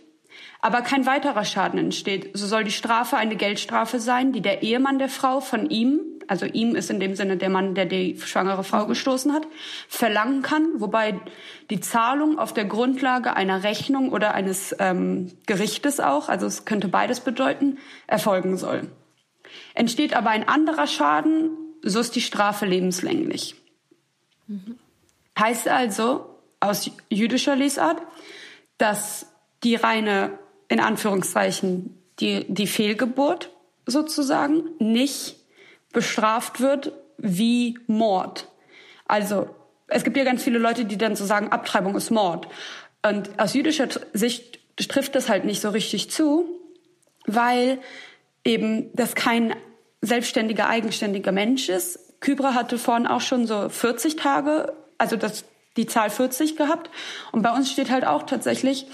aber 0.61 0.83
kein 0.83 1.07
weiterer 1.07 1.45
Schaden 1.45 1.79
entsteht, 1.79 2.31
so 2.35 2.47
soll 2.47 2.65
die 2.65 2.71
Strafe 2.71 3.17
eine 3.17 3.37
Geldstrafe 3.37 3.99
sein, 3.99 4.33
die 4.33 4.43
der 4.43 4.63
Ehemann 4.63 4.99
der 4.99 5.09
Frau 5.09 5.41
von 5.41 5.71
ihm, 5.71 6.01
also 6.29 6.45
ihm 6.45 6.77
ist 6.77 6.91
in 6.91 7.01
dem 7.01 7.15
Sinne 7.15 7.39
der 7.39 7.49
Mann, 7.49 7.75
der 7.75 7.87
die 7.87 8.21
schwangere 8.21 8.63
Frau 8.63 8.87
gestoßen 8.87 9.33
hat, 9.33 9.49
verlangen 9.89 10.43
kann, 10.43 10.69
wobei 10.77 11.19
die 11.71 11.81
Zahlung 11.81 12.39
auf 12.39 12.53
der 12.53 12.67
Grundlage 12.67 13.35
einer 13.35 13.65
Rechnung 13.65 14.13
oder 14.13 14.35
eines 14.35 14.77
ähm, 14.79 15.33
Gerichtes 15.47 15.99
auch, 15.99 16.29
also 16.29 16.47
es 16.47 16.67
könnte 16.67 16.89
beides 16.89 17.21
bedeuten, 17.21 17.79
erfolgen 18.07 18.59
soll. 18.59 18.91
Entsteht 19.75 20.15
aber 20.15 20.31
ein 20.31 20.47
anderer 20.47 20.87
Schaden, 20.87 21.51
so 21.83 22.01
ist 22.01 22.15
die 22.15 22.21
Strafe 22.21 22.67
lebenslänglich. 22.67 23.57
Mhm. 24.47 24.79
Heißt 25.39 25.69
also 25.69 26.39
aus 26.61 26.91
jüdischer 27.09 27.57
Lesart, 27.57 28.03
dass 28.79 29.27
die 29.63 29.75
reine, 29.75 30.39
in 30.69 30.81
Anführungszeichen, 30.81 31.97
die, 32.21 32.45
die 32.53 32.67
Fehlgeburt 32.67 33.51
sozusagen 33.87 34.65
nicht 34.79 35.37
bestraft 35.93 36.61
wird 36.61 36.93
wie 37.17 37.79
Mord. 37.87 38.49
Also 39.07 39.55
es 39.87 40.05
gibt 40.05 40.17
ja 40.17 40.25
ganz 40.25 40.43
viele 40.43 40.59
Leute, 40.59 40.85
die 40.85 40.99
dann 40.99 41.17
so 41.17 41.25
sagen, 41.25 41.51
Abtreibung 41.51 41.97
ist 41.97 42.11
Mord. 42.11 42.49
Und 43.03 43.39
aus 43.39 43.55
jüdischer 43.55 43.89
Sicht 44.13 44.61
trifft 44.77 45.15
das 45.15 45.29
halt 45.29 45.45
nicht 45.45 45.61
so 45.61 45.71
richtig 45.71 46.11
zu, 46.11 46.49
weil 47.27 47.81
eben 48.45 48.95
das 48.95 49.15
kein 49.15 49.55
selbstständiger, 50.03 50.69
eigenständiger 50.69 51.33
Mensch 51.33 51.69
ist. 51.69 51.99
Kybra 52.21 52.55
hatte 52.55 52.79
vorhin 52.79 53.07
auch 53.07 53.21
schon 53.21 53.47
so 53.47 53.69
40 53.69 54.17
Tage, 54.17 54.73
also 54.99 55.17
das, 55.17 55.45
die 55.77 55.87
Zahl 55.87 56.11
40 56.11 56.57
gehabt. 56.57 56.91
Und 57.33 57.43
bei 57.43 57.51
uns 57.53 57.71
steht 57.71 57.91
halt 57.91 58.07
auch 58.07 58.25
tatsächlich, 58.25 58.87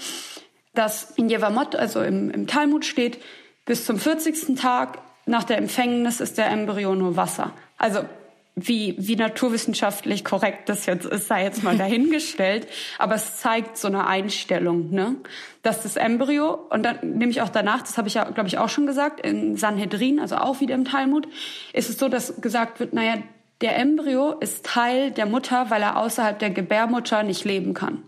dass 0.73 1.11
in 1.11 1.29
Jevamot, 1.29 1.75
also 1.75 2.01
im, 2.01 2.29
im 2.29 2.47
Talmud 2.47 2.85
steht, 2.85 3.19
bis 3.65 3.85
zum 3.85 3.99
40. 3.99 4.57
Tag 4.57 4.99
nach 5.25 5.43
der 5.43 5.57
Empfängnis 5.57 6.21
ist 6.21 6.37
der 6.37 6.47
Embryo 6.49 6.95
nur 6.95 7.17
Wasser. 7.17 7.51
Also 7.77 8.05
wie, 8.59 8.95
wie 8.97 9.15
naturwissenschaftlich 9.15 10.25
korrekt 10.25 10.67
das 10.67 10.87
jetzt 10.87 11.05
ist, 11.05 11.27
sei 11.27 11.43
jetzt 11.43 11.63
mal 11.63 11.77
dahingestellt. 11.77 12.67
Aber 12.97 13.15
es 13.15 13.37
zeigt 13.37 13.77
so 13.77 13.87
eine 13.87 14.07
Einstellung, 14.07 14.89
ne? 14.89 15.15
Dass 15.61 15.83
das 15.83 15.95
Embryo, 15.95 16.53
und 16.69 16.83
dann 16.83 16.97
nehme 17.03 17.29
ich 17.29 17.41
auch 17.41 17.49
danach, 17.49 17.81
das 17.81 17.97
habe 17.97 18.07
ich 18.07 18.15
ja, 18.15 18.23
glaube 18.23 18.47
ich, 18.47 18.57
auch 18.57 18.69
schon 18.69 18.87
gesagt, 18.87 19.19
in 19.19 19.57
Sanhedrin, 19.57 20.19
also 20.19 20.37
auch 20.37 20.59
wieder 20.59 20.73
im 20.73 20.85
Talmud, 20.85 21.27
ist 21.73 21.89
es 21.89 21.99
so, 21.99 22.09
dass 22.09 22.41
gesagt 22.41 22.79
wird, 22.79 22.93
naja, 22.93 23.17
der 23.61 23.77
Embryo 23.77 24.33
ist 24.39 24.65
Teil 24.65 25.11
der 25.11 25.27
Mutter, 25.27 25.69
weil 25.69 25.81
er 25.83 25.97
außerhalb 25.97 26.39
der 26.39 26.49
Gebärmutter 26.49 27.23
nicht 27.23 27.45
leben 27.45 27.73
kann. 27.73 28.03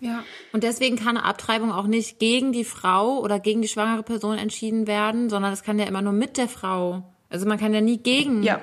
Ja. 0.00 0.24
Und 0.52 0.64
deswegen 0.64 0.96
kann 0.96 1.16
eine 1.16 1.24
Abtreibung 1.24 1.72
auch 1.72 1.86
nicht 1.86 2.18
gegen 2.18 2.52
die 2.52 2.64
Frau 2.64 3.20
oder 3.20 3.38
gegen 3.38 3.62
die 3.62 3.68
schwangere 3.68 4.02
Person 4.02 4.36
entschieden 4.36 4.86
werden, 4.86 5.30
sondern 5.30 5.52
es 5.52 5.62
kann 5.62 5.78
ja 5.78 5.86
immer 5.86 6.02
nur 6.02 6.12
mit 6.12 6.36
der 6.36 6.48
Frau. 6.48 7.14
Also 7.30 7.46
man 7.46 7.58
kann 7.58 7.72
ja 7.72 7.80
nie 7.80 7.98
gegen 7.98 8.42
ja 8.42 8.60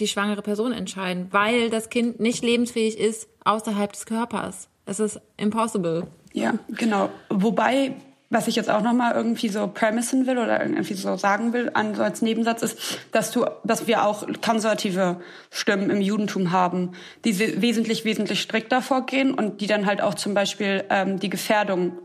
die 0.00 0.08
schwangere 0.08 0.42
Person 0.42 0.72
entscheiden, 0.72 1.28
weil 1.30 1.70
das 1.70 1.90
Kind 1.90 2.20
nicht 2.20 2.42
lebensfähig 2.42 2.98
ist 2.98 3.28
außerhalb 3.44 3.92
des 3.92 4.06
Körpers. 4.06 4.68
Es 4.86 5.00
ist 5.00 5.20
impossible. 5.36 6.06
Ja, 6.32 6.54
genau. 6.68 7.10
Wobei, 7.28 7.92
was 8.30 8.48
ich 8.48 8.56
jetzt 8.56 8.70
auch 8.70 8.82
nochmal 8.82 9.14
irgendwie 9.14 9.48
so 9.48 9.66
premissen 9.66 10.26
will 10.26 10.38
oder 10.38 10.62
irgendwie 10.62 10.94
so 10.94 11.16
sagen 11.16 11.52
will, 11.52 11.70
an, 11.74 11.94
so 11.94 12.02
als 12.02 12.22
Nebensatz 12.22 12.62
ist, 12.62 12.78
dass 13.12 13.30
du, 13.30 13.44
dass 13.64 13.86
wir 13.86 14.04
auch 14.04 14.26
konservative 14.44 15.20
Stimmen 15.50 15.90
im 15.90 16.00
Judentum 16.00 16.52
haben, 16.52 16.92
die 17.24 17.60
wesentlich, 17.60 18.04
wesentlich 18.04 18.40
strikter 18.40 18.82
vorgehen 18.82 19.34
und 19.34 19.60
die 19.60 19.66
dann 19.66 19.86
halt 19.86 20.00
auch 20.00 20.14
zum 20.14 20.34
Beispiel 20.34 20.84
ähm, 20.90 21.18
die 21.18 21.30
Gefährdung 21.30 21.98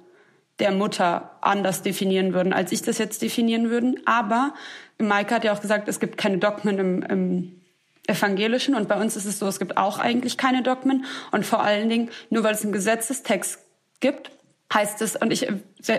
der 0.60 0.72
Mutter 0.72 1.32
anders 1.42 1.82
definieren 1.82 2.34
würden, 2.34 2.54
als 2.54 2.72
ich 2.72 2.82
das 2.82 2.98
jetzt 2.98 3.22
definieren 3.22 3.70
würden. 3.70 4.00
Aber 4.06 4.54
Maike 5.00 5.36
hat 5.36 5.44
ja 5.44 5.54
auch 5.54 5.62
gesagt, 5.62 5.88
es 5.88 6.00
gibt 6.00 6.18
keine 6.18 6.38
Dogmen 6.38 6.78
im, 6.78 7.04
im 7.04 7.63
evangelischen 8.08 8.76
und 8.76 8.88
bei 8.88 9.00
uns 9.00 9.16
ist 9.16 9.26
es 9.26 9.40
so, 9.40 9.48
es 9.48 9.60
gibt 9.60 9.78
auch 9.78 9.98
eigentlich 9.98 10.38
keine 10.38 10.62
Dogmen 10.62 11.06
und 11.32 11.46
vor 11.46 11.64
allen 11.64 11.90
Dingen, 11.90 12.10
nur 12.30 12.44
weil 12.44 12.54
es 12.54 12.64
einen 12.64 12.74
Gesetzestext 12.74 13.60
gibt, 14.00 14.32
heißt 14.74 15.02
es, 15.02 15.16
und 15.16 15.32
ich 15.32 15.48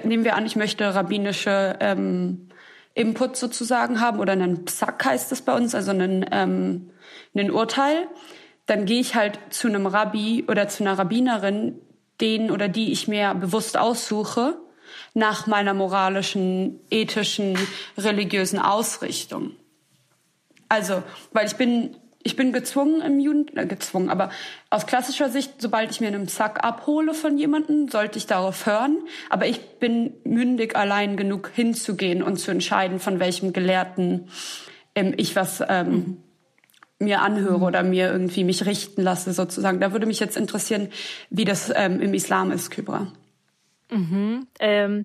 nehmen 0.04 0.24
wir 0.24 0.36
an, 0.36 0.46
ich 0.46 0.56
möchte 0.56 0.94
rabbinische 0.94 1.76
ähm, 1.80 2.48
Input 2.94 3.36
sozusagen 3.36 4.00
haben 4.00 4.20
oder 4.20 4.32
einen 4.32 4.64
Psack 4.64 5.04
heißt 5.04 5.32
es 5.32 5.42
bei 5.42 5.54
uns, 5.54 5.74
also 5.74 5.90
einen, 5.90 6.26
ähm, 6.30 6.90
einen 7.34 7.50
Urteil, 7.50 8.06
dann 8.66 8.86
gehe 8.86 9.00
ich 9.00 9.14
halt 9.14 9.38
zu 9.50 9.68
einem 9.68 9.86
Rabbi 9.86 10.44
oder 10.48 10.68
zu 10.68 10.84
einer 10.84 10.98
Rabbinerin, 10.98 11.78
den 12.20 12.50
oder 12.50 12.68
die 12.68 12.92
ich 12.92 13.08
mir 13.08 13.34
bewusst 13.34 13.76
aussuche, 13.76 14.56
nach 15.12 15.46
meiner 15.46 15.74
moralischen, 15.74 16.80
ethischen, 16.90 17.58
religiösen 17.98 18.58
Ausrichtung. 18.58 19.52
Also, 20.74 21.04
weil 21.32 21.46
ich 21.46 21.54
bin, 21.54 21.96
ich 22.24 22.34
bin 22.34 22.52
gezwungen 22.52 23.00
im 23.00 23.20
Juden, 23.20 23.56
äh, 23.56 23.64
gezwungen, 23.64 24.10
aber 24.10 24.30
aus 24.70 24.86
klassischer 24.86 25.30
Sicht, 25.30 25.52
sobald 25.58 25.92
ich 25.92 26.00
mir 26.00 26.08
einen 26.08 26.26
Sack 26.26 26.64
abhole 26.64 27.14
von 27.14 27.38
jemandem, 27.38 27.88
sollte 27.88 28.18
ich 28.18 28.26
darauf 28.26 28.66
hören. 28.66 28.98
Aber 29.30 29.46
ich 29.46 29.60
bin 29.78 30.14
mündig 30.24 30.74
allein 30.74 31.16
genug 31.16 31.52
hinzugehen 31.54 32.24
und 32.24 32.38
zu 32.38 32.50
entscheiden, 32.50 32.98
von 32.98 33.20
welchem 33.20 33.52
Gelehrten 33.52 34.28
ähm, 34.96 35.14
ich 35.16 35.36
was 35.36 35.62
ähm, 35.68 35.88
mhm. 35.88 36.16
mir 36.98 37.22
anhöre 37.22 37.64
oder 37.64 37.84
mir 37.84 38.10
irgendwie 38.10 38.42
mich 38.42 38.66
richten 38.66 39.02
lasse, 39.02 39.32
sozusagen. 39.32 39.78
Da 39.78 39.92
würde 39.92 40.06
mich 40.06 40.18
jetzt 40.18 40.36
interessieren, 40.36 40.88
wie 41.30 41.44
das 41.44 41.72
ähm, 41.72 42.00
im 42.00 42.14
Islam 42.14 42.50
ist, 42.50 42.72
Kybra. 42.72 43.12
Mhm. 43.92 44.48
Ähm, 44.58 45.04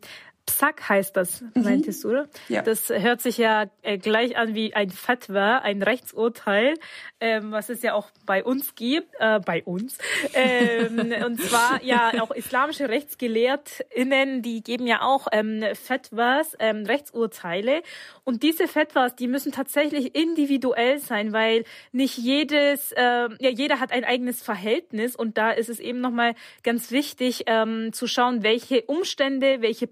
Psak 0.49 0.89
heißt 0.89 1.15
das, 1.15 1.41
mhm. 1.41 1.63
meintest 1.63 2.03
du, 2.03 2.09
oder? 2.09 2.27
Ja. 2.47 2.63
Das 2.63 2.89
hört 2.89 3.21
sich 3.21 3.37
ja 3.37 3.65
äh, 3.83 3.99
gleich 3.99 4.35
an 4.35 4.55
wie 4.55 4.73
ein 4.73 4.89
Fatwa, 4.89 5.59
ein 5.59 5.83
Rechtsurteil, 5.83 6.73
ähm, 7.19 7.51
was 7.51 7.69
es 7.69 7.83
ja 7.83 7.93
auch 7.93 8.09
bei 8.25 8.43
uns 8.43 8.73
gibt, 8.73 9.13
äh, 9.19 9.39
bei 9.39 9.63
uns. 9.63 9.99
Ähm, 10.33 11.13
und 11.25 11.39
zwar 11.39 11.83
ja 11.83 12.11
auch 12.21 12.31
islamische 12.31 12.89
RechtsgelehrtInnen, 12.89 14.41
die 14.41 14.63
geben 14.63 14.87
ja 14.87 15.01
auch 15.03 15.27
ähm, 15.31 15.63
Fatwas, 15.75 16.55
ähm, 16.59 16.85
Rechtsurteile. 16.85 17.83
Und 18.23 18.41
diese 18.41 18.67
Fatwas, 18.67 19.15
die 19.15 19.27
müssen 19.27 19.51
tatsächlich 19.51 20.15
individuell 20.15 20.97
sein, 20.97 21.31
weil 21.31 21.63
nicht 21.91 22.17
jedes, 22.17 22.91
äh, 22.93 23.29
ja, 23.39 23.49
jeder 23.49 23.79
hat 23.79 23.91
ein 23.91 24.03
eigenes 24.03 24.41
Verhältnis 24.41 25.15
und 25.15 25.37
da 25.37 25.51
ist 25.51 25.69
es 25.69 25.79
eben 25.79 26.01
nochmal 26.01 26.33
ganz 26.63 26.89
wichtig 26.91 27.43
ähm, 27.45 27.93
zu 27.93 28.07
schauen, 28.07 28.41
welche 28.41 28.81
Umstände, 28.83 29.61
welche 29.61 29.87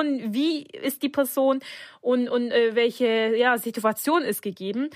Person, 0.00 0.34
wie 0.34 0.62
ist 0.62 1.02
die 1.02 1.08
Person 1.08 1.60
und, 2.00 2.28
und 2.28 2.50
äh, 2.50 2.74
welche 2.74 3.36
ja, 3.36 3.58
Situation 3.58 4.22
ist 4.22 4.42
gegeben. 4.42 4.90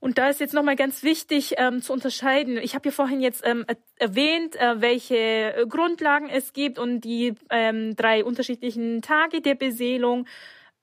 Und 0.00 0.18
da 0.18 0.28
ist 0.28 0.40
jetzt 0.40 0.52
nochmal 0.52 0.74
ganz 0.74 1.04
wichtig 1.04 1.54
ähm, 1.58 1.80
zu 1.80 1.92
unterscheiden. 1.92 2.58
Ich 2.58 2.74
habe 2.74 2.88
ja 2.88 2.92
vorhin 2.92 3.20
jetzt 3.20 3.42
ähm, 3.46 3.64
erwähnt, 3.96 4.56
äh, 4.56 4.80
welche 4.80 5.64
Grundlagen 5.68 6.28
es 6.28 6.52
gibt 6.52 6.80
und 6.80 7.02
die 7.02 7.34
ähm, 7.50 7.94
drei 7.94 8.24
unterschiedlichen 8.24 9.00
Tage 9.00 9.40
der 9.40 9.54
Beseelung 9.54 10.26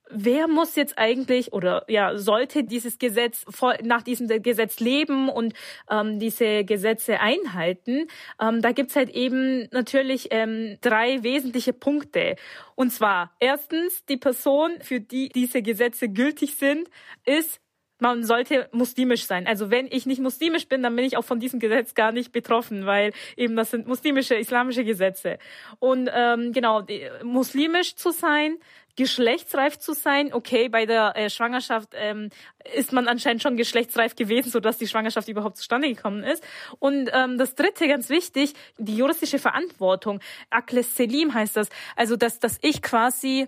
wer 0.10 0.48
muss 0.48 0.76
jetzt 0.76 0.98
eigentlich 0.98 1.54
oder 1.54 1.86
ja 1.88 2.18
sollte 2.18 2.64
dieses 2.64 2.98
Gesetz 3.00 3.46
nach 3.84 4.02
diesem 4.02 4.28
Gesetz 4.42 4.80
leben 4.80 5.30
und 5.30 5.54
ähm, 5.90 6.20
diese 6.20 6.64
Gesetze 6.64 7.20
einhalten? 7.20 8.08
Ähm, 8.42 8.62
da 8.62 8.72
gibt's 8.72 8.96
halt 8.96 9.10
eben 9.10 9.68
natürlich 9.72 10.30
ähm, 10.32 10.78
drei 10.82 11.24
wesentliche 11.24 11.74
Punkte. 11.74 12.36
Und 12.76 12.92
zwar 12.92 13.32
erstens 13.40 14.06
die 14.06 14.18
Person, 14.18 14.72
für 14.82 15.00
die 15.00 15.30
diese 15.30 15.62
Gesetze 15.62 16.10
gültig 16.10 16.56
sind, 16.56 16.90
ist 17.26 17.62
man 18.00 18.24
sollte 18.24 18.70
muslimisch 18.72 19.26
sein. 19.26 19.46
Also 19.46 19.70
wenn 19.70 19.88
ich 19.88 20.06
nicht 20.06 20.22
muslimisch 20.22 20.68
bin, 20.68 20.82
dann 20.82 20.96
bin 20.96 21.06
ich 21.06 21.18
auch 21.18 21.26
von 21.26 21.40
diesem 21.40 21.60
Gesetz 21.60 21.94
gar 21.94 22.12
nicht 22.12 22.32
betroffen, 22.32 22.86
weil 22.86 23.12
eben 23.36 23.56
das 23.56 23.72
sind 23.72 23.88
muslimische, 23.88 24.36
islamische 24.36 24.86
Gesetze. 24.86 25.38
Und 25.80 26.10
ähm, 26.14 26.54
genau, 26.54 26.86
muslimisch 27.24 27.96
zu 27.96 28.12
sein, 28.12 28.58
geschlechtsreif 29.00 29.80
zu 29.80 29.94
sein. 29.94 30.34
Okay, 30.34 30.68
bei 30.68 30.86
der 30.86 31.16
äh, 31.16 31.30
Schwangerschaft 31.30 31.94
ähm, 31.94 32.32
ist 32.76 32.92
man 32.92 33.08
anscheinend 33.08 33.42
schon 33.42 33.56
geschlechtsreif 33.56 34.14
gewesen, 34.14 34.52
sodass 34.52 34.78
die 34.78 34.88
Schwangerschaft 34.88 35.30
überhaupt 35.30 35.56
zustande 35.56 35.88
gekommen 35.88 36.22
ist. 36.22 36.44
Und 36.80 37.10
ähm, 37.14 37.38
das 37.38 37.56
Dritte, 37.56 37.88
ganz 37.88 38.10
wichtig, 38.10 38.54
die 38.78 38.98
juristische 38.98 39.40
Verantwortung. 39.40 40.20
Akles 40.50 40.98
Selim 40.98 41.34
heißt 41.34 41.56
das. 41.56 41.70
Also, 41.96 42.18
dass, 42.18 42.40
dass 42.40 42.60
ich 42.62 42.82
quasi 42.82 43.48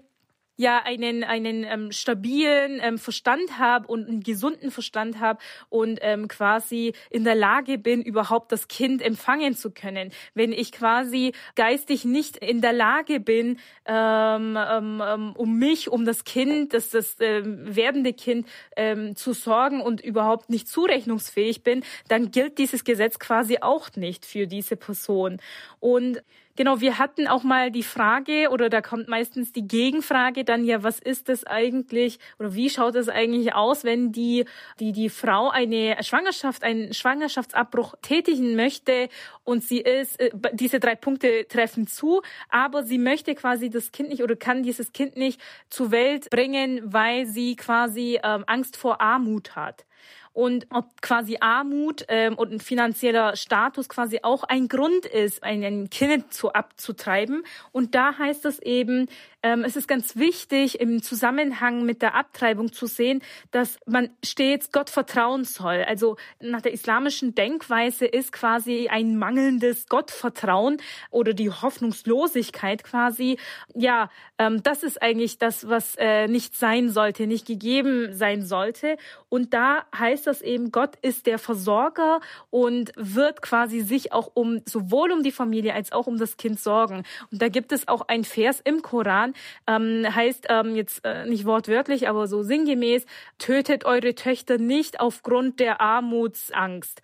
ja 0.62 0.82
einen 0.84 1.24
einen 1.24 1.64
ähm, 1.64 1.92
stabilen 1.92 2.80
ähm, 2.82 2.98
Verstand 2.98 3.58
habe 3.58 3.88
und 3.88 4.08
einen 4.08 4.22
gesunden 4.22 4.72
Verstand 4.72 5.20
habe 5.20 5.40
und 5.70 6.00
ähm, 6.02 6.28
quasi 6.28 6.94
in 7.10 7.24
der 7.24 7.36
Lage 7.36 7.78
bin, 7.78 8.02
überhaupt 8.02 8.52
das 8.52 8.68
Kind 8.68 9.02
empfangen 9.02 9.56
zu 9.56 9.72
können. 9.72 10.12
Wenn 10.34 10.54
ich 10.54 10.72
quasi 10.72 11.34
geistig 11.56 12.06
nicht 12.06 12.38
in 12.38 12.62
der 12.62 12.74
Lage 12.74 13.20
bin, 13.20 13.60
ähm, 13.86 14.58
ähm, 14.58 15.02
ähm 15.06 15.34
um 15.36 15.58
mich, 15.58 15.90
um 15.90 16.06
das 16.06 16.24
Kind, 16.24 16.74
das 16.74 16.90
das 16.90 17.18
ähm, 17.20 17.76
werdende 17.76 18.14
Kind 18.14 18.48
ähm, 18.78 19.16
zu 19.16 19.34
sorgen 19.34 19.82
und 19.82 20.02
überhaupt 20.02 20.50
nicht 20.50 20.68
zurechnungsfähig 20.68 21.64
bin, 21.64 21.84
dann 22.08 22.32
gilt 22.32 22.58
dieses 22.58 22.84
Gesetz 22.84 23.18
quasi 23.18 23.58
auch 23.62 23.90
nicht 23.96 24.26
für 24.26 24.48
diese 24.48 24.76
Person. 24.76 25.40
Und 25.80 26.22
Genau, 26.58 26.82
wir 26.82 26.98
hatten 26.98 27.28
auch 27.28 27.44
mal 27.44 27.72
die 27.72 27.84
Frage 27.84 28.50
oder 28.50 28.70
da 28.70 28.82
kommt 28.82 29.08
meistens 29.08 29.54
die 29.54 29.68
Gegenfrage 29.68 30.44
dann 30.44 30.66
ja, 30.66 30.84
was 30.84 31.00
ist 31.00 31.30
das 31.30 31.46
eigentlich 31.46 32.20
oder 32.40 32.54
wie 32.54 32.70
schaut 32.70 32.96
es 32.96 33.08
eigentlich 33.08 33.54
aus, 33.54 33.86
wenn 33.86 34.12
die, 34.12 34.46
die, 34.80 34.92
die 34.92 35.10
Frau 35.10 35.50
eine 35.50 35.96
Schwangerschaft, 36.02 36.64
einen 36.64 36.94
Schwangerschaftsabbruch 36.94 37.96
tätigen 38.02 38.56
möchte 38.56 39.08
und 39.46 39.64
sie 39.64 39.80
ist, 39.80 40.20
äh, 40.20 40.32
diese 40.52 40.82
drei 40.82 40.96
Punkte 40.96 41.48
treffen 41.48 41.88
zu, 41.88 42.22
aber 42.50 42.84
sie 42.84 42.98
möchte 42.98 43.34
quasi 43.34 43.70
das 43.70 43.94
Kind 43.94 44.10
nicht 44.10 44.22
oder 44.22 44.36
kann 44.36 44.62
dieses 44.62 44.92
Kind 44.92 45.16
nicht 45.16 45.40
zur 45.70 45.92
Welt 45.92 46.30
bringen, 46.30 46.82
weil 46.84 47.28
sie 47.28 47.56
quasi 47.56 48.20
ähm, 48.24 48.44
Angst 48.48 48.76
vor 48.76 49.00
Armut 49.00 49.56
hat 49.56 49.86
und 50.34 50.68
ob 50.70 51.02
quasi 51.02 51.38
Armut 51.40 52.06
ähm, 52.08 52.36
und 52.36 52.52
ein 52.52 52.60
finanzieller 52.60 53.36
Status 53.36 53.90
quasi 53.90 54.20
auch 54.24 54.44
ein 54.44 54.68
Grund 54.68 55.06
ist, 55.06 55.44
ein 55.44 55.90
Kind 55.90 56.34
zu 56.34 56.54
abzutreiben. 56.54 57.44
Und 57.72 57.96
da 57.96 58.18
heißt 58.18 58.46
es 58.46 58.60
eben, 58.60 59.08
ähm, 59.44 59.64
es 59.64 59.76
ist 59.76 59.88
ganz 59.88 60.16
wichtig, 60.16 60.80
im 60.80 61.02
Zusammenhang 61.02 61.84
mit 61.84 62.02
der 62.02 62.16
Abtreibung 62.16 62.72
zu 62.74 62.86
sehen, 62.86 63.22
dass 63.52 63.80
man 63.86 64.10
stets 64.24 64.72
Gott 64.72 64.90
vertrauen 64.90 65.46
soll. 65.46 65.84
Also 65.88 66.18
nach 66.40 66.62
der 66.62 66.74
islamischen 66.74 67.34
Denkweise 67.34 68.06
ist 68.06 68.32
quasi 68.32 68.88
ein 68.90 69.18
mangelndes 69.18 69.88
Gottvertrauen 69.88 70.78
oder 71.10 71.34
die 71.34 71.50
Hoffnungslosigkeit 71.50 72.84
quasi, 72.84 73.38
ja, 73.74 74.10
ähm, 74.38 74.62
das 74.64 74.84
ist 74.84 75.02
eigentlich 75.02 75.38
das, 75.40 75.68
was 75.68 75.96
äh, 75.98 76.28
nicht 76.28 76.56
sein 76.56 76.90
sollte, 76.90 77.26
nicht 77.26 77.48
gegeben 77.48 78.14
sein 78.14 78.44
sollte. 78.44 78.98
Und 79.30 79.54
da 79.54 79.86
heißt 79.98 80.28
das 80.28 80.42
eben, 80.42 80.72
Gott 80.72 80.98
ist 81.02 81.26
der 81.26 81.40
Versorger 81.40 82.20
und 82.50 82.92
wird 82.96 83.42
quasi 83.42 83.82
sich 83.82 84.14
auch 84.14 84.32
um 84.34 84.62
sowohl 84.66 85.12
um 85.12 85.24
die 85.24 85.32
Familie 85.32 85.74
als 85.74 85.92
auch 85.92 86.06
um 86.06 86.18
das 86.18 86.38
Kind 86.38 86.60
sorgen. 86.60 87.04
Und 87.32 87.42
da 87.42 87.50
gibt 87.50 87.72
es 87.72 87.88
auch 87.88 88.02
ein 88.08 88.24
Vers 88.24 88.62
im 88.64 88.82
Koran, 88.82 89.31
ähm, 89.68 90.06
heißt 90.10 90.48
ähm, 90.50 90.76
jetzt 90.76 91.06
äh, 91.06 91.26
nicht 91.26 91.46
wortwörtlich, 91.46 92.08
aber 92.10 92.28
so 92.28 92.44
sinngemäß, 92.44 93.06
tötet 93.38 93.86
eure 93.86 94.16
Töchter 94.16 94.58
nicht 94.58 95.00
aufgrund 95.00 95.60
der 95.60 95.82
Armutsangst 95.82 97.02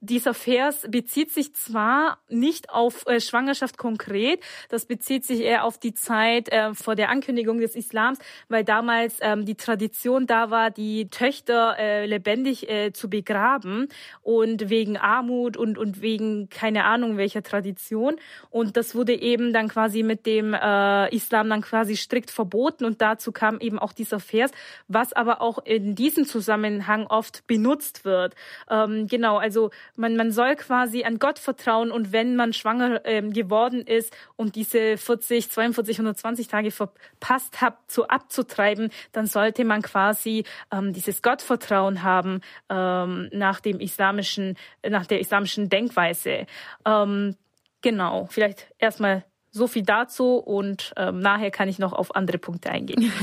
dieser 0.00 0.34
Vers 0.34 0.86
bezieht 0.88 1.30
sich 1.32 1.54
zwar 1.54 2.18
nicht 2.28 2.70
auf 2.70 3.06
äh, 3.06 3.20
Schwangerschaft 3.20 3.78
konkret, 3.78 4.40
das 4.68 4.86
bezieht 4.86 5.24
sich 5.24 5.40
eher 5.40 5.64
auf 5.64 5.78
die 5.78 5.94
Zeit 5.94 6.48
äh, 6.50 6.74
vor 6.74 6.94
der 6.94 7.08
Ankündigung 7.08 7.60
des 7.60 7.74
Islams, 7.74 8.18
weil 8.48 8.64
damals 8.64 9.18
ähm, 9.20 9.44
die 9.44 9.54
Tradition 9.54 10.26
da 10.26 10.50
war, 10.50 10.70
die 10.70 11.08
Töchter 11.08 11.76
äh, 11.78 12.06
lebendig 12.06 12.68
äh, 12.68 12.92
zu 12.92 13.10
begraben 13.10 13.88
und 14.22 14.70
wegen 14.70 14.96
Armut 14.96 15.56
und, 15.56 15.78
und 15.78 16.00
wegen 16.00 16.48
keine 16.48 16.84
Ahnung 16.84 17.16
welcher 17.16 17.42
Tradition. 17.42 18.16
Und 18.50 18.76
das 18.76 18.94
wurde 18.94 19.14
eben 19.14 19.52
dann 19.52 19.68
quasi 19.68 20.02
mit 20.02 20.26
dem 20.26 20.54
äh, 20.54 21.14
Islam 21.14 21.50
dann 21.50 21.62
quasi 21.62 21.96
strikt 21.96 22.30
verboten 22.30 22.84
und 22.84 23.00
dazu 23.00 23.32
kam 23.32 23.60
eben 23.60 23.78
auch 23.78 23.92
dieser 23.92 24.20
Vers, 24.20 24.50
was 24.86 25.12
aber 25.12 25.40
auch 25.40 25.58
in 25.64 25.94
diesem 25.94 26.24
Zusammenhang 26.24 27.06
oft 27.06 27.46
benutzt 27.46 28.04
wird. 28.04 28.34
Ähm, 28.70 29.06
genau, 29.06 29.38
also 29.38 29.70
man, 29.98 30.16
man 30.16 30.30
soll 30.32 30.56
quasi 30.56 31.04
an 31.04 31.18
Gott 31.18 31.38
vertrauen 31.38 31.90
und 31.90 32.12
wenn 32.12 32.36
man 32.36 32.52
schwanger 32.52 33.04
ähm, 33.04 33.32
geworden 33.32 33.82
ist 33.82 34.16
und 34.36 34.54
diese 34.54 34.96
40, 34.96 35.50
42, 35.50 35.98
120 35.98 36.48
Tage 36.48 36.70
verpasst 36.70 37.60
hat, 37.60 37.76
zu 37.88 38.08
abzutreiben, 38.08 38.90
dann 39.12 39.26
sollte 39.26 39.64
man 39.64 39.82
quasi 39.82 40.44
ähm, 40.72 40.92
dieses 40.92 41.22
Gottvertrauen 41.22 42.02
haben 42.02 42.40
ähm, 42.68 43.28
nach 43.32 43.60
dem 43.60 43.80
islamischen, 43.80 44.56
nach 44.88 45.06
der 45.06 45.20
islamischen 45.20 45.68
Denkweise. 45.68 46.46
Ähm, 46.86 47.36
genau, 47.82 48.26
vielleicht 48.30 48.72
erstmal 48.78 49.24
so 49.50 49.66
viel 49.66 49.82
dazu 49.82 50.36
und 50.36 50.92
ähm, 50.96 51.20
nachher 51.20 51.50
kann 51.50 51.68
ich 51.68 51.78
noch 51.78 51.92
auf 51.92 52.14
andere 52.14 52.38
Punkte 52.38 52.70
eingehen. 52.70 53.12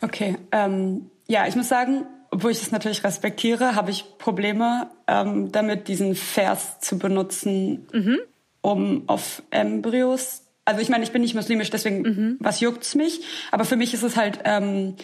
Okay, 0.00 0.36
ähm, 0.52 1.10
ja, 1.26 1.46
ich 1.46 1.56
muss 1.56 1.68
sagen, 1.68 2.06
obwohl 2.36 2.50
ich 2.50 2.60
es 2.60 2.70
natürlich 2.70 3.02
respektiere, 3.02 3.76
habe 3.76 3.90
ich 3.90 4.18
Probleme 4.18 4.90
ähm, 5.06 5.52
damit, 5.52 5.88
diesen 5.88 6.14
Vers 6.14 6.80
zu 6.80 6.98
benutzen, 6.98 7.88
mhm. 7.94 8.18
um 8.60 9.04
auf 9.06 9.42
Embryos. 9.48 10.42
Also 10.66 10.82
ich 10.82 10.90
meine, 10.90 11.02
ich 11.02 11.12
bin 11.12 11.22
nicht 11.22 11.34
muslimisch, 11.34 11.70
deswegen 11.70 12.02
mhm. 12.02 12.36
was 12.38 12.60
juckt's 12.60 12.94
mich? 12.94 13.22
Aber 13.52 13.64
für 13.64 13.76
mich 13.76 13.94
ist 13.94 14.02
es 14.02 14.18
halt 14.18 14.40
ähm, 14.44 14.96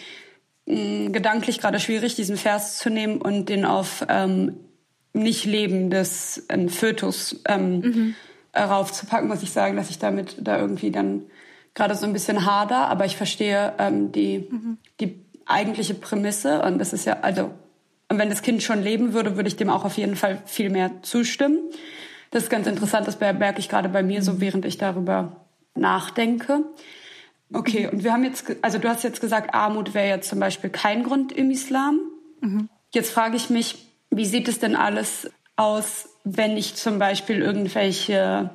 gedanklich 0.67 1.59
gerade 1.59 1.79
schwierig, 1.79 2.13
diesen 2.13 2.37
Vers 2.37 2.77
zu 2.77 2.91
nehmen 2.91 3.19
und 3.19 3.49
den 3.49 3.65
auf 3.65 4.05
ähm, 4.09 4.59
nicht 5.13 5.45
lebendes 5.45 6.45
ähm, 6.49 6.69
Fötus 6.69 7.41
ähm, 7.47 7.79
mhm. 7.79 8.15
raufzupacken, 8.55 9.27
muss 9.27 9.41
ich 9.41 9.49
sagen, 9.49 9.75
dass 9.75 9.89
ich 9.89 9.97
damit 9.97 10.35
da 10.39 10.59
irgendwie 10.59 10.91
dann 10.91 11.23
gerade 11.73 11.95
so 11.95 12.05
ein 12.05 12.13
bisschen 12.13 12.45
hader, 12.45 12.89
aber 12.89 13.05
ich 13.05 13.17
verstehe 13.17 13.73
ähm, 13.79 14.11
die, 14.11 14.47
mhm. 14.51 14.77
die 14.99 15.22
eigentliche 15.45 15.93
Prämisse. 15.93 16.61
Und 16.61 16.79
das 16.79 16.93
ist 16.93 17.05
ja, 17.05 17.19
also, 17.21 17.51
und 18.09 18.19
wenn 18.19 18.29
das 18.29 18.41
Kind 18.41 18.63
schon 18.63 18.81
leben 18.81 19.13
würde, 19.13 19.35
würde 19.35 19.47
ich 19.47 19.55
dem 19.55 19.69
auch 19.69 19.85
auf 19.85 19.97
jeden 19.97 20.15
Fall 20.15 20.41
viel 20.45 20.69
mehr 20.69 20.91
zustimmen. 21.01 21.59
Das 22.31 22.43
ist 22.43 22.49
ganz 22.49 22.67
interessant, 22.67 23.07
das 23.07 23.19
merke 23.19 23.59
ich 23.59 23.69
gerade 23.69 23.89
bei 23.89 24.01
mir 24.01 24.23
so, 24.23 24.41
während 24.41 24.65
ich 24.65 24.77
darüber 24.77 25.45
nachdenke. 25.75 26.63
Okay, 27.51 27.87
und 27.87 28.03
wir 28.03 28.11
haben 28.11 28.23
jetzt, 28.23 28.45
also 28.61 28.79
du 28.79 28.89
hast 28.89 29.03
jetzt 29.03 29.21
gesagt, 29.21 29.53
Armut 29.53 29.93
wäre 29.93 30.07
jetzt 30.07 30.29
zum 30.29 30.39
Beispiel 30.39 30.71
kein 30.71 31.03
Grund 31.03 31.31
im 31.31 31.51
Islam. 31.51 31.99
Mhm. 32.41 32.69
Jetzt 32.91 33.11
frage 33.11 33.35
ich 33.35 33.49
mich, 33.49 33.87
wie 34.09 34.25
sieht 34.25 34.47
es 34.47 34.59
denn 34.59 34.75
alles 34.75 35.29
aus, 35.55 36.09
wenn 36.23 36.57
ich 36.57 36.75
zum 36.75 36.99
Beispiel 36.99 37.41
irgendwelche, 37.41 38.49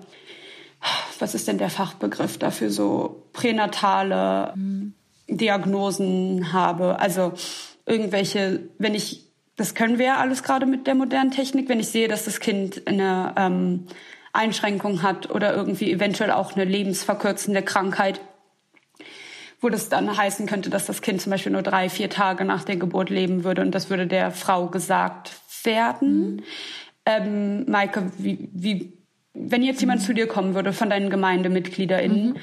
was 1.18 1.34
ist 1.34 1.46
denn 1.46 1.58
der 1.58 1.70
Fachbegriff 1.70 2.38
dafür, 2.38 2.70
so 2.70 3.28
pränatale 3.32 4.52
mhm. 4.56 4.94
Diagnosen 5.28 6.52
habe. 6.52 6.98
Also 6.98 7.32
irgendwelche, 7.86 8.68
wenn 8.78 8.94
ich, 8.94 9.26
das 9.56 9.74
können 9.74 9.98
wir 9.98 10.06
ja 10.06 10.16
alles 10.18 10.42
gerade 10.42 10.66
mit 10.66 10.86
der 10.86 10.94
modernen 10.94 11.30
Technik, 11.30 11.68
wenn 11.68 11.80
ich 11.80 11.88
sehe, 11.88 12.08
dass 12.08 12.24
das 12.24 12.40
Kind 12.40 12.86
eine 12.86 13.34
ähm, 13.36 13.86
Einschränkung 14.32 15.02
hat 15.02 15.30
oder 15.30 15.54
irgendwie 15.54 15.92
eventuell 15.92 16.30
auch 16.30 16.54
eine 16.54 16.64
lebensverkürzende 16.64 17.62
Krankheit, 17.62 18.20
wo 19.60 19.68
das 19.68 19.88
dann 19.88 20.16
heißen 20.16 20.46
könnte, 20.46 20.70
dass 20.70 20.86
das 20.86 21.02
Kind 21.02 21.20
zum 21.20 21.30
Beispiel 21.30 21.52
nur 21.52 21.62
drei, 21.62 21.88
vier 21.88 22.08
Tage 22.08 22.44
nach 22.44 22.64
der 22.64 22.76
Geburt 22.76 23.10
leben 23.10 23.44
würde 23.44 23.62
und 23.62 23.74
das 23.74 23.90
würde 23.90 24.06
der 24.06 24.30
Frau 24.30 24.68
gesagt 24.68 25.32
werden. 25.64 26.36
Mhm. 26.36 26.42
Ähm, 27.04 27.64
Maike, 27.68 28.12
wie, 28.18 28.48
wie, 28.52 28.92
wenn 29.34 29.62
jetzt 29.62 29.80
jemand 29.80 30.02
mhm. 30.02 30.04
zu 30.04 30.14
dir 30.14 30.28
kommen 30.28 30.54
würde 30.54 30.72
von 30.72 30.90
deinen 30.90 31.10
GemeindemitgliederInnen 31.10 32.30
mhm. 32.30 32.36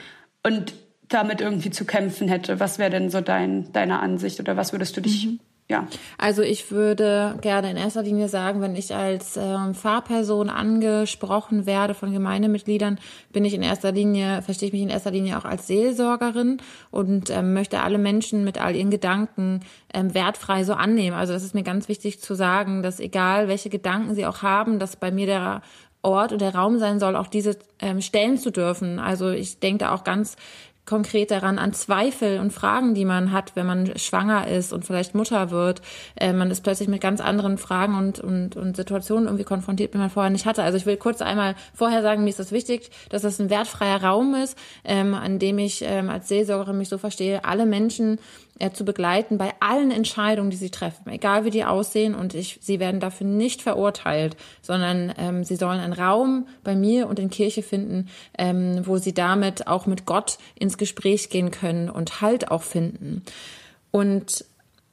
und 0.43 0.73
damit 1.09 1.41
irgendwie 1.41 1.69
zu 1.69 1.85
kämpfen 1.85 2.27
hätte. 2.27 2.59
Was 2.59 2.79
wäre 2.79 2.89
denn 2.89 3.09
so 3.09 3.21
dein, 3.21 3.71
deine 3.73 3.99
Ansicht 3.99 4.39
oder 4.39 4.57
was 4.57 4.71
würdest 4.71 4.97
du 4.97 5.01
dich 5.01 5.25
mhm. 5.25 5.39
ja. 5.69 5.87
Also 6.17 6.41
ich 6.41 6.71
würde 6.71 7.37
gerne 7.41 7.71
in 7.71 7.77
erster 7.77 8.01
Linie 8.01 8.27
sagen, 8.27 8.61
wenn 8.61 8.75
ich 8.75 8.93
als 8.93 9.37
ähm, 9.37 9.75
Fahrperson 9.75 10.49
angesprochen 10.49 11.65
werde 11.65 11.93
von 11.93 12.11
Gemeindemitgliedern, 12.11 12.99
bin 13.31 13.45
ich 13.45 13.53
in 13.53 13.61
erster 13.61 13.91
Linie, 13.91 14.41
verstehe 14.41 14.67
ich 14.67 14.73
mich 14.73 14.81
in 14.81 14.89
erster 14.89 15.11
Linie 15.11 15.37
auch 15.37 15.45
als 15.45 15.67
Seelsorgerin 15.67 16.57
und 16.91 17.29
ähm, 17.29 17.53
möchte 17.53 17.81
alle 17.81 17.97
Menschen 17.97 18.43
mit 18.43 18.59
all 18.59 18.75
ihren 18.75 18.91
Gedanken 18.91 19.61
ähm, 19.93 20.13
wertfrei 20.13 20.63
so 20.63 20.73
annehmen. 20.73 21.15
Also 21.15 21.33
das 21.33 21.43
ist 21.43 21.55
mir 21.55 21.63
ganz 21.63 21.87
wichtig 21.87 22.19
zu 22.21 22.35
sagen, 22.35 22.81
dass 22.83 22.99
egal 22.99 23.47
welche 23.47 23.69
Gedanken 23.69 24.15
sie 24.15 24.25
auch 24.25 24.41
haben, 24.41 24.79
dass 24.79 24.95
bei 24.95 25.11
mir 25.11 25.25
der 25.27 25.61
Ort 26.05 26.31
und 26.31 26.39
der 26.39 26.53
Raum 26.53 26.77
sein 26.77 26.99
soll, 26.99 27.15
auch 27.15 27.27
diese 27.27 27.57
ähm, 27.79 27.99
stellen 27.99 28.37
zu 28.37 28.51
dürfen. 28.51 28.99
Also 28.99 29.31
ich 29.31 29.59
denke 29.59 29.79
da 29.79 29.93
auch 29.93 30.03
ganz 30.03 30.37
konkret 30.85 31.31
daran 31.31 31.57
an 31.59 31.73
Zweifel 31.73 32.39
und 32.39 32.51
Fragen, 32.51 32.93
die 32.93 33.05
man 33.05 33.31
hat, 33.31 33.55
wenn 33.55 33.65
man 33.65 33.97
schwanger 33.97 34.47
ist 34.47 34.71
und 34.73 34.85
vielleicht 34.85 35.15
Mutter 35.15 35.51
wird. 35.51 35.81
Äh, 36.15 36.33
man 36.33 36.51
ist 36.51 36.61
plötzlich 36.61 36.87
mit 36.87 37.01
ganz 37.01 37.21
anderen 37.21 37.57
Fragen 37.57 37.97
und, 37.97 38.19
und, 38.19 38.55
und 38.55 38.75
Situationen 38.75 39.25
irgendwie 39.25 39.43
konfrontiert, 39.43 39.93
die 39.93 39.97
man 39.97 40.09
vorher 40.09 40.29
nicht 40.29 40.45
hatte. 40.45 40.63
Also 40.63 40.77
ich 40.77 40.85
will 40.85 40.97
kurz 40.97 41.21
einmal 41.21 41.55
vorher 41.73 42.01
sagen, 42.01 42.23
mir 42.23 42.29
ist 42.29 42.39
das 42.39 42.51
wichtig, 42.51 42.91
dass 43.09 43.23
das 43.23 43.39
ein 43.39 43.49
wertfreier 43.49 44.03
Raum 44.03 44.35
ist, 44.35 44.57
ähm, 44.83 45.13
an 45.13 45.39
dem 45.39 45.57
ich 45.57 45.83
ähm, 45.83 46.09
als 46.09 46.27
Seelsorgerin 46.27 46.77
mich 46.77 46.89
so 46.89 46.97
verstehe, 46.97 47.45
alle 47.45 47.65
Menschen 47.65 48.19
äh, 48.59 48.71
zu 48.71 48.85
begleiten 48.85 49.37
bei 49.37 49.53
allen 49.59 49.91
Entscheidungen, 49.91 50.49
die 50.49 50.57
sie 50.57 50.69
treffen, 50.69 51.09
egal 51.09 51.43
wie 51.45 51.49
die 51.49 51.65
aussehen. 51.65 52.15
Und 52.15 52.33
ich, 52.33 52.59
sie 52.61 52.79
werden 52.79 52.99
dafür 52.99 53.27
nicht 53.27 53.61
verurteilt, 53.61 54.37
sondern 54.61 55.13
ähm, 55.17 55.43
sie 55.43 55.57
sollen 55.57 55.79
einen 55.79 55.93
Raum 55.93 56.47
bei 56.63 56.75
mir 56.75 57.07
und 57.07 57.19
in 57.19 57.29
Kirche 57.29 57.63
finden, 57.63 58.07
ähm, 58.37 58.81
wo 58.85 58.97
sie 58.97 59.13
damit 59.13 59.67
auch 59.67 59.85
mit 59.85 60.05
Gott 60.05 60.37
ins 60.57 60.77
Gespräch 60.77 61.29
gehen 61.29 61.51
können 61.51 61.89
und 61.89 62.21
Halt 62.21 62.49
auch 62.49 62.63
finden. 62.63 63.23
Und 63.91 64.45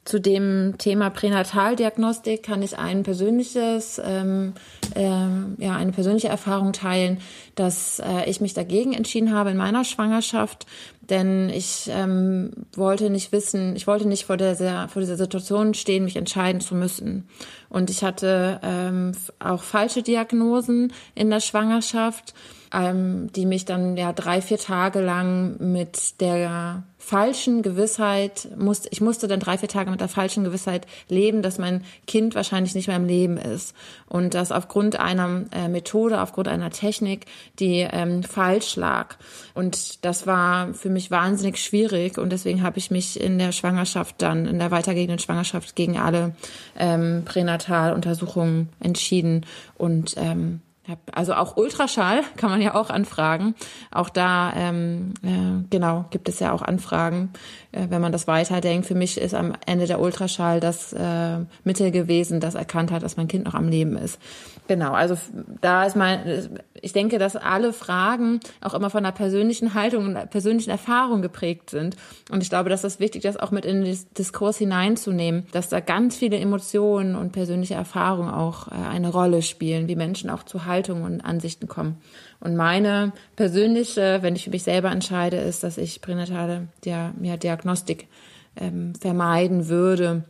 zu 0.05 0.19
dem 0.19 0.75
Thema 0.77 1.09
Pränataldiagnostik 1.09 2.43
kann 2.43 2.61
ich 2.61 2.77
ein 2.77 3.03
persönliches, 3.03 4.01
ähm, 4.03 4.53
äh, 4.95 5.01
ja, 5.01 5.75
eine 5.75 5.93
persönliche 5.93 6.27
Erfahrung 6.27 6.73
teilen, 6.73 7.19
dass 7.55 7.99
äh, 7.99 8.29
ich 8.29 8.41
mich 8.41 8.53
dagegen 8.53 8.93
entschieden 8.93 9.33
habe 9.33 9.51
in 9.51 9.57
meiner 9.57 9.85
Schwangerschaft, 9.85 10.65
denn 11.09 11.49
ich 11.49 11.89
ähm, 11.89 12.51
wollte 12.75 13.09
nicht 13.09 13.31
wissen, 13.31 13.75
ich 13.75 13.87
wollte 13.87 14.07
nicht 14.07 14.25
vor 14.25 14.35
dieser, 14.37 14.89
vor 14.89 15.01
dieser 15.01 15.17
Situation 15.17 15.73
stehen, 15.73 16.03
mich 16.03 16.17
entscheiden 16.17 16.59
zu 16.59 16.75
müssen. 16.75 17.27
Und 17.69 17.89
ich 17.89 18.03
hatte 18.03 18.59
ähm, 18.61 19.13
auch 19.39 19.63
falsche 19.63 20.03
Diagnosen 20.03 20.91
in 21.15 21.29
der 21.29 21.39
Schwangerschaft 21.39 22.33
ähm, 22.73 23.31
die 23.33 23.45
mich 23.45 23.65
dann 23.65 23.95
ja 23.95 24.11
drei, 24.13 24.41
vier 24.41 24.57
Tage 24.57 24.99
lang 24.99 25.57
mit 25.59 26.19
der 26.19 26.83
falschen 27.03 27.63
Gewissheit 27.63 28.47
musste, 28.57 28.87
ich 28.91 29.01
musste 29.01 29.27
dann 29.27 29.41
drei, 29.41 29.57
vier 29.57 29.67
Tage 29.67 29.91
mit 29.91 29.99
der 29.99 30.07
falschen 30.07 30.45
Gewissheit 30.45 30.87
leben, 31.09 31.41
dass 31.41 31.57
mein 31.57 31.83
Kind 32.07 32.33
wahrscheinlich 32.33 32.75
nicht 32.75 32.87
mehr 32.87 32.95
im 32.95 33.05
Leben 33.05 33.35
ist. 33.35 33.75
Und 34.07 34.33
das 34.33 34.53
aufgrund 34.53 34.97
einer 34.97 35.43
äh, 35.51 35.67
Methode, 35.67 36.21
aufgrund 36.21 36.47
einer 36.47 36.69
Technik, 36.69 37.25
die 37.59 37.79
ähm, 37.79 38.23
falsch 38.23 38.77
lag. 38.77 39.17
Und 39.53 40.05
das 40.05 40.25
war 40.27 40.73
für 40.73 40.89
mich 40.89 41.11
wahnsinnig 41.11 41.57
schwierig. 41.57 42.17
Und 42.17 42.31
deswegen 42.31 42.63
habe 42.63 42.79
ich 42.79 42.89
mich 42.89 43.19
in 43.19 43.37
der 43.37 43.51
Schwangerschaft 43.51 44.21
dann, 44.21 44.45
in 44.45 44.57
der 44.57 44.71
weitergehenden 44.71 45.19
Schwangerschaft 45.19 45.75
gegen 45.75 45.97
alle 45.97 46.35
ähm, 46.79 47.23
Pränataluntersuchungen 47.25 48.69
entschieden 48.79 49.45
und 49.75 50.15
ähm, 50.15 50.61
also 51.11 51.33
auch 51.33 51.55
Ultraschall 51.57 52.21
kann 52.37 52.49
man 52.49 52.61
ja 52.61 52.75
auch 52.75 52.89
anfragen. 52.89 53.55
Auch 53.91 54.09
da, 54.09 54.53
ähm, 54.55 55.13
äh, 55.23 55.65
genau, 55.69 56.05
gibt 56.09 56.27
es 56.29 56.39
ja 56.39 56.51
auch 56.51 56.61
Anfragen, 56.61 57.31
äh, 57.71 57.87
wenn 57.89 58.01
man 58.01 58.11
das 58.11 58.27
weiterdenkt. 58.27 58.87
Für 58.87 58.95
mich 58.95 59.17
ist 59.17 59.33
am 59.33 59.53
Ende 59.65 59.87
der 59.87 59.99
Ultraschall 59.99 60.59
das 60.59 60.93
äh, 60.93 61.39
Mittel 61.63 61.91
gewesen, 61.91 62.39
das 62.39 62.55
erkannt 62.55 62.91
hat, 62.91 63.03
dass 63.03 63.17
mein 63.17 63.27
Kind 63.27 63.45
noch 63.45 63.53
am 63.53 63.69
Leben 63.69 63.95
ist. 63.95 64.19
Genau, 64.67 64.93
also 64.93 65.17
da 65.59 65.83
ist 65.83 65.97
mein, 65.97 66.57
ich 66.81 66.93
denke, 66.93 67.19
dass 67.19 67.35
alle 67.35 67.73
Fragen 67.73 68.39
auch 68.61 68.73
immer 68.73 68.89
von 68.89 69.05
einer 69.05 69.11
persönlichen 69.11 69.73
Haltung 69.73 70.05
und 70.05 70.15
einer 70.15 70.25
persönlichen 70.25 70.69
Erfahrung 70.69 71.21
geprägt 71.21 71.69
sind. 71.69 71.97
Und 72.31 72.41
ich 72.41 72.49
glaube, 72.49 72.69
dass 72.69 72.81
das 72.81 72.99
wichtig 73.01 73.25
ist, 73.25 73.41
auch 73.41 73.51
mit 73.51 73.65
in 73.65 73.83
den 73.83 73.97
Diskurs 74.17 74.57
hineinzunehmen, 74.57 75.47
dass 75.51 75.67
da 75.67 75.81
ganz 75.81 76.15
viele 76.15 76.37
Emotionen 76.37 77.15
und 77.15 77.33
persönliche 77.33 77.73
Erfahrungen 77.73 78.33
auch 78.33 78.69
äh, 78.69 78.75
eine 78.75 79.09
Rolle 79.09 79.41
spielen, 79.41 79.89
wie 79.89 79.97
Menschen 79.97 80.29
auch 80.29 80.43
zu 80.43 80.65
Haltungen 80.65 81.03
und 81.03 81.21
Ansichten 81.21 81.67
kommen. 81.67 81.97
Und 82.39 82.55
meine 82.55 83.11
persönliche, 83.35 84.19
wenn 84.21 84.35
ich 84.35 84.45
für 84.45 84.49
mich 84.49 84.63
selber 84.63 84.91
entscheide, 84.91 85.37
ist, 85.37 85.63
dass 85.63 85.77
ich 85.77 85.99
pränatale 85.99 86.67
Diagnostik 86.85 88.07
ähm, 88.55 88.95
vermeiden 88.95 89.67
würde 89.67 90.23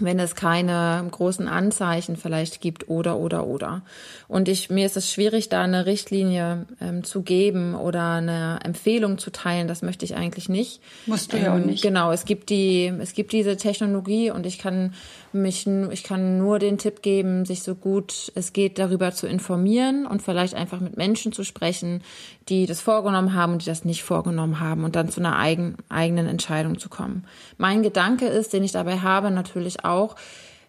wenn 0.00 0.18
es 0.18 0.34
keine 0.34 1.06
großen 1.10 1.48
Anzeichen 1.48 2.16
vielleicht 2.16 2.60
gibt 2.60 2.88
oder 2.88 3.16
oder 3.16 3.46
oder. 3.46 3.82
Und 4.28 4.48
ich 4.48 4.70
mir 4.70 4.86
ist 4.86 4.96
es 4.96 5.10
schwierig, 5.10 5.48
da 5.48 5.62
eine 5.62 5.86
Richtlinie 5.86 6.66
ähm, 6.80 7.04
zu 7.04 7.22
geben 7.22 7.74
oder 7.74 8.12
eine 8.12 8.60
Empfehlung 8.64 9.18
zu 9.18 9.30
teilen. 9.30 9.68
Das 9.68 9.82
möchte 9.82 10.04
ich 10.04 10.16
eigentlich 10.16 10.48
nicht. 10.48 10.80
Musst 11.06 11.32
du 11.32 11.36
ähm, 11.36 11.44
ja 11.44 11.52
auch 11.52 11.58
ähm, 11.58 11.66
nicht. 11.66 11.82
Genau, 11.82 12.12
es 12.12 12.24
gibt 12.24 12.50
die 12.50 12.92
es 13.00 13.12
gibt 13.14 13.32
diese 13.32 13.56
Technologie 13.56 14.30
und 14.30 14.46
ich 14.46 14.58
kann 14.58 14.94
mich 15.32 15.66
ich 15.66 16.02
kann 16.02 16.38
nur 16.38 16.58
den 16.58 16.78
Tipp 16.78 17.02
geben, 17.02 17.44
sich 17.44 17.62
so 17.62 17.74
gut 17.74 18.32
es 18.34 18.52
geht 18.52 18.78
darüber 18.78 19.12
zu 19.12 19.26
informieren 19.26 20.06
und 20.06 20.22
vielleicht 20.22 20.54
einfach 20.54 20.80
mit 20.80 20.96
Menschen 20.96 21.32
zu 21.32 21.44
sprechen, 21.44 22.02
die 22.50 22.66
das 22.66 22.80
vorgenommen 22.80 23.34
haben 23.34 23.52
und 23.52 23.62
die 23.62 23.66
das 23.66 23.84
nicht 23.84 24.02
vorgenommen 24.02 24.58
haben 24.58 24.84
und 24.84 24.96
dann 24.96 25.08
zu 25.08 25.20
einer 25.20 25.38
eigen, 25.38 25.76
eigenen 25.88 26.26
Entscheidung 26.26 26.78
zu 26.78 26.88
kommen. 26.88 27.24
Mein 27.58 27.82
Gedanke 27.82 28.26
ist, 28.26 28.52
den 28.52 28.64
ich 28.64 28.72
dabei 28.72 28.98
habe, 28.98 29.30
natürlich 29.30 29.84
auch, 29.84 29.89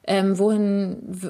ähm, 0.03 0.39
wohin 0.39 1.22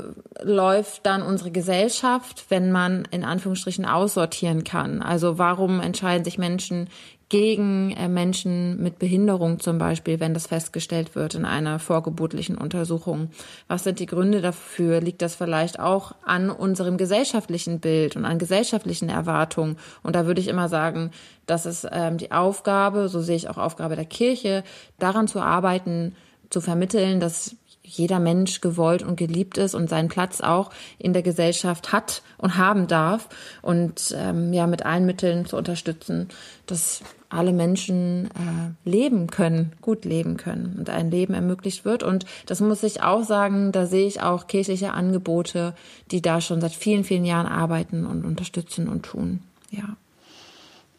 läuft 0.41 1.05
dann 1.05 1.21
unsere 1.21 1.51
Gesellschaft, 1.51 2.45
wenn 2.49 2.71
man 2.71 3.05
in 3.11 3.23
Anführungsstrichen 3.23 3.85
aussortieren 3.85 4.63
kann? 4.63 5.01
Also 5.01 5.37
warum 5.37 5.81
entscheiden 5.81 6.23
sich 6.23 6.37
Menschen 6.37 6.87
gegen 7.27 7.91
äh, 7.91 8.09
Menschen 8.09 8.81
mit 8.83 8.99
Behinderung 8.99 9.59
zum 9.59 9.77
Beispiel, 9.77 10.19
wenn 10.19 10.33
das 10.33 10.47
festgestellt 10.47 11.15
wird 11.15 11.33
in 11.33 11.45
einer 11.45 11.79
vorgeburtlichen 11.79 12.57
Untersuchung? 12.57 13.29
Was 13.67 13.85
sind 13.85 13.99
die 13.99 14.05
Gründe 14.05 14.41
dafür? 14.41 14.99
Liegt 14.99 15.21
das 15.21 15.35
vielleicht 15.35 15.79
auch 15.79 16.13
an 16.25 16.49
unserem 16.49 16.97
gesellschaftlichen 16.97 17.79
Bild 17.79 18.17
und 18.17 18.25
an 18.25 18.37
gesellschaftlichen 18.37 19.07
Erwartungen? 19.07 19.77
Und 20.03 20.15
da 20.15 20.25
würde 20.25 20.41
ich 20.41 20.49
immer 20.49 20.67
sagen, 20.67 21.11
das 21.45 21.65
ist 21.65 21.87
ähm, 21.89 22.17
die 22.17 22.31
Aufgabe, 22.31 23.07
so 23.09 23.21
sehe 23.21 23.37
ich 23.37 23.49
auch 23.49 23.57
Aufgabe 23.57 23.95
der 23.95 24.05
Kirche, 24.05 24.63
daran 24.99 25.29
zu 25.29 25.39
arbeiten, 25.39 26.15
zu 26.49 26.59
vermitteln, 26.59 27.21
dass 27.21 27.55
jeder 27.91 28.19
Mensch 28.19 28.61
gewollt 28.61 29.03
und 29.03 29.15
geliebt 29.17 29.57
ist 29.57 29.75
und 29.75 29.89
seinen 29.89 30.09
Platz 30.09 30.41
auch 30.41 30.71
in 30.97 31.13
der 31.13 31.21
Gesellschaft 31.21 31.91
hat 31.91 32.23
und 32.37 32.57
haben 32.57 32.87
darf 32.87 33.29
und 33.61 34.15
ähm, 34.17 34.53
ja 34.53 34.67
mit 34.67 34.85
allen 34.85 35.05
Mitteln 35.05 35.45
zu 35.45 35.57
unterstützen, 35.57 36.29
dass 36.65 37.01
alle 37.31 37.53
Menschen 37.53 38.25
äh, 38.25 38.89
leben 38.89 39.27
können, 39.27 39.71
gut 39.81 40.05
leben 40.05 40.37
können 40.37 40.75
und 40.77 40.89
ein 40.89 41.11
Leben 41.11 41.33
ermöglicht 41.33 41.85
wird. 41.85 42.03
Und 42.03 42.25
das 42.45 42.59
muss 42.59 42.83
ich 42.83 43.01
auch 43.03 43.23
sagen, 43.23 43.71
da 43.71 43.85
sehe 43.85 44.07
ich 44.07 44.21
auch 44.21 44.47
kirchliche 44.47 44.93
Angebote, 44.93 45.73
die 46.11 46.21
da 46.21 46.41
schon 46.41 46.61
seit 46.61 46.73
vielen, 46.73 47.03
vielen 47.03 47.25
Jahren 47.25 47.47
arbeiten 47.47 48.05
und 48.05 48.25
unterstützen 48.25 48.89
und 48.89 49.03
tun. 49.03 49.39
Ja. 49.69 49.95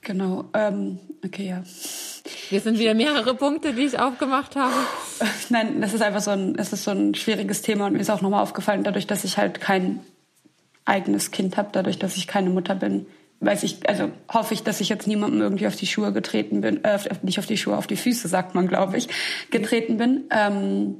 Genau, 0.02 0.46
ähm, 0.52 0.98
okay, 1.24 1.48
ja. 1.48 1.62
Hier 2.48 2.60
sind 2.60 2.78
wieder 2.78 2.92
mehrere 2.94 3.34
Punkte, 3.34 3.72
die 3.72 3.82
ich 3.82 3.98
aufgemacht 3.98 4.56
habe. 4.56 4.74
Nein, 5.48 5.80
das 5.80 5.94
ist 5.94 6.02
einfach 6.02 6.20
so 6.20 6.32
ein, 6.32 6.56
es 6.58 6.72
ist 6.72 6.84
so 6.84 6.90
ein 6.90 7.14
schwieriges 7.14 7.62
Thema 7.62 7.86
und 7.86 7.92
mir 7.92 8.00
ist 8.00 8.10
auch 8.10 8.20
nochmal 8.20 8.42
aufgefallen, 8.42 8.82
dadurch, 8.82 9.06
dass 9.06 9.22
ich 9.22 9.38
halt 9.38 9.60
kein 9.60 10.00
eigenes 10.84 11.30
Kind 11.30 11.56
habe, 11.56 11.68
dadurch, 11.72 12.00
dass 12.00 12.16
ich 12.16 12.26
keine 12.26 12.50
Mutter 12.50 12.74
bin, 12.74 13.06
weiß 13.38 13.62
ich, 13.62 13.88
also 13.88 14.10
hoffe 14.32 14.54
ich, 14.54 14.64
dass 14.64 14.80
ich 14.80 14.88
jetzt 14.88 15.06
niemandem 15.06 15.40
irgendwie 15.40 15.68
auf 15.68 15.76
die 15.76 15.86
Schuhe 15.86 16.12
getreten 16.12 16.60
bin, 16.62 16.82
äh, 16.82 16.98
nicht 17.22 17.38
auf 17.38 17.46
die 17.46 17.56
Schuhe, 17.56 17.76
auf 17.76 17.86
die 17.86 17.96
Füße, 17.96 18.26
sagt 18.26 18.56
man, 18.56 18.66
glaube 18.66 18.96
ich, 18.96 19.08
getreten 19.50 19.98
bin. 19.98 20.24
Ähm, 20.30 20.96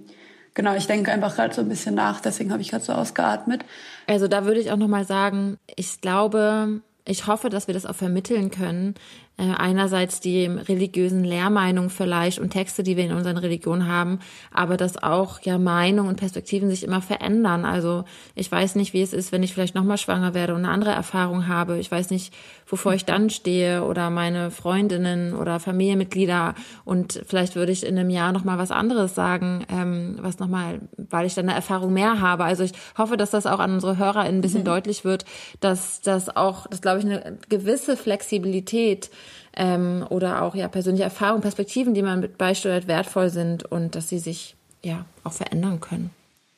genau, 0.54 0.76
ich 0.76 0.86
denke 0.86 1.10
einfach 1.10 1.34
gerade 1.34 1.54
so 1.54 1.60
ein 1.60 1.68
bisschen 1.68 1.96
nach, 1.96 2.20
deswegen 2.20 2.52
habe 2.52 2.62
ich 2.62 2.70
gerade 2.70 2.84
so 2.84 2.92
ausgeatmet. 2.92 3.64
Also 4.06 4.28
da 4.28 4.44
würde 4.44 4.60
ich 4.60 4.70
auch 4.70 4.76
nochmal 4.76 5.04
sagen, 5.04 5.58
ich 5.74 6.00
glaube, 6.00 6.82
ich 7.04 7.26
hoffe, 7.26 7.50
dass 7.50 7.66
wir 7.66 7.74
das 7.74 7.86
auch 7.86 7.94
vermitteln 7.96 8.50
können, 8.50 8.94
einerseits 9.42 10.20
die 10.20 10.46
religiösen 10.46 11.24
Lehrmeinungen 11.24 11.90
vielleicht 11.90 12.38
und 12.38 12.50
Texte, 12.50 12.82
die 12.82 12.96
wir 12.96 13.04
in 13.04 13.12
unseren 13.12 13.36
Religionen 13.36 13.88
haben, 13.88 14.20
aber 14.52 14.76
dass 14.76 15.02
auch 15.02 15.40
ja 15.40 15.58
Meinungen 15.58 16.08
und 16.08 16.16
Perspektiven 16.16 16.70
sich 16.70 16.84
immer 16.84 17.02
verändern. 17.02 17.64
Also 17.64 18.04
ich 18.34 18.50
weiß 18.50 18.76
nicht, 18.76 18.92
wie 18.92 19.02
es 19.02 19.12
ist, 19.12 19.32
wenn 19.32 19.42
ich 19.42 19.52
vielleicht 19.52 19.74
nochmal 19.74 19.98
schwanger 19.98 20.34
werde 20.34 20.54
und 20.54 20.64
eine 20.64 20.72
andere 20.72 20.92
Erfahrung 20.92 21.48
habe. 21.48 21.78
Ich 21.78 21.90
weiß 21.90 22.10
nicht, 22.10 22.32
wovor 22.66 22.94
ich 22.94 23.04
dann 23.04 23.30
stehe 23.30 23.84
oder 23.84 24.10
meine 24.10 24.50
Freundinnen 24.50 25.34
oder 25.34 25.60
Familienmitglieder 25.60 26.54
und 26.84 27.22
vielleicht 27.26 27.54
würde 27.54 27.72
ich 27.72 27.84
in 27.84 27.98
einem 27.98 28.10
Jahr 28.10 28.32
nochmal 28.32 28.58
was 28.58 28.70
anderes 28.70 29.14
sagen, 29.14 29.66
ähm, 29.70 30.16
was 30.20 30.38
nochmal, 30.38 30.80
weil 30.96 31.26
ich 31.26 31.34
dann 31.34 31.48
eine 31.48 31.56
Erfahrung 31.56 31.92
mehr 31.92 32.20
habe. 32.20 32.44
Also 32.44 32.64
ich 32.64 32.72
hoffe, 32.96 33.16
dass 33.16 33.30
das 33.30 33.46
auch 33.46 33.58
an 33.58 33.72
unsere 33.72 33.98
Hörer 33.98 34.20
ein 34.20 34.40
bisschen 34.40 34.60
mhm. 34.60 34.66
deutlich 34.66 35.04
wird, 35.04 35.24
dass 35.60 36.00
das 36.00 36.34
auch, 36.34 36.66
das 36.66 36.80
glaube 36.80 37.00
ich, 37.00 37.04
eine 37.04 37.38
gewisse 37.48 37.96
Flexibilität 37.96 39.10
ähm, 39.56 40.04
oder 40.08 40.42
auch 40.42 40.54
ja 40.54 40.68
persönliche 40.68 41.04
Erfahrungen, 41.04 41.42
Perspektiven, 41.42 41.94
die 41.94 42.02
man 42.02 42.20
mit 42.20 42.38
beisteuert, 42.38 42.88
wertvoll 42.88 43.30
sind 43.30 43.64
und 43.64 43.94
dass 43.94 44.08
sie 44.08 44.18
sich 44.18 44.56
ja 44.82 45.04
auch 45.24 45.32
verändern 45.32 45.80
können. 45.80 46.10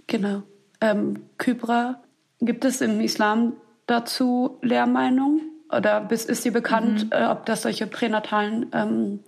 Genau. 0.07 0.43
Ähm, 0.81 1.25
Kybra, 1.39 2.01
gibt 2.41 2.65
es 2.65 2.81
im 2.81 3.01
Islam 3.01 3.55
dazu 3.87 4.59
Lehrmeinungen? 4.63 5.51
Oder 5.71 6.09
ist 6.11 6.45
dir 6.45 6.53
bekannt, 6.53 7.07
mhm. 7.07 7.11
äh, 7.13 7.25
ob 7.27 7.47
das 7.47 7.63
solche 7.63 7.87
pränatalen 7.87 8.67
ähm, 8.73 9.21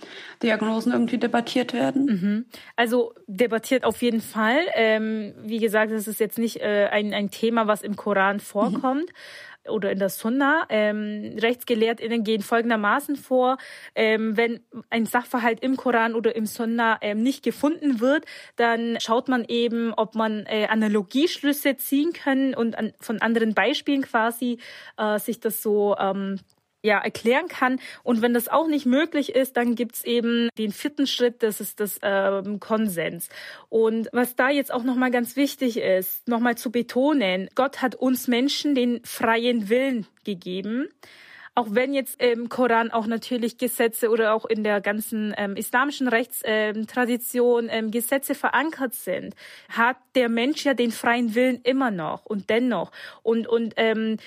Diagnosen 0.43 0.93
irgendwie 0.93 1.19
debattiert 1.19 1.73
werden? 1.73 2.05
Mhm. 2.05 2.45
Also 2.77 3.15
debattiert 3.27 3.85
auf 3.85 4.01
jeden 4.03 4.21
Fall. 4.21 4.59
Ähm, 4.75 5.35
wie 5.43 5.59
gesagt, 5.59 5.91
das 5.91 6.07
ist 6.07 6.21
jetzt 6.21 6.39
nicht 6.39 6.61
äh, 6.61 6.89
ein, 6.93 7.13
ein 7.15 7.31
Thema, 7.31 7.67
was 7.67 7.83
im 7.83 7.97
Koran 7.97 8.39
vorkommt. 8.39 9.07
Mhm 9.07 9.17
oder 9.69 9.91
in 9.91 9.99
der 9.99 10.09
Sunna. 10.09 10.67
Ähm, 10.69 11.37
RechtsgelehrtInnen 11.41 12.25
gehen 12.25 12.43
folgendermaßen 12.43 13.17
vor, 13.17 13.59
ähm, 13.95 14.37
wenn 14.37 14.61
ein 14.91 15.07
Sachverhalt 15.07 15.61
im 15.61 15.77
Koran 15.77 16.15
oder 16.15 16.37
im 16.37 16.47
Sunna 16.47 16.99
ähm, 17.01 17.23
nicht 17.23 17.43
gefunden 17.43 18.01
wird, 18.01 18.25
dann 18.57 18.99
schaut 19.01 19.29
man 19.29 19.45
eben, 19.45 19.93
ob 19.95 20.15
man 20.15 20.47
äh, 20.47 20.67
Analogieschlüsse 20.67 21.77
ziehen 21.77 22.13
können 22.13 22.55
und 22.55 22.79
an, 22.79 22.93
von 23.01 23.21
anderen 23.21 23.55
Beispielen 23.55 24.03
quasi 24.03 24.59
äh, 24.97 25.19
sich 25.19 25.41
das 25.41 25.63
so 25.63 25.97
ähm, 25.99 26.39
ja, 26.87 26.99
erklären 26.99 27.49
kann. 27.49 27.79
Und 28.03 28.23
wenn 28.23 28.33
das 28.33 28.49
auch 28.49 28.69
nicht 28.69 28.87
möglich 28.87 29.35
ist, 29.35 29.57
dann 29.57 29.75
gibt's 29.75 30.05
eben 30.05 30.49
den 30.57 30.73
vierten 30.73 31.07
Schritt, 31.07 31.43
das 31.43 31.61
ist 31.61 31.81
das 31.81 31.99
ähm, 32.03 32.61
Konsens. 32.61 33.29
Und 33.69 34.09
was 34.13 34.37
da 34.37 34.49
jetzt 34.49 34.73
auch 34.73 34.85
nochmal 34.85 35.11
ganz 35.11 35.37
wichtig 35.37 35.79
ist, 35.79 36.27
nochmal 36.29 36.57
zu 36.57 36.71
betonen, 36.71 37.51
Gott 37.55 37.83
hat 37.83 37.95
uns 37.95 38.29
Menschen 38.29 38.75
den 38.75 39.01
freien 39.05 39.69
Willen 39.69 40.07
gegeben 40.25 40.89
auch 41.57 41.69
wenn 41.71 41.95
jetzt 41.95 42.23
im 42.23 42.51
Koran 42.51 42.91
auch 42.91 43.07
natürlich 43.07 43.57
Gesetze 43.57 44.11
oder 44.11 44.35
auch 44.35 44.45
in 44.45 44.63
der 44.63 44.83
ganzen 44.83 45.35
ähm, 45.39 45.57
islamischen 45.57 46.07
Rechtstradition 46.07 47.69
ähm, 47.71 47.91
Gesetze 47.91 48.35
verankert 48.35 48.93
sind, 48.93 49.35
hat 49.71 49.97
der 50.15 50.29
Mensch 50.29 50.67
ja 50.67 50.75
den 50.75 50.93
freien 50.93 51.35
Willen 51.35 51.63
immer 51.63 51.91
noch 51.91 52.27
und 52.27 52.51
dennoch. 52.51 52.93
Und, 53.23 53.49
und 53.49 53.73
ähm, 53.79 54.19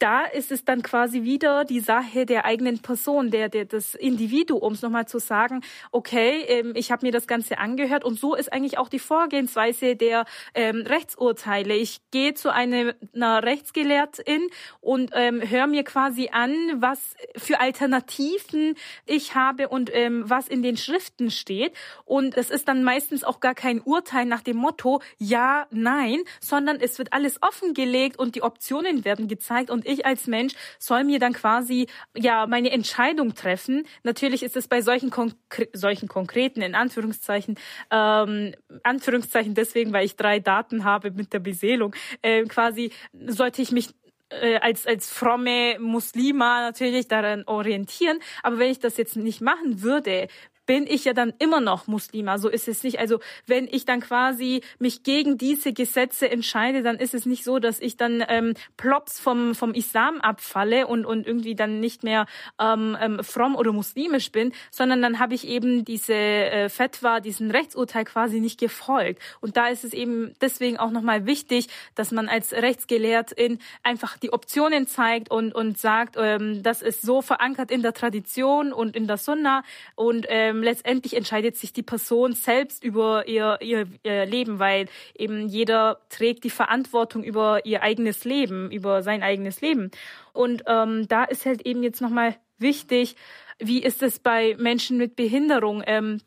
da 0.00 0.24
ist 0.24 0.50
es 0.50 0.64
dann 0.64 0.82
quasi 0.82 1.24
wieder 1.24 1.64
die 1.64 1.80
Sache 1.80 2.24
der 2.24 2.46
eigenen 2.46 2.80
Person, 2.80 3.30
der, 3.30 3.48
der 3.50 3.66
des 3.66 3.94
Individuums, 3.94 4.80
nochmal 4.82 5.06
zu 5.06 5.18
sagen, 5.18 5.60
okay, 5.92 6.42
ähm, 6.48 6.72
ich 6.74 6.90
habe 6.90 7.06
mir 7.06 7.12
das 7.12 7.26
Ganze 7.26 7.58
angehört 7.58 8.04
und 8.04 8.18
so 8.18 8.34
ist 8.34 8.52
eigentlich 8.52 8.78
auch 8.78 8.88
die 8.88 8.98
Vorgehensweise 8.98 9.96
der 9.96 10.24
ähm, 10.54 10.82
Rechtsurteile. 10.86 11.74
Ich 11.74 12.00
gehe 12.10 12.32
zu 12.32 12.52
einer, 12.52 12.94
einer 13.14 13.42
Rechtsgelehrtin 13.42 14.48
und 14.80 15.10
ähm, 15.14 15.42
höre 15.48 15.66
mir 15.66 15.84
quasi 15.84 16.30
an, 16.32 16.54
was 16.76 17.14
für 17.36 17.60
Alternativen 17.60 18.76
ich 19.04 19.34
habe 19.34 19.68
und 19.68 19.90
ähm, 19.92 20.24
was 20.26 20.48
in 20.48 20.62
den 20.62 20.78
Schriften 20.78 21.30
steht. 21.30 21.74
Und 22.06 22.36
es 22.38 22.48
ist 22.48 22.68
dann 22.68 22.84
meistens 22.84 23.22
auch 23.22 23.40
gar 23.40 23.54
kein 23.54 23.82
Urteil 23.82 24.24
nach 24.24 24.40
dem 24.40 24.56
Motto 24.56 25.02
ja, 25.18 25.66
nein, 25.70 26.22
sondern 26.40 26.80
es 26.80 26.98
wird 26.98 27.12
alles 27.12 27.42
offengelegt 27.42 28.18
und 28.18 28.34
die 28.34 28.42
Optionen 28.42 29.04
werden 29.04 29.28
gezeigt 29.28 29.68
und 29.70 29.89
ich 29.90 30.06
als 30.06 30.26
Mensch 30.26 30.54
soll 30.78 31.04
mir 31.04 31.18
dann 31.18 31.32
quasi 31.32 31.86
ja 32.16 32.46
meine 32.46 32.70
Entscheidung 32.70 33.34
treffen. 33.34 33.86
Natürlich 34.02 34.42
ist 34.42 34.56
es 34.56 34.68
bei 34.68 34.82
solchen, 34.82 35.10
Konkre 35.10 35.68
solchen 35.72 36.08
konkreten, 36.08 36.62
in 36.62 36.74
Anführungszeichen, 36.74 37.56
ähm, 37.90 38.54
Anführungszeichen 38.82 39.54
deswegen, 39.54 39.92
weil 39.92 40.06
ich 40.06 40.16
drei 40.16 40.40
Daten 40.40 40.84
habe 40.84 41.10
mit 41.10 41.32
der 41.32 41.40
Beseelung, 41.40 41.94
äh, 42.22 42.44
quasi 42.44 42.92
sollte 43.26 43.62
ich 43.62 43.72
mich 43.72 43.90
äh, 44.30 44.58
als 44.58 44.86
als 44.86 45.10
fromme 45.10 45.78
Muslima 45.80 46.62
natürlich 46.62 47.08
daran 47.08 47.44
orientieren, 47.46 48.20
aber 48.42 48.58
wenn 48.58 48.70
ich 48.70 48.78
das 48.78 48.96
jetzt 48.96 49.16
nicht 49.16 49.40
machen 49.40 49.82
würde, 49.82 50.28
bin 50.70 50.86
ich 50.86 51.04
ja 51.04 51.14
dann 51.14 51.32
immer 51.40 51.60
noch 51.60 51.88
Muslima. 51.88 52.38
So 52.38 52.48
ist 52.48 52.68
es 52.68 52.84
nicht. 52.84 53.00
Also 53.00 53.18
wenn 53.44 53.66
ich 53.66 53.86
dann 53.86 53.98
quasi 53.98 54.60
mich 54.78 55.02
gegen 55.02 55.36
diese 55.36 55.72
Gesetze 55.72 56.30
entscheide, 56.30 56.84
dann 56.84 56.94
ist 56.94 57.12
es 57.12 57.26
nicht 57.26 57.42
so, 57.42 57.58
dass 57.58 57.80
ich 57.80 57.96
dann 57.96 58.24
ähm, 58.28 58.54
plops 58.76 59.18
vom, 59.18 59.56
vom 59.56 59.74
Islam 59.74 60.20
abfalle 60.20 60.86
und, 60.86 61.04
und 61.04 61.26
irgendwie 61.26 61.56
dann 61.56 61.80
nicht 61.80 62.04
mehr 62.04 62.26
ähm, 62.60 62.96
ähm, 63.00 63.18
fromm 63.24 63.56
oder 63.56 63.72
muslimisch 63.72 64.30
bin, 64.30 64.52
sondern 64.70 65.02
dann 65.02 65.18
habe 65.18 65.34
ich 65.34 65.48
eben 65.48 65.84
diese 65.84 66.14
äh, 66.14 66.68
Fetwa, 66.68 67.18
diesen 67.18 67.50
Rechtsurteil 67.50 68.04
quasi 68.04 68.38
nicht 68.38 68.60
gefolgt. 68.60 69.20
Und 69.40 69.56
da 69.56 69.66
ist 69.66 69.82
es 69.82 69.92
eben 69.92 70.34
deswegen 70.40 70.76
auch 70.76 70.92
nochmal 70.92 71.26
wichtig, 71.26 71.66
dass 71.96 72.12
man 72.12 72.28
als 72.28 72.52
Rechtsgelehrtin 72.52 73.58
einfach 73.82 74.16
die 74.18 74.32
Optionen 74.32 74.86
zeigt 74.86 75.32
und, 75.32 75.52
und 75.52 75.78
sagt, 75.78 76.14
ähm, 76.16 76.62
das 76.62 76.80
ist 76.80 77.02
so 77.02 77.22
verankert 77.22 77.72
in 77.72 77.82
der 77.82 77.92
Tradition 77.92 78.72
und 78.72 78.94
in 78.94 79.08
der 79.08 79.16
Sunna 79.16 79.64
und 79.96 80.26
ähm, 80.28 80.59
letztendlich 80.62 81.16
entscheidet 81.16 81.56
sich 81.56 81.72
die 81.72 81.82
Person 81.82 82.32
selbst 82.32 82.84
über 82.84 83.28
ihr, 83.28 83.58
ihr, 83.60 83.86
ihr 84.02 84.26
Leben, 84.26 84.58
weil 84.58 84.86
eben 85.14 85.48
jeder 85.48 86.00
trägt 86.08 86.44
die 86.44 86.50
Verantwortung 86.50 87.22
über 87.22 87.64
ihr 87.66 87.82
eigenes 87.82 88.24
Leben, 88.24 88.70
über 88.70 89.02
sein 89.02 89.22
eigenes 89.22 89.60
Leben. 89.60 89.90
Und 90.32 90.64
ähm, 90.66 91.06
da 91.08 91.24
ist 91.24 91.46
halt 91.46 91.66
eben 91.66 91.82
jetzt 91.82 92.00
nochmal 92.00 92.36
wichtig, 92.58 93.16
wie 93.58 93.82
ist 93.82 94.02
es 94.02 94.18
bei 94.18 94.56
Menschen 94.58 94.96
mit 94.96 95.16
Behinderung? 95.16 95.82
Ähm, 95.86 96.20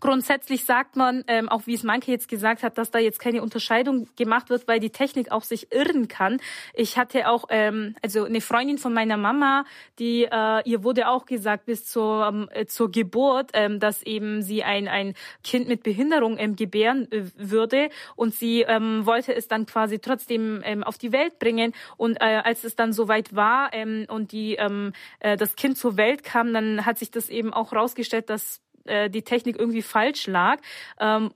Grundsätzlich 0.00 0.64
sagt 0.64 0.96
man, 0.96 1.24
ähm, 1.26 1.48
auch 1.48 1.66
wie 1.66 1.74
es 1.74 1.82
Manke 1.82 2.10
jetzt 2.10 2.28
gesagt 2.28 2.62
hat, 2.62 2.78
dass 2.78 2.90
da 2.90 2.98
jetzt 2.98 3.18
keine 3.18 3.42
Unterscheidung 3.42 4.08
gemacht 4.16 4.50
wird, 4.50 4.68
weil 4.68 4.80
die 4.80 4.90
Technik 4.90 5.32
auch 5.32 5.42
sich 5.42 5.72
irren 5.72 6.08
kann. 6.08 6.40
Ich 6.74 6.98
hatte 6.98 7.28
auch, 7.28 7.46
ähm, 7.50 7.94
also 8.02 8.24
eine 8.24 8.40
Freundin 8.40 8.78
von 8.78 8.92
meiner 8.92 9.16
Mama, 9.16 9.64
die 9.98 10.24
äh, 10.24 10.62
ihr 10.64 10.84
wurde 10.84 11.08
auch 11.08 11.26
gesagt 11.26 11.66
bis 11.66 11.84
zur 11.84 12.26
ähm, 12.28 12.48
äh, 12.52 12.66
zur 12.66 12.90
Geburt, 12.90 13.50
ähm, 13.54 13.80
dass 13.80 14.02
eben 14.02 14.42
sie 14.42 14.62
ein 14.62 14.88
ein 14.88 15.14
Kind 15.42 15.68
mit 15.68 15.82
Behinderung 15.82 16.38
ähm, 16.38 16.56
gebären 16.56 17.10
äh, 17.10 17.24
würde 17.36 17.90
und 18.16 18.34
sie 18.34 18.62
ähm, 18.62 19.06
wollte 19.06 19.34
es 19.34 19.48
dann 19.48 19.66
quasi 19.66 19.98
trotzdem 19.98 20.62
ähm, 20.64 20.84
auf 20.84 20.98
die 20.98 21.12
Welt 21.12 21.38
bringen 21.38 21.72
und 21.96 22.20
äh, 22.20 22.40
als 22.44 22.64
es 22.64 22.76
dann 22.76 22.92
soweit 22.92 23.34
war 23.34 23.70
ähm, 23.72 24.06
und 24.08 24.32
die 24.32 24.54
ähm, 24.54 24.92
äh, 25.20 25.36
das 25.36 25.56
Kind 25.56 25.78
zur 25.78 25.96
Welt 25.96 26.24
kam, 26.24 26.52
dann 26.52 26.86
hat 26.86 26.98
sich 26.98 27.10
das 27.10 27.28
eben 27.28 27.52
auch 27.52 27.72
rausgestellt, 27.72 28.30
dass 28.30 28.60
äh, 28.88 29.10
die 29.10 29.22
Technik 29.22 29.58
irgendwie 29.58 29.82
falsch 29.82 30.26
lag. 30.26 30.60
Ähm, 30.98 31.30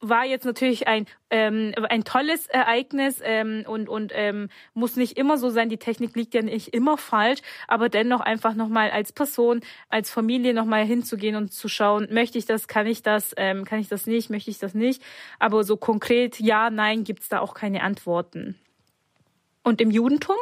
war 0.00 0.24
jetzt 0.24 0.44
natürlich 0.44 0.86
ein 0.86 1.06
ähm, 1.30 1.72
ein 1.88 2.04
tolles 2.04 2.46
Ereignis 2.46 3.20
ähm, 3.22 3.64
und 3.66 3.88
und 3.88 4.12
ähm, 4.14 4.48
muss 4.74 4.96
nicht 4.96 5.16
immer 5.16 5.38
so 5.38 5.48
sein. 5.48 5.68
Die 5.68 5.78
Technik 5.78 6.14
liegt 6.14 6.34
ja 6.34 6.42
nicht 6.42 6.68
immer 6.68 6.98
falsch, 6.98 7.40
aber 7.66 7.88
dennoch 7.88 8.20
einfach 8.20 8.54
nochmal 8.54 8.90
als 8.90 9.12
Person, 9.12 9.60
als 9.88 10.10
Familie 10.10 10.54
nochmal 10.54 10.84
hinzugehen 10.84 11.36
und 11.36 11.52
zu 11.52 11.68
schauen, 11.68 12.08
möchte 12.10 12.38
ich 12.38 12.46
das, 12.46 12.68
kann 12.68 12.86
ich 12.86 13.02
das, 13.02 13.34
ähm, 13.36 13.64
kann 13.64 13.80
ich 13.80 13.88
das 13.88 14.06
nicht, 14.06 14.30
möchte 14.30 14.50
ich 14.50 14.58
das 14.58 14.74
nicht. 14.74 15.02
Aber 15.38 15.64
so 15.64 15.76
konkret 15.76 16.40
ja, 16.40 16.70
nein, 16.70 17.04
gibt's 17.04 17.28
da 17.28 17.40
auch 17.40 17.54
keine 17.54 17.82
Antworten. 17.82 18.56
Und 19.62 19.80
im 19.80 19.90
Judentum? 19.90 20.36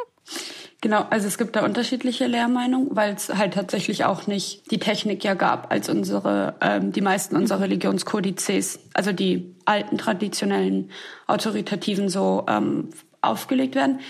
Genau, 0.85 1.07
also 1.09 1.27
es 1.27 1.39
gibt 1.39 1.57
da 1.57 1.65
unterschiedliche 1.65 2.27
Lehrmeinungen, 2.27 2.95
weil 2.95 3.15
es 3.15 3.31
halt 3.31 3.55
tatsächlich 3.55 4.05
auch 4.05 4.27
nicht 4.27 4.71
die 4.71 4.79
Technik 4.79 5.25
ja 5.25 5.33
gab, 5.33 5.73
als 5.73 5.89
unsere, 5.89 6.57
ähm, 6.61 6.93
die 6.93 7.01
meisten 7.01 7.37
unserer 7.37 7.61
Religionskodizes, 7.61 8.81
also 8.93 9.13
die 9.13 9.55
alten 9.65 9.97
traditionellen 9.97 10.91
autoritativen 11.27 12.11
so 12.11 12.45
ähm, 12.49 12.91
aufgelegt 13.23 13.75
werden. 13.75 14.01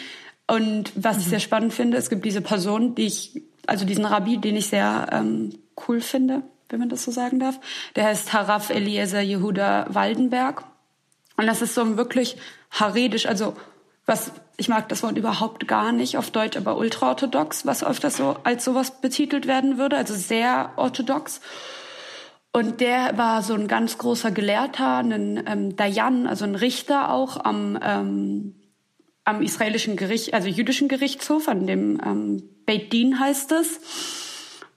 Und 0.49 0.93
was 0.97 1.17
mhm. 1.17 1.23
ich 1.23 1.29
sehr 1.29 1.39
spannend 1.39 1.73
finde, 1.73 1.97
es 1.97 2.11
gibt 2.11 2.25
diese 2.25 2.41
Person, 2.41 2.97
die 2.97 3.07
ich, 3.07 3.43
also 3.69 3.85
diesen 3.85 4.05
Rabbi, 4.05 4.39
den 4.39 4.57
ich 4.57 4.67
sehr 4.67 5.07
ähm, 5.13 5.51
cool 5.87 6.01
finde, 6.01 6.43
wenn 6.71 6.81
man 6.81 6.89
das 6.89 7.05
so 7.05 7.13
sagen 7.13 7.39
darf. 7.39 7.61
Der 7.95 8.07
heißt 8.07 8.33
Haraf 8.33 8.71
Eliezer 8.71 9.21
Yehuda 9.21 9.87
Waldenberg. 9.91 10.65
Und 11.37 11.47
das 11.47 11.63
ist 11.63 11.75
so 11.75 11.83
ein 11.83 11.97
wirklich 11.97 12.37
haredisch, 12.73 13.27
also 13.27 13.55
was 14.07 14.33
ich 14.57 14.69
mag 14.69 14.89
das 14.89 15.03
Wort 15.03 15.19
überhaupt 15.19 15.67
gar 15.67 15.93
nicht 15.93 16.17
auf 16.17 16.31
Deutsch, 16.31 16.57
aber 16.57 16.77
ultraorthodox, 16.77 17.67
was 17.67 17.83
öfters 17.83 18.17
so 18.17 18.37
als 18.45 18.65
sowas 18.65 19.01
betitelt 19.01 19.47
werden 19.47 19.79
würde, 19.79 19.97
also 19.97 20.15
sehr 20.15 20.73
orthodox. 20.77 21.41
Und 22.53 22.81
der 22.81 23.19
war 23.19 23.43
so 23.43 23.55
ein 23.55 23.67
ganz 23.67 23.99
großer 23.99 24.31
Gelehrter, 24.31 24.99
ein 24.99 25.43
ähm, 25.47 25.75
Dayan, 25.75 26.29
also 26.29 26.45
ein 26.45 26.55
Richter 26.55 27.11
auch 27.11 27.45
am, 27.45 27.77
ähm, 27.83 28.55
am 29.25 29.43
israelischen 29.43 29.97
Gericht, 29.97 30.35
also 30.35 30.49
jüdischen 30.49 30.87
Gerichtshof, 30.87 31.49
an 31.49 31.67
dem 31.67 32.01
ähm, 32.05 32.43
Beit 32.65 32.93
Din 32.93 33.19
heißt 33.19 33.51
es. 33.53 33.81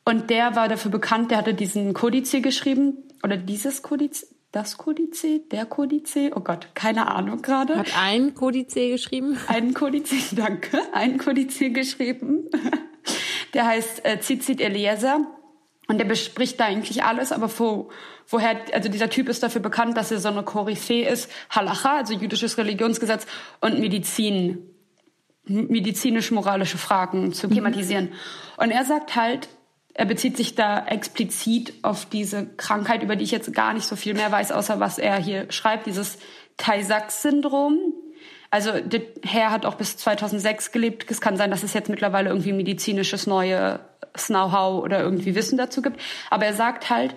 Und 0.06 0.32
der 0.32 0.56
war 0.56 0.70
dafür 0.70 0.90
bekannt, 0.90 1.30
der 1.30 1.38
hatte 1.38 1.54
diesen 1.54 1.94
Kodiz 1.94 2.32
geschrieben, 2.32 3.04
oder 3.24 3.38
dieses 3.38 3.82
Kodiz, 3.84 4.28
das 4.52 4.78
Kodice, 4.78 5.42
der 5.52 5.66
Kodice, 5.66 6.32
oh 6.36 6.40
Gott, 6.40 6.70
keine 6.74 7.12
Ahnung 7.12 7.42
gerade. 7.42 7.78
Hat 7.78 7.98
ein 7.98 8.34
Kodice 8.34 8.90
geschrieben? 8.92 9.38
Ein 9.48 9.74
Kodice, 9.74 10.32
danke, 10.36 10.80
ein 10.94 11.18
Kodice 11.18 11.72
geschrieben. 11.72 12.50
Der 13.54 13.66
heißt 13.66 14.06
äh, 14.06 14.20
Zizit 14.20 14.60
Eliezer 14.60 15.26
und 15.88 15.98
der 16.00 16.06
bespricht 16.06 16.60
da 16.60 16.66
eigentlich 16.66 17.04
alles, 17.04 17.32
aber 17.32 17.50
wo, 17.60 17.90
woher, 18.28 18.58
also 18.74 18.90
dieser 18.90 19.10
Typ 19.10 19.30
ist 19.30 19.42
dafür 19.42 19.62
bekannt, 19.62 19.96
dass 19.96 20.12
er 20.12 20.20
so 20.20 20.28
eine 20.28 20.44
Koryphäe 20.44 21.08
ist, 21.08 21.32
Halacha, 21.50 21.96
also 21.96 22.14
jüdisches 22.14 22.58
Religionsgesetz 22.58 23.26
und 23.62 23.80
Medizin, 23.80 24.70
medizinisch-moralische 25.46 26.78
Fragen 26.78 27.32
zu 27.32 27.48
thematisieren. 27.48 28.06
Mhm. 28.06 28.64
Und 28.64 28.72
er 28.72 28.84
sagt 28.84 29.16
halt, 29.16 29.48
er 29.98 30.06
bezieht 30.06 30.38
sich 30.38 30.54
da 30.54 30.86
explizit 30.86 31.74
auf 31.82 32.06
diese 32.06 32.46
Krankheit, 32.46 33.02
über 33.02 33.16
die 33.16 33.24
ich 33.24 33.32
jetzt 33.32 33.52
gar 33.54 33.74
nicht 33.74 33.86
so 33.86 33.96
viel 33.96 34.14
mehr 34.14 34.32
weiß, 34.32 34.52
außer 34.52 34.80
was 34.80 35.00
er 35.00 35.18
hier 35.18 35.52
schreibt, 35.52 35.88
dieses 35.88 36.20
Tay-Sachs-Syndrom. 36.58 37.80
Also 38.52 38.80
der 38.80 39.02
Herr 39.24 39.50
hat 39.50 39.66
auch 39.66 39.74
bis 39.74 39.98
2006 39.98 40.72
gelebt. 40.72 41.10
Es 41.10 41.20
kann 41.20 41.36
sein, 41.36 41.50
dass 41.50 41.64
es 41.64 41.74
jetzt 41.74 41.90
mittlerweile 41.90 42.30
irgendwie 42.30 42.54
medizinisches 42.54 43.26
neues 43.26 43.80
Know-how 44.28 44.84
oder 44.84 45.02
irgendwie 45.02 45.34
Wissen 45.34 45.58
dazu 45.58 45.82
gibt. 45.82 46.00
Aber 46.30 46.46
er 46.46 46.54
sagt 46.54 46.92
halt, 46.92 47.16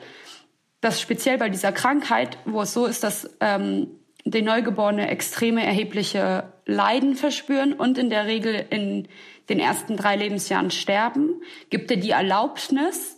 dass 0.81 1.03
speziell 1.03 1.37
bei 1.37 1.51
dieser 1.51 1.72
Krankheit, 1.72 2.39
wo 2.47 2.62
es 2.62 2.72
so 2.72 2.87
ist, 2.87 3.05
dass 3.05 3.28
ähm, 3.41 3.89
die 4.24 4.41
Neugeborene 4.41 5.09
extreme 5.09 5.64
erhebliche 5.64 6.45
Leiden 6.64 7.14
verspüren 7.14 7.74
und 7.74 7.99
in 7.99 8.09
der 8.09 8.24
Regel 8.24 8.55
in 8.70 9.07
den 9.51 9.61
ersten 9.61 9.96
drei 9.96 10.16
Lebensjahren 10.16 10.70
sterben, 10.70 11.42
gibt 11.68 11.90
er 11.90 11.98
die 11.98 12.11
Erlaubnis 12.11 13.16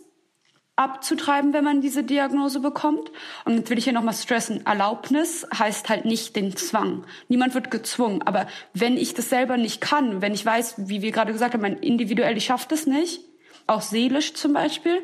abzutreiben, 0.75 1.53
wenn 1.53 1.63
man 1.63 1.81
diese 1.81 2.03
Diagnose 2.03 2.59
bekommt. 2.59 3.11
Und 3.45 3.57
jetzt 3.57 3.69
will 3.69 3.77
ich 3.77 3.83
hier 3.83 3.93
nochmal 3.93 4.15
stressen, 4.15 4.65
Erlaubnis 4.65 5.47
heißt 5.57 5.87
halt 5.89 6.05
nicht 6.05 6.35
den 6.35 6.55
Zwang. 6.55 7.05
Niemand 7.27 7.53
wird 7.53 7.69
gezwungen. 7.69 8.23
Aber 8.23 8.47
wenn 8.73 8.97
ich 8.97 9.13
das 9.13 9.29
selber 9.29 9.57
nicht 9.57 9.81
kann, 9.81 10.21
wenn 10.21 10.33
ich 10.33 10.45
weiß, 10.45 10.89
wie 10.89 11.01
wir 11.01 11.11
gerade 11.11 11.31
gesagt 11.31 11.53
haben, 11.53 11.63
individuell, 11.63 12.35
ich 12.37 12.45
schaffe 12.45 12.67
das 12.69 12.87
nicht, 12.87 13.21
auch 13.67 13.81
seelisch 13.81 14.33
zum 14.33 14.53
Beispiel, 14.53 15.01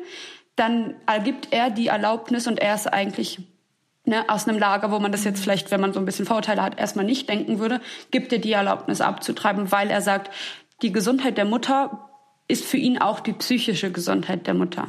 dann 0.56 0.96
ergibt 1.06 1.48
er 1.52 1.70
die 1.70 1.86
Erlaubnis 1.86 2.46
und 2.46 2.58
er 2.58 2.74
ist 2.74 2.88
eigentlich 2.88 3.38
ne, 4.04 4.28
aus 4.28 4.48
einem 4.48 4.58
Lager, 4.58 4.90
wo 4.90 4.98
man 4.98 5.12
das 5.12 5.24
jetzt 5.24 5.40
vielleicht, 5.40 5.70
wenn 5.70 5.80
man 5.80 5.92
so 5.92 6.00
ein 6.00 6.04
bisschen 6.04 6.26
Vorurteile 6.26 6.62
hat, 6.62 6.78
erstmal 6.78 7.04
nicht 7.04 7.28
denken 7.28 7.58
würde, 7.58 7.80
gibt 8.10 8.32
er 8.32 8.38
die 8.38 8.52
Erlaubnis 8.52 9.00
abzutreiben, 9.00 9.70
weil 9.72 9.88
er 9.88 10.02
sagt, 10.02 10.30
die 10.82 10.92
Gesundheit 10.92 11.38
der 11.38 11.44
Mutter 11.44 12.08
ist 12.48 12.64
für 12.64 12.76
ihn 12.76 12.98
auch 12.98 13.20
die 13.20 13.32
psychische 13.32 13.92
Gesundheit 13.92 14.46
der 14.46 14.54
Mutter. 14.54 14.88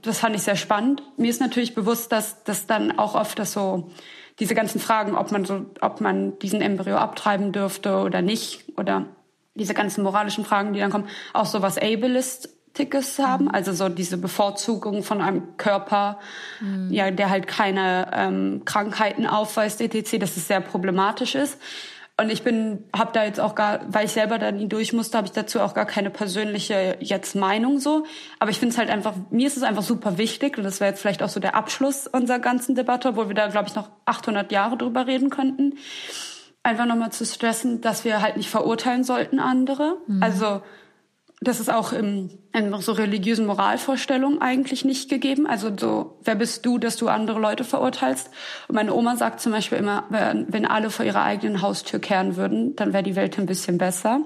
Das 0.00 0.18
fand 0.18 0.34
ich 0.34 0.42
sehr 0.42 0.56
spannend. 0.56 1.02
Mir 1.16 1.30
ist 1.30 1.40
natürlich 1.40 1.74
bewusst, 1.74 2.10
dass 2.10 2.42
das 2.44 2.66
dann 2.66 2.98
auch 2.98 3.14
oft 3.14 3.38
das 3.38 3.52
so 3.52 3.90
diese 4.40 4.54
ganzen 4.54 4.80
Fragen, 4.80 5.14
ob 5.14 5.30
man 5.30 5.44
so, 5.44 5.66
ob 5.80 6.00
man 6.00 6.38
diesen 6.38 6.60
Embryo 6.60 6.96
abtreiben 6.96 7.52
dürfte 7.52 7.98
oder 7.98 8.22
nicht, 8.22 8.64
oder 8.76 9.06
diese 9.54 9.74
ganzen 9.74 10.02
moralischen 10.02 10.44
Fragen, 10.44 10.72
die 10.72 10.80
dann 10.80 10.90
kommen, 10.90 11.08
auch 11.34 11.46
so 11.46 11.62
was 11.62 11.76
Ableistisches 11.78 13.18
haben, 13.18 13.50
also 13.50 13.72
so 13.72 13.88
diese 13.88 14.16
Bevorzugung 14.16 15.02
von 15.02 15.20
einem 15.20 15.56
Körper, 15.58 16.18
mhm. 16.60 16.90
ja, 16.90 17.10
der 17.10 17.28
halt 17.30 17.46
keine 17.46 18.10
ähm, 18.14 18.62
Krankheiten 18.64 19.26
aufweist, 19.26 19.80
etc., 19.80 20.18
dass 20.18 20.36
es 20.36 20.48
sehr 20.48 20.60
problematisch 20.60 21.34
ist. 21.34 21.58
Und 22.18 22.30
ich 22.30 22.42
bin, 22.42 22.84
habe 22.94 23.10
da 23.12 23.24
jetzt 23.24 23.40
auch 23.40 23.54
gar, 23.54 23.80
weil 23.88 24.04
ich 24.04 24.12
selber 24.12 24.38
da 24.38 24.52
nie 24.52 24.68
durch 24.68 24.92
musste, 24.92 25.16
habe 25.16 25.26
ich 25.26 25.32
dazu 25.32 25.60
auch 25.60 25.72
gar 25.72 25.86
keine 25.86 26.10
persönliche 26.10 26.96
jetzt 27.00 27.34
Meinung 27.34 27.78
so. 27.78 28.04
Aber 28.38 28.50
ich 28.50 28.58
finde 28.58 28.74
es 28.74 28.78
halt 28.78 28.90
einfach, 28.90 29.14
mir 29.30 29.46
ist 29.46 29.56
es 29.56 29.62
einfach 29.62 29.82
super 29.82 30.18
wichtig 30.18 30.58
und 30.58 30.64
das 30.64 30.80
wäre 30.80 30.90
jetzt 30.90 31.00
vielleicht 31.00 31.22
auch 31.22 31.30
so 31.30 31.40
der 31.40 31.54
Abschluss 31.54 32.06
unserer 32.06 32.38
ganzen 32.38 32.74
Debatte, 32.74 33.08
obwohl 33.08 33.28
wir 33.28 33.34
da 33.34 33.48
glaube 33.48 33.68
ich 33.68 33.74
noch 33.74 33.90
800 34.04 34.52
Jahre 34.52 34.76
drüber 34.76 35.06
reden 35.06 35.30
könnten. 35.30 35.78
Einfach 36.62 36.86
nochmal 36.86 37.12
zu 37.12 37.24
stressen, 37.24 37.80
dass 37.80 38.04
wir 38.04 38.20
halt 38.20 38.36
nicht 38.36 38.50
verurteilen 38.50 39.04
sollten 39.04 39.40
andere. 39.40 39.96
Mhm. 40.06 40.22
Also 40.22 40.62
das 41.42 41.60
ist 41.60 41.72
auch 41.72 41.92
im, 41.92 42.30
in 42.52 42.72
so 42.80 42.92
religiösen 42.92 43.46
Moralvorstellungen 43.46 44.40
eigentlich 44.40 44.84
nicht 44.84 45.10
gegeben. 45.10 45.46
Also 45.46 45.70
so, 45.76 46.18
wer 46.22 46.34
bist 46.34 46.64
du, 46.64 46.78
dass 46.78 46.96
du 46.96 47.08
andere 47.08 47.40
Leute 47.40 47.64
verurteilst? 47.64 48.30
Und 48.68 48.74
meine 48.74 48.94
Oma 48.94 49.16
sagt 49.16 49.40
zum 49.40 49.52
Beispiel 49.52 49.78
immer, 49.78 50.04
wenn, 50.10 50.66
alle 50.66 50.90
vor 50.90 51.04
ihrer 51.04 51.22
eigenen 51.22 51.62
Haustür 51.62 52.00
kehren 52.00 52.36
würden, 52.36 52.76
dann 52.76 52.92
wäre 52.92 53.02
die 53.02 53.16
Welt 53.16 53.38
ein 53.38 53.46
bisschen 53.46 53.78
besser. 53.78 54.20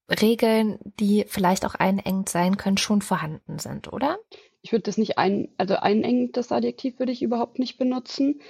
Regeln, 0.10 0.78
die 1.00 1.24
vielleicht 1.26 1.64
auch 1.64 1.76
einengend 1.76 2.28
sein 2.28 2.58
können, 2.58 2.78
schon 2.78 3.02
vorhanden 3.02 3.60
sind, 3.60 3.94
oder? 3.94 4.20
Ich 4.62 4.74
würde 4.74 4.84
das 4.84 4.98
nicht 4.98 5.18
ein, 5.18 5.54
also 5.58 5.78
einengend, 5.78 6.36
das 6.36 6.52
Adjektiv 6.52 7.00
würde 7.00 7.14
ich 7.14 7.22
überhaupt 7.22 7.60
nicht 7.60 7.78
benutzen 7.78 8.42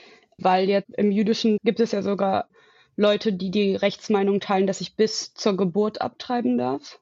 weil 0.44 0.70
jetzt 0.70 0.90
im 0.98 1.12
Jüdischen 1.12 1.58
gibt 1.64 1.80
es 1.80 1.92
ja 1.92 2.02
sogar 2.02 2.48
Leute, 2.96 3.34
die 3.34 3.52
die 3.52 3.76
Rechtsmeinung 3.76 4.40
teilen, 4.40 4.68
dass 4.68 4.82
ich 4.82 4.96
bis 4.96 5.34
zur 5.34 5.56
Geburt 5.58 6.02
abtreiben 6.02 6.58
darf. 6.58 7.00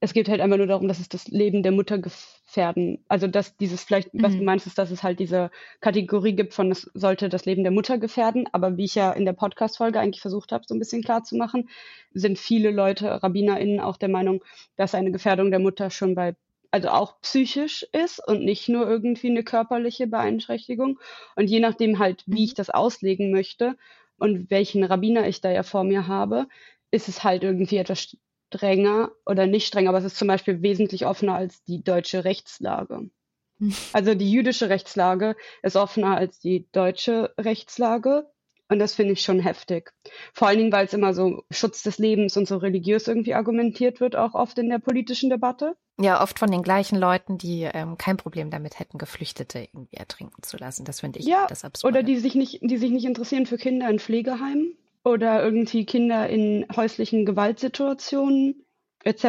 Es 0.00 0.12
geht 0.12 0.28
halt 0.28 0.40
einfach 0.40 0.56
nur 0.56 0.66
darum, 0.66 0.88
dass 0.88 0.98
es 0.98 1.08
das 1.08 1.28
Leben 1.28 1.62
der 1.62 1.70
Mutter 1.70 1.96
gefährden. 1.96 3.04
Also 3.06 3.28
dass 3.28 3.56
dieses 3.56 3.84
vielleicht, 3.84 4.12
mhm. 4.12 4.22
was 4.22 4.32
du 4.32 4.38
mhm. 4.38 4.44
meinst, 4.46 4.66
ist, 4.66 4.76
dass 4.76 4.90
es 4.90 5.04
halt 5.04 5.20
diese 5.20 5.52
Kategorie 5.80 6.34
gibt 6.34 6.54
von, 6.54 6.72
es 6.72 6.90
sollte 6.92 7.28
das 7.28 7.44
Leben 7.44 7.62
der 7.62 7.70
Mutter 7.70 7.98
gefährden. 7.98 8.48
Aber 8.50 8.76
wie 8.76 8.84
ich 8.84 8.96
ja 8.96 9.12
in 9.12 9.24
der 9.24 9.32
Podcast-Folge 9.32 10.00
eigentlich 10.00 10.20
versucht 10.20 10.50
habe, 10.50 10.64
so 10.66 10.74
ein 10.74 10.80
bisschen 10.80 11.04
klar 11.04 11.22
zu 11.22 11.36
machen, 11.36 11.68
sind 12.12 12.36
viele 12.36 12.72
Leute, 12.72 13.22
RabbinerInnen, 13.22 13.78
auch 13.78 13.96
der 13.96 14.08
Meinung, 14.08 14.42
dass 14.76 14.96
eine 14.96 15.12
Gefährdung 15.12 15.50
der 15.50 15.60
Mutter 15.60 15.88
schon 15.90 16.16
bei 16.16 16.34
also 16.72 16.88
auch 16.88 17.20
psychisch 17.20 17.86
ist 17.92 18.18
und 18.26 18.44
nicht 18.44 18.68
nur 18.68 18.88
irgendwie 18.88 19.30
eine 19.30 19.44
körperliche 19.44 20.06
Beeinträchtigung. 20.06 20.98
Und 21.36 21.48
je 21.48 21.60
nachdem 21.60 21.98
halt, 21.98 22.24
wie 22.26 22.44
ich 22.44 22.52
mhm. 22.52 22.56
das 22.56 22.70
auslegen 22.70 23.30
möchte 23.30 23.76
und 24.18 24.50
welchen 24.50 24.82
Rabbiner 24.82 25.28
ich 25.28 25.40
da 25.40 25.50
ja 25.50 25.62
vor 25.62 25.84
mir 25.84 26.08
habe, 26.08 26.48
ist 26.90 27.08
es 27.08 27.22
halt 27.22 27.44
irgendwie 27.44 27.76
etwas 27.76 28.16
strenger 28.48 29.12
oder 29.26 29.46
nicht 29.46 29.66
strenger, 29.66 29.90
aber 29.90 29.98
es 29.98 30.04
ist 30.04 30.16
zum 30.16 30.28
Beispiel 30.28 30.62
wesentlich 30.62 31.06
offener 31.06 31.34
als 31.34 31.62
die 31.64 31.82
deutsche 31.84 32.24
Rechtslage. 32.24 33.10
Mhm. 33.58 33.74
Also 33.92 34.14
die 34.14 34.30
jüdische 34.30 34.68
Rechtslage 34.68 35.36
ist 35.62 35.76
offener 35.76 36.16
als 36.16 36.38
die 36.40 36.66
deutsche 36.72 37.34
Rechtslage. 37.38 38.31
Und 38.72 38.78
das 38.78 38.94
finde 38.94 39.12
ich 39.12 39.20
schon 39.20 39.38
heftig. 39.38 39.92
Vor 40.32 40.48
allen 40.48 40.56
Dingen, 40.56 40.72
weil 40.72 40.86
es 40.86 40.94
immer 40.94 41.12
so 41.12 41.44
Schutz 41.50 41.82
des 41.82 41.98
Lebens 41.98 42.38
und 42.38 42.48
so 42.48 42.56
religiös 42.56 43.06
irgendwie 43.06 43.34
argumentiert 43.34 44.00
wird, 44.00 44.16
auch 44.16 44.32
oft 44.32 44.56
in 44.56 44.70
der 44.70 44.78
politischen 44.78 45.28
Debatte. 45.28 45.76
Ja, 46.00 46.22
oft 46.22 46.38
von 46.38 46.50
den 46.50 46.62
gleichen 46.62 46.98
Leuten, 46.98 47.36
die 47.36 47.68
ähm, 47.70 47.98
kein 47.98 48.16
Problem 48.16 48.48
damit 48.48 48.78
hätten, 48.78 48.96
Geflüchtete 48.96 49.58
irgendwie 49.58 49.98
ertrinken 49.98 50.42
zu 50.42 50.56
lassen. 50.56 50.86
Das 50.86 51.00
finde 51.00 51.18
ich 51.18 51.26
ja, 51.26 51.44
das 51.50 51.66
Absurde. 51.66 51.98
Oder 51.98 52.02
die 52.02 52.16
sich 52.16 52.34
nicht, 52.34 52.60
die 52.62 52.78
sich 52.78 52.90
nicht 52.90 53.04
interessieren 53.04 53.44
für 53.44 53.58
Kinder 53.58 53.90
in 53.90 53.98
Pflegeheimen 53.98 54.74
oder 55.04 55.44
irgendwie 55.44 55.84
Kinder 55.84 56.30
in 56.30 56.64
häuslichen 56.74 57.26
Gewaltsituationen 57.26 58.64
etc. 59.04 59.24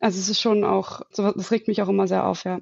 Also 0.00 0.20
es 0.20 0.28
ist 0.28 0.42
schon 0.42 0.64
auch, 0.64 1.00
das 1.16 1.50
regt 1.50 1.66
mich 1.66 1.80
auch 1.80 1.88
immer 1.88 2.06
sehr 2.06 2.26
auf, 2.26 2.44
ja. 2.44 2.60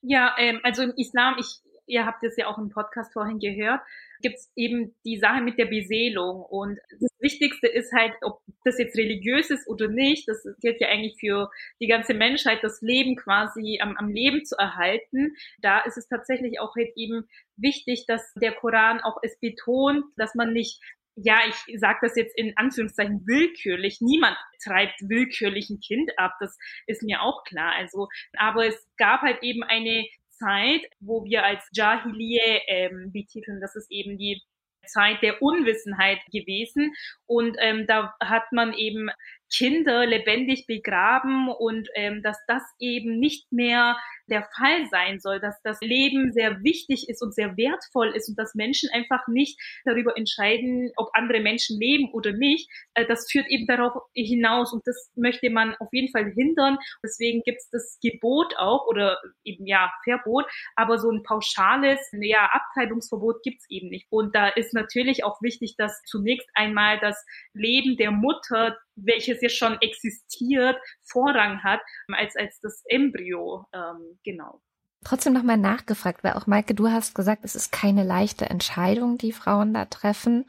Ja, 0.00 0.34
ähm, 0.38 0.58
also 0.64 0.82
im 0.82 0.94
Islam, 0.96 1.36
ich 1.38 1.62
ihr 1.86 2.06
habt 2.06 2.24
es 2.24 2.36
ja 2.36 2.46
auch 2.46 2.58
im 2.58 2.70
Podcast 2.70 3.12
vorhin 3.12 3.38
gehört, 3.38 3.80
gibt 4.22 4.36
es 4.36 4.50
eben 4.56 4.94
die 5.04 5.18
Sache 5.18 5.42
mit 5.42 5.58
der 5.58 5.66
Beseelung. 5.66 6.42
Und 6.42 6.78
das 7.00 7.10
Wichtigste 7.18 7.66
ist 7.66 7.92
halt, 7.92 8.12
ob 8.22 8.40
das 8.64 8.78
jetzt 8.78 8.96
religiös 8.96 9.50
ist 9.50 9.68
oder 9.68 9.88
nicht, 9.88 10.28
das 10.28 10.42
gilt 10.60 10.80
ja 10.80 10.88
eigentlich 10.88 11.16
für 11.20 11.50
die 11.80 11.88
ganze 11.88 12.14
Menschheit, 12.14 12.60
das 12.62 12.80
Leben 12.80 13.16
quasi 13.16 13.78
am, 13.82 13.96
am 13.96 14.08
Leben 14.08 14.44
zu 14.44 14.56
erhalten. 14.56 15.34
Da 15.60 15.80
ist 15.80 15.98
es 15.98 16.08
tatsächlich 16.08 16.60
auch 16.60 16.74
halt 16.76 16.92
eben 16.96 17.28
wichtig, 17.56 18.04
dass 18.06 18.32
der 18.34 18.52
Koran 18.52 19.00
auch 19.00 19.18
es 19.22 19.38
betont, 19.38 20.04
dass 20.16 20.34
man 20.34 20.52
nicht 20.52 20.80
ja, 21.16 21.40
ich 21.46 21.78
sage 21.78 21.98
das 22.02 22.16
jetzt 22.16 22.36
in 22.38 22.56
Anführungszeichen 22.56 23.26
willkürlich. 23.26 23.98
Niemand 24.00 24.36
treibt 24.64 24.98
willkürlich 25.02 25.68
ein 25.68 25.80
Kind 25.80 26.10
ab, 26.18 26.32
das 26.40 26.56
ist 26.86 27.02
mir 27.02 27.20
auch 27.20 27.44
klar. 27.44 27.74
Also, 27.76 28.08
aber 28.38 28.66
es 28.66 28.88
gab 28.96 29.20
halt 29.20 29.42
eben 29.42 29.62
eine 29.62 30.06
Zeit, 30.42 30.82
wo 31.00 31.24
wir 31.24 31.44
als 31.44 31.68
Jahiliye 31.72 32.62
ähm, 32.66 33.12
betiteln. 33.12 33.60
Das 33.60 33.76
ist 33.76 33.90
eben 33.90 34.18
die 34.18 34.42
Zeit 34.86 35.22
der 35.22 35.40
Unwissenheit 35.40 36.18
gewesen. 36.32 36.92
Und 37.26 37.56
ähm, 37.60 37.86
da 37.86 38.14
hat 38.20 38.50
man 38.52 38.72
eben 38.72 39.10
Kinder 39.54 40.06
lebendig 40.06 40.66
begraben 40.66 41.48
und 41.48 41.88
ähm, 41.94 42.22
dass 42.22 42.38
das 42.46 42.62
eben 42.78 43.18
nicht 43.18 43.52
mehr 43.52 43.96
der 44.28 44.48
Fall 44.56 44.86
sein 44.90 45.20
soll, 45.20 45.40
dass 45.40 45.60
das 45.62 45.78
Leben 45.80 46.32
sehr 46.32 46.62
wichtig 46.62 47.08
ist 47.08 47.22
und 47.22 47.34
sehr 47.34 47.56
wertvoll 47.56 48.14
ist 48.16 48.28
und 48.28 48.38
dass 48.38 48.54
Menschen 48.54 48.88
einfach 48.92 49.26
nicht 49.28 49.60
darüber 49.84 50.16
entscheiden, 50.16 50.90
ob 50.96 51.10
andere 51.12 51.40
Menschen 51.40 51.78
leben 51.78 52.10
oder 52.12 52.32
nicht. 52.32 52.70
Äh, 52.94 53.06
das 53.06 53.30
führt 53.30 53.46
eben 53.48 53.66
darauf 53.66 53.92
hinaus 54.14 54.72
und 54.72 54.86
das 54.86 55.10
möchte 55.16 55.50
man 55.50 55.74
auf 55.76 55.88
jeden 55.92 56.10
Fall 56.10 56.32
hindern. 56.32 56.78
Deswegen 57.02 57.42
gibt 57.42 57.58
es 57.58 57.70
das 57.70 57.98
Gebot 58.02 58.56
auch 58.56 58.86
oder 58.86 59.18
eben 59.44 59.66
ja 59.66 59.92
Verbot, 60.04 60.46
aber 60.76 60.98
so 60.98 61.10
ein 61.10 61.22
pauschales 61.22 62.00
ja, 62.12 62.48
Abtreibungsverbot 62.52 63.42
gibt 63.42 63.60
es 63.60 63.70
eben 63.70 63.88
nicht. 63.88 64.06
Und 64.10 64.34
da 64.34 64.48
ist 64.48 64.72
natürlich 64.72 65.24
auch 65.24 65.42
wichtig, 65.42 65.74
dass 65.76 66.02
zunächst 66.06 66.48
einmal 66.54 66.98
das 67.00 67.22
Leben 67.52 67.96
der 67.96 68.10
Mutter 68.10 68.78
welches 68.96 69.40
ja 69.42 69.48
schon 69.48 69.78
existiert, 69.80 70.76
Vorrang 71.04 71.62
hat, 71.62 71.80
als, 72.08 72.36
als 72.36 72.60
das 72.60 72.82
Embryo. 72.86 73.64
Ähm, 73.72 74.18
genau. 74.24 74.60
Trotzdem 75.04 75.32
nochmal 75.32 75.56
nachgefragt, 75.56 76.22
weil 76.22 76.34
auch 76.34 76.46
Maike, 76.46 76.74
du 76.74 76.88
hast 76.88 77.14
gesagt, 77.14 77.44
es 77.44 77.56
ist 77.56 77.72
keine 77.72 78.04
leichte 78.04 78.48
Entscheidung, 78.48 79.18
die 79.18 79.32
Frauen 79.32 79.74
da 79.74 79.84
treffen. 79.86 80.48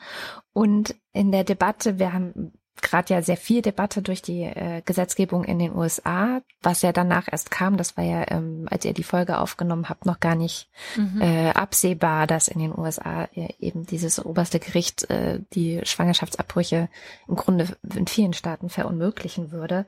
Und 0.54 0.96
in 1.12 1.32
der 1.32 1.44
Debatte, 1.44 1.98
wir 1.98 2.14
haben 2.14 2.54
gerade 2.82 3.14
ja 3.14 3.22
sehr 3.22 3.38
viel 3.38 3.62
Debatte 3.62 4.02
durch 4.02 4.22
die 4.22 4.44
äh, 4.44 4.82
Gesetzgebung 4.86 5.44
in 5.44 5.60
den 5.60 5.76
USA, 5.76 6.42
was 6.62 6.82
ja 6.82 6.92
danach 6.92 7.28
erst 7.32 7.52
kam. 7.52 7.78
Das 7.78 7.98
war 7.98 8.04
ja, 8.04 8.26
ähm, 8.30 8.68
als 8.70 8.86
ihr 8.86 8.94
die 8.94 9.04
Folge 9.04 9.38
aufgenommen 9.38 9.90
habt, 9.90 10.06
noch 10.06 10.20
gar 10.20 10.36
nicht 10.36 10.70
mhm. 10.96 11.22
äh, 11.22 11.50
absehbar, 11.52 12.28
dass 12.28 12.48
in 12.48 12.60
den 12.60 12.78
USA 12.78 13.28
äh, 13.36 13.54
eben 13.60 13.86
dieses 13.86 14.24
oberste 14.24 14.60
Gericht 14.60 15.10
äh, 15.10 15.40
die 15.54 15.82
Schwangerschaftsabbrüche 15.84 16.90
im 17.28 17.36
Grunde 17.36 17.68
in 17.96 18.08
vielen 18.08 18.34
Staaten 18.34 18.70
verunmöglichen 18.70 19.52
würde. 19.52 19.86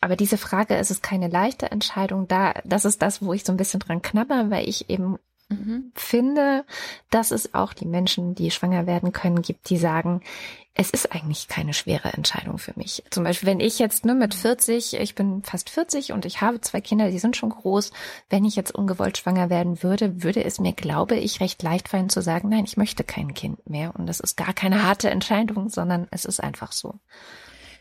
Aber 0.00 0.16
diese 0.16 0.38
Frage, 0.38 0.76
ist 0.76 0.90
es 0.90 1.02
keine 1.02 1.28
leichte 1.28 1.70
Entscheidung 1.70 2.28
da, 2.28 2.54
das 2.64 2.84
ist 2.84 3.02
das, 3.02 3.22
wo 3.22 3.32
ich 3.32 3.44
so 3.44 3.52
ein 3.52 3.56
bisschen 3.56 3.80
dran 3.80 4.02
knabber, 4.02 4.50
weil 4.50 4.68
ich 4.68 4.90
eben. 4.90 5.18
Finde, 5.94 6.64
dass 7.10 7.30
es 7.30 7.54
auch 7.54 7.72
die 7.72 7.86
Menschen, 7.86 8.34
die 8.34 8.50
schwanger 8.50 8.86
werden 8.86 9.12
können, 9.12 9.42
gibt, 9.42 9.70
die 9.70 9.76
sagen, 9.76 10.22
es 10.78 10.90
ist 10.90 11.12
eigentlich 11.12 11.48
keine 11.48 11.72
schwere 11.72 12.12
Entscheidung 12.12 12.58
für 12.58 12.72
mich. 12.76 13.02
Zum 13.10 13.24
Beispiel, 13.24 13.48
wenn 13.48 13.60
ich 13.60 13.78
jetzt 13.78 14.04
ne, 14.04 14.14
mit 14.14 14.34
40, 14.34 14.94
ich 15.00 15.14
bin 15.14 15.42
fast 15.42 15.70
40 15.70 16.12
und 16.12 16.26
ich 16.26 16.42
habe 16.42 16.60
zwei 16.60 16.82
Kinder, 16.82 17.10
die 17.10 17.18
sind 17.18 17.36
schon 17.36 17.50
groß, 17.50 17.92
wenn 18.28 18.44
ich 18.44 18.56
jetzt 18.56 18.74
ungewollt 18.74 19.16
schwanger 19.16 19.48
werden 19.48 19.82
würde, 19.82 20.22
würde 20.22 20.44
es 20.44 20.60
mir, 20.60 20.74
glaube 20.74 21.16
ich, 21.16 21.40
recht 21.40 21.62
leicht 21.62 21.88
fallen 21.88 22.10
zu 22.10 22.20
sagen, 22.20 22.50
nein, 22.50 22.64
ich 22.64 22.76
möchte 22.76 23.04
kein 23.04 23.32
Kind 23.32 23.70
mehr. 23.70 23.94
Und 23.96 24.06
das 24.06 24.20
ist 24.20 24.36
gar 24.36 24.52
keine 24.52 24.82
harte 24.82 25.08
Entscheidung, 25.08 25.70
sondern 25.70 26.08
es 26.10 26.26
ist 26.26 26.42
einfach 26.42 26.72
so. 26.72 26.94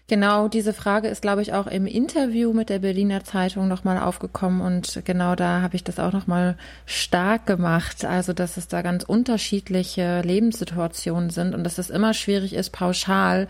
Genau, 0.07 0.47
diese 0.47 0.73
Frage 0.73 1.07
ist, 1.07 1.23
glaube 1.23 1.41
ich, 1.41 1.53
auch 1.53 1.65
im 1.65 1.87
Interview 1.87 2.53
mit 2.53 2.69
der 2.69 2.77
Berliner 2.77 3.23
Zeitung 3.23 3.67
nochmal 3.67 3.97
aufgekommen 3.97 4.61
und 4.61 5.01
genau 5.03 5.33
da 5.33 5.61
habe 5.61 5.75
ich 5.75 5.83
das 5.83 5.97
auch 5.97 6.13
nochmal 6.13 6.57
stark 6.85 7.47
gemacht. 7.47 8.05
Also, 8.05 8.31
dass 8.31 8.57
es 8.57 8.67
da 8.67 8.83
ganz 8.83 9.03
unterschiedliche 9.03 10.21
Lebenssituationen 10.21 11.31
sind 11.31 11.55
und 11.55 11.63
dass 11.63 11.79
es 11.79 11.89
immer 11.89 12.13
schwierig 12.13 12.53
ist, 12.53 12.69
pauschal 12.69 13.47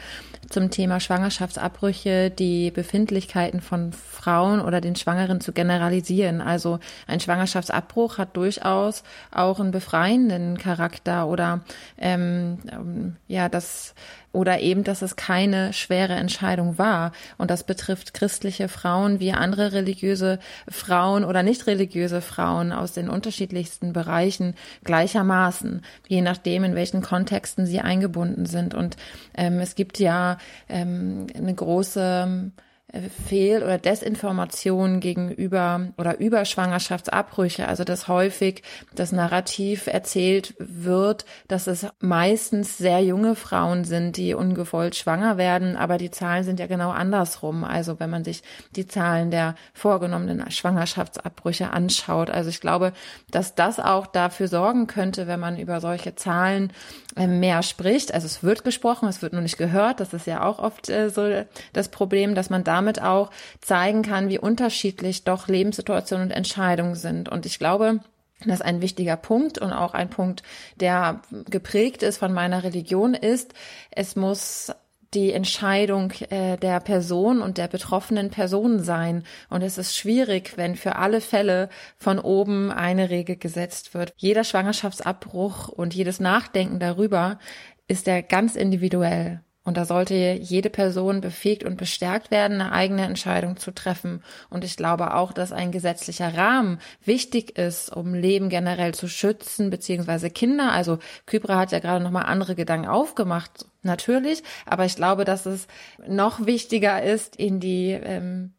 zum 0.50 0.70
Thema 0.70 1.02
Schwangerschaftsabbrüche 1.02 2.30
die 2.30 2.72
Befindlichkeiten 2.72 3.60
von 3.60 3.92
Frauen 4.26 4.60
oder 4.60 4.82
den 4.82 4.96
Schwangeren 4.96 5.40
zu 5.40 5.54
generalisieren. 5.54 6.42
Also 6.42 6.80
ein 7.06 7.20
Schwangerschaftsabbruch 7.20 8.18
hat 8.18 8.36
durchaus 8.36 9.04
auch 9.32 9.60
einen 9.60 9.70
befreienden 9.70 10.58
Charakter 10.58 11.28
oder 11.28 11.62
ähm, 12.00 12.58
ähm 12.72 13.16
ja, 13.28 13.50
das 13.50 13.94
oder 14.32 14.60
eben, 14.60 14.84
dass 14.84 15.02
es 15.02 15.16
keine 15.16 15.74
schwere 15.74 16.14
Entscheidung 16.14 16.78
war. 16.78 17.14
Und 17.38 17.50
das 17.50 17.64
betrifft 17.64 18.14
christliche 18.14 18.68
Frauen 18.68 19.20
wie 19.20 19.32
andere 19.32 19.72
religiöse 19.72 20.40
Frauen 20.68 21.24
oder 21.24 21.42
nicht 21.42 21.68
religiöse 21.68 22.22
Frauen 22.22 22.74
aus 22.74 22.92
den 22.92 23.10
unterschiedlichsten 23.10 23.94
Bereichen 23.94 24.56
gleichermaßen, 24.84 25.84
je 26.08 26.22
nachdem, 26.22 26.66
in 26.66 26.76
welchen 26.76 27.02
Kontexten 27.02 27.66
sie 27.66 27.80
eingebunden 27.80 28.46
sind. 28.46 28.74
Und 28.74 28.98
ähm, 29.36 29.60
es 29.60 29.76
gibt 29.76 30.00
ja 30.00 30.38
ähm, 30.68 31.28
eine 31.36 31.54
große 31.54 32.52
Fehl- 33.28 33.64
oder 33.64 33.78
Desinformation 33.78 35.00
gegenüber 35.00 35.90
oder 35.98 36.20
über 36.20 36.46
Schwangerschaftsabbrüche, 36.46 37.68
also 37.68 37.84
dass 37.84 38.08
häufig 38.08 38.64
das 38.94 39.12
Narrativ 39.12 39.88
erzählt 39.88 40.54
wird, 40.60 41.26
dass 41.48 41.68
es 41.68 41.88
meistens 42.00 42.78
sehr 42.78 43.02
junge 43.02 43.36
Frauen 43.36 43.84
sind, 43.84 44.18
die 44.18 44.34
ungewollt 44.34 44.96
schwanger 44.96 45.38
werden, 45.38 45.76
aber 45.76 45.98
die 45.98 46.12
Zahlen 46.12 46.44
sind 46.44 46.60
ja 46.60 46.68
genau 46.68 46.92
andersrum. 46.92 47.64
Also 47.64 48.00
wenn 48.00 48.10
man 48.10 48.24
sich 48.24 48.44
die 48.76 48.88
Zahlen 48.88 49.32
der 49.32 49.56
vorgenommenen 49.74 50.50
Schwangerschaftsabbrüche 50.50 51.72
anschaut. 51.72 52.30
Also 52.30 52.50
ich 52.50 52.62
glaube, 52.62 52.94
dass 53.32 53.56
das 53.56 53.80
auch 53.80 54.08
dafür 54.08 54.48
sorgen 54.48 54.88
könnte, 54.88 55.28
wenn 55.28 55.40
man 55.40 55.58
über 55.58 55.82
solche 55.82 56.16
Zahlen 56.16 56.72
äh, 57.16 57.28
mehr 57.28 57.64
spricht. 57.64 58.14
Also 58.14 58.26
es 58.26 58.44
wird 58.44 58.64
gesprochen, 58.64 59.08
es 59.08 59.22
wird 59.22 59.34
nur 59.34 59.42
nicht 59.42 59.58
gehört. 59.58 60.00
Das 60.00 60.14
ist 60.14 60.28
ja 60.28 60.44
auch 60.44 60.60
oft 60.60 60.90
äh, 60.90 61.10
so 61.10 61.44
das 61.74 61.90
Problem, 61.90 62.36
dass 62.36 62.50
man 62.50 62.64
damit 62.64 62.85
damit 62.86 63.02
auch 63.02 63.32
zeigen 63.62 64.04
kann, 64.04 64.30
wie 64.30 64.40
unterschiedlich 64.40 65.24
doch 65.24 65.48
Lebenssituationen 65.48 66.28
und 66.28 66.32
Entscheidungen 66.32 66.96
sind. 66.96 67.30
Und 67.30 67.46
ich 67.46 67.60
glaube, 67.60 68.00
das 68.44 68.56
ist 68.56 68.66
ein 68.66 68.82
wichtiger 68.82 69.18
Punkt 69.18 69.58
und 69.58 69.74
auch 69.74 69.94
ein 69.94 70.10
Punkt, 70.10 70.44
der 70.76 71.22
geprägt 71.50 72.04
ist 72.04 72.18
von 72.18 72.34
meiner 72.34 72.64
Religion, 72.64 73.14
ist, 73.14 73.54
es 73.92 74.16
muss 74.16 74.72
die 75.14 75.32
Entscheidung 75.32 76.12
äh, 76.30 76.58
der 76.58 76.82
Person 76.82 77.42
und 77.42 77.58
der 77.58 77.70
betroffenen 77.70 78.32
Person 78.32 78.84
sein. 78.84 79.24
Und 79.50 79.62
es 79.62 79.78
ist 79.78 79.96
schwierig, 79.96 80.58
wenn 80.58 80.76
für 80.76 80.98
alle 80.98 81.22
Fälle 81.22 81.70
von 81.98 82.20
oben 82.20 82.70
eine 82.72 83.10
Regel 83.10 83.38
gesetzt 83.38 83.94
wird. 83.94 84.14
Jeder 84.18 84.44
Schwangerschaftsabbruch 84.44 85.70
und 85.70 85.96
jedes 85.96 86.20
Nachdenken 86.20 86.80
darüber 86.80 87.40
ist 87.88 88.08
ja 88.08 88.20
ganz 88.22 88.56
individuell. 88.56 89.42
Und 89.66 89.78
da 89.78 89.84
sollte 89.86 90.14
jede 90.14 90.70
Person 90.70 91.22
befähigt 91.22 91.64
und 91.64 91.76
bestärkt 91.78 92.32
werden, 92.32 92.62
eine 92.62 92.72
eigene 92.72 93.04
Entscheidung 93.04 93.58
zu 93.58 93.72
treffen. 93.72 94.24
Und 94.50 94.64
ich 94.64 94.78
glaube 94.78 95.16
auch, 95.16 95.34
dass 95.34 95.52
ein 95.52 95.72
gesetzlicher 95.72 96.38
Rahmen 96.38 96.80
wichtig 97.04 97.58
ist, 97.58 97.92
um 97.92 98.14
Leben 98.14 98.50
generell 98.50 98.94
zu 98.94 99.08
schützen, 99.08 99.72
beziehungsweise 99.72 100.30
Kinder. 100.30 100.72
Also 100.72 101.00
Kybra 101.26 101.58
hat 101.58 101.72
ja 101.72 101.80
gerade 101.80 102.04
nochmal 102.04 102.26
andere 102.26 102.56
Gedanken 102.56 102.88
aufgemacht, 102.88 103.66
natürlich. 103.82 104.44
Aber 104.66 104.86
ich 104.86 104.96
glaube, 104.96 105.26
dass 105.26 105.46
es 105.46 105.68
noch 106.08 106.46
wichtiger 106.46 107.02
ist, 107.04 107.36
in 107.36 107.60
die 107.60 107.92
ähm, 107.92 108.55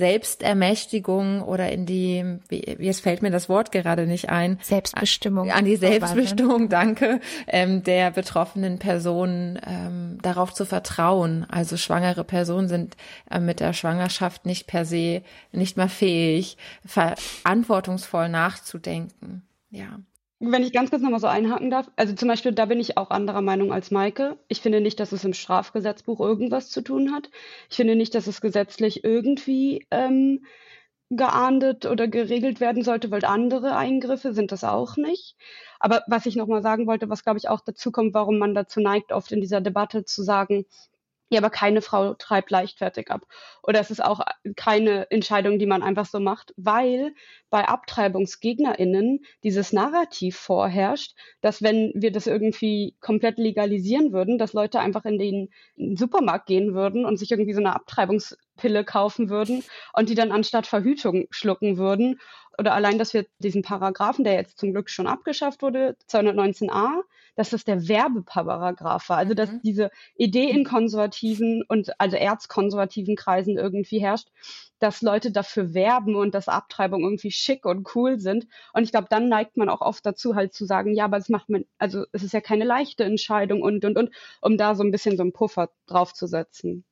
Selbstermächtigung 0.00 1.42
oder 1.42 1.70
in 1.70 1.84
die, 1.84 2.24
jetzt 2.50 3.02
fällt 3.02 3.20
mir 3.20 3.30
das 3.30 3.50
Wort 3.50 3.70
gerade 3.70 4.06
nicht 4.06 4.30
ein. 4.30 4.58
Selbstbestimmung. 4.62 5.50
An 5.50 5.66
die 5.66 5.76
Selbstbestimmung, 5.76 6.70
danke, 6.70 7.20
ähm, 7.46 7.82
der 7.82 8.10
betroffenen 8.10 8.78
Personen 8.78 9.60
ähm, 9.66 10.18
darauf 10.22 10.54
zu 10.54 10.64
vertrauen. 10.64 11.46
Also 11.50 11.76
schwangere 11.76 12.24
Personen 12.24 12.68
sind 12.68 12.96
äh, 13.30 13.40
mit 13.40 13.60
der 13.60 13.74
Schwangerschaft 13.74 14.46
nicht 14.46 14.66
per 14.66 14.86
se 14.86 15.22
nicht 15.52 15.76
mehr 15.76 15.90
fähig, 15.90 16.56
verantwortungsvoll 16.86 18.30
nachzudenken. 18.30 19.42
Ja. 19.70 20.00
Wenn 20.42 20.62
ich 20.62 20.72
ganz 20.72 20.88
kurz 20.88 21.02
nochmal 21.02 21.20
so 21.20 21.26
einhaken 21.26 21.70
darf, 21.70 21.90
also 21.96 22.14
zum 22.14 22.26
Beispiel, 22.26 22.52
da 22.52 22.64
bin 22.64 22.80
ich 22.80 22.96
auch 22.96 23.10
anderer 23.10 23.42
Meinung 23.42 23.72
als 23.74 23.90
Maike. 23.90 24.38
Ich 24.48 24.62
finde 24.62 24.80
nicht, 24.80 24.98
dass 24.98 25.12
es 25.12 25.22
im 25.24 25.34
Strafgesetzbuch 25.34 26.18
irgendwas 26.18 26.70
zu 26.70 26.80
tun 26.82 27.12
hat. 27.12 27.30
Ich 27.68 27.76
finde 27.76 27.94
nicht, 27.94 28.14
dass 28.14 28.26
es 28.26 28.40
gesetzlich 28.40 29.04
irgendwie 29.04 29.86
ähm, 29.90 30.46
geahndet 31.10 31.84
oder 31.84 32.08
geregelt 32.08 32.58
werden 32.60 32.82
sollte, 32.84 33.10
weil 33.10 33.24
andere 33.26 33.76
Eingriffe 33.76 34.32
sind 34.32 34.50
das 34.50 34.64
auch 34.64 34.96
nicht. 34.96 35.36
Aber 35.78 36.04
was 36.06 36.24
ich 36.24 36.36
nochmal 36.36 36.62
sagen 36.62 36.86
wollte, 36.86 37.10
was 37.10 37.22
glaube 37.24 37.38
ich 37.38 37.48
auch 37.48 37.60
dazu 37.60 37.92
kommt, 37.92 38.14
warum 38.14 38.38
man 38.38 38.54
dazu 38.54 38.80
neigt, 38.80 39.12
oft 39.12 39.32
in 39.32 39.42
dieser 39.42 39.60
Debatte 39.60 40.04
zu 40.04 40.22
sagen, 40.22 40.64
ja, 41.30 41.38
aber 41.38 41.50
keine 41.50 41.80
Frau 41.80 42.14
treibt 42.14 42.50
leichtfertig 42.50 43.10
ab. 43.10 43.22
Oder 43.62 43.78
es 43.78 43.90
ist 43.90 44.02
auch 44.02 44.20
keine 44.56 45.08
Entscheidung, 45.12 45.60
die 45.60 45.66
man 45.66 45.82
einfach 45.82 46.06
so 46.06 46.18
macht, 46.18 46.52
weil 46.56 47.14
bei 47.50 47.68
AbtreibungsgegnerInnen 47.68 49.20
dieses 49.44 49.72
Narrativ 49.72 50.36
vorherrscht, 50.36 51.14
dass 51.40 51.62
wenn 51.62 51.92
wir 51.94 52.10
das 52.10 52.26
irgendwie 52.26 52.96
komplett 53.00 53.38
legalisieren 53.38 54.12
würden, 54.12 54.38
dass 54.38 54.52
Leute 54.52 54.80
einfach 54.80 55.04
in 55.04 55.18
den, 55.18 55.50
Supermarkt 55.96 56.46
gehen 56.46 56.74
würden 56.74 57.04
und 57.04 57.16
sich 57.16 57.30
irgendwie 57.30 57.54
so 57.54 57.60
eine 57.60 57.74
Abtreibungspille 57.74 58.84
kaufen 58.84 59.30
würden 59.30 59.62
und 59.94 60.08
die 60.08 60.14
dann 60.14 60.32
anstatt 60.32 60.66
Verhütung 60.66 61.26
schlucken 61.30 61.78
würden. 61.78 62.20
Oder 62.58 62.74
allein, 62.74 62.98
dass 62.98 63.14
wir 63.14 63.26
diesen 63.38 63.62
Paragraphen, 63.62 64.24
der 64.24 64.34
jetzt 64.34 64.58
zum 64.58 64.72
Glück 64.72 64.90
schon 64.90 65.06
abgeschafft 65.06 65.62
wurde, 65.62 65.96
219a, 66.08 67.02
dass 67.36 67.50
das 67.50 67.64
der 67.64 67.88
Werbeparagraph 67.88 69.08
war. 69.08 69.16
Also 69.16 69.34
dass 69.34 69.50
mhm. 69.50 69.60
diese 69.62 69.90
Idee 70.16 70.50
in 70.50 70.64
konservativen 70.64 71.62
und 71.66 71.98
also 71.98 72.16
erzkonservativen 72.16 73.16
Kreisen 73.16 73.56
irgendwie 73.56 74.00
herrscht, 74.00 74.28
dass 74.78 75.02
Leute 75.02 75.30
dafür 75.30 75.74
werben 75.74 76.16
und 76.16 76.34
dass 76.34 76.48
Abtreibung 76.48 77.02
irgendwie 77.02 77.30
schick 77.30 77.64
und 77.66 77.94
cool 77.94 78.18
sind. 78.18 78.46
Und 78.72 78.82
ich 78.82 78.90
glaube, 78.90 79.06
dann 79.10 79.28
neigt 79.28 79.56
man 79.56 79.68
auch 79.68 79.80
oft 79.80 80.04
dazu, 80.04 80.34
halt 80.34 80.52
zu 80.52 80.64
sagen, 80.64 80.94
ja, 80.94 81.04
aber 81.04 81.18
es 81.18 81.28
macht 81.28 81.48
man, 81.48 81.64
also 81.78 82.04
es 82.12 82.22
ist 82.22 82.32
ja 82.32 82.40
keine 82.40 82.64
leichte 82.64 83.04
Entscheidung 83.04 83.62
und 83.62 83.84
und 83.84 83.96
und, 83.96 84.10
um 84.40 84.56
da 84.56 84.74
so 84.74 84.82
ein 84.82 84.90
bisschen 84.90 85.16
so 85.16 85.22
einen 85.22 85.32
Puffer 85.32 85.70
draufzusetzen. 85.86 86.84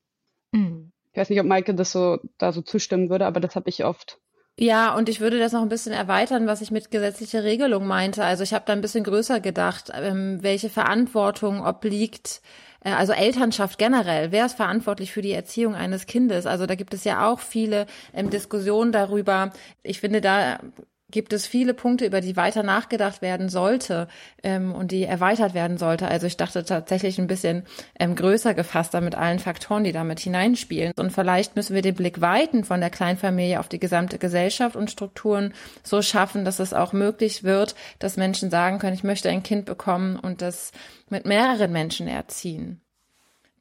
Mhm. 0.51 0.91
Ich 1.11 1.17
weiß 1.17 1.29
nicht, 1.29 1.39
ob 1.39 1.47
Maike 1.47 1.73
das 1.73 1.91
so 1.91 2.19
da 2.37 2.51
so 2.51 2.61
zustimmen 2.61 3.09
würde, 3.09 3.25
aber 3.25 3.39
das 3.39 3.55
habe 3.55 3.69
ich 3.69 3.83
oft. 3.83 4.19
Ja, 4.61 4.93
und 4.93 5.07
ich 5.07 5.21
würde 5.21 5.39
das 5.39 5.53
noch 5.53 5.61
ein 5.61 5.69
bisschen 5.69 5.93
erweitern, 5.93 6.45
was 6.45 6.59
ich 6.59 6.69
mit 6.69 6.91
gesetzlicher 6.91 7.43
Regelung 7.45 7.87
meinte. 7.87 8.25
Also 8.25 8.43
ich 8.43 8.53
habe 8.53 8.65
da 8.67 8.73
ein 8.73 8.81
bisschen 8.81 9.05
größer 9.05 9.39
gedacht, 9.39 9.89
ähm, 9.93 10.39
welche 10.43 10.69
Verantwortung 10.69 11.65
obliegt 11.65 12.41
äh, 12.83 12.91
also 12.91 13.13
Elternschaft 13.13 13.77
generell, 13.77 14.33
wer 14.33 14.45
ist 14.45 14.57
verantwortlich 14.57 15.13
für 15.13 15.21
die 15.21 15.31
Erziehung 15.31 15.75
eines 15.75 16.07
Kindes? 16.07 16.45
Also 16.45 16.65
da 16.65 16.75
gibt 16.75 16.93
es 16.93 17.05
ja 17.05 17.29
auch 17.29 17.39
viele 17.39 17.87
ähm, 18.13 18.29
Diskussionen 18.29 18.91
darüber. 18.91 19.51
Ich 19.81 20.01
finde, 20.01 20.19
da 20.19 20.59
gibt 21.11 21.33
es 21.33 21.47
viele 21.47 21.73
Punkte, 21.73 22.05
über 22.05 22.21
die 22.21 22.35
weiter 22.35 22.63
nachgedacht 22.63 23.21
werden 23.21 23.49
sollte 23.49 24.07
ähm, 24.43 24.73
und 24.73 24.91
die 24.91 25.03
erweitert 25.03 25.53
werden 25.53 25.77
sollte. 25.77 26.07
Also 26.07 26.27
ich 26.27 26.37
dachte 26.37 26.63
tatsächlich 26.63 27.17
ein 27.19 27.27
bisschen 27.27 27.63
ähm, 27.99 28.15
größer 28.15 28.53
gefasster 28.53 29.01
mit 29.01 29.15
allen 29.15 29.39
Faktoren, 29.39 29.83
die 29.83 29.91
damit 29.91 30.19
hineinspielen. 30.19 30.93
Und 30.97 31.11
vielleicht 31.11 31.55
müssen 31.55 31.75
wir 31.75 31.81
den 31.81 31.95
Blick 31.95 32.21
weiten 32.21 32.63
von 32.63 32.79
der 32.79 32.89
Kleinfamilie 32.89 33.59
auf 33.59 33.69
die 33.69 33.79
gesamte 33.79 34.17
Gesellschaft 34.17 34.75
und 34.75 34.91
Strukturen 34.91 35.53
so 35.83 36.01
schaffen, 36.01 36.45
dass 36.45 36.59
es 36.59 36.73
auch 36.73 36.93
möglich 36.93 37.43
wird, 37.43 37.75
dass 37.99 38.17
Menschen 38.17 38.49
sagen 38.49 38.79
können, 38.79 38.95
ich 38.95 39.03
möchte 39.03 39.29
ein 39.29 39.43
Kind 39.43 39.65
bekommen 39.65 40.17
und 40.17 40.41
das 40.41 40.71
mit 41.09 41.25
mehreren 41.25 41.71
Menschen 41.71 42.07
erziehen. 42.07 42.81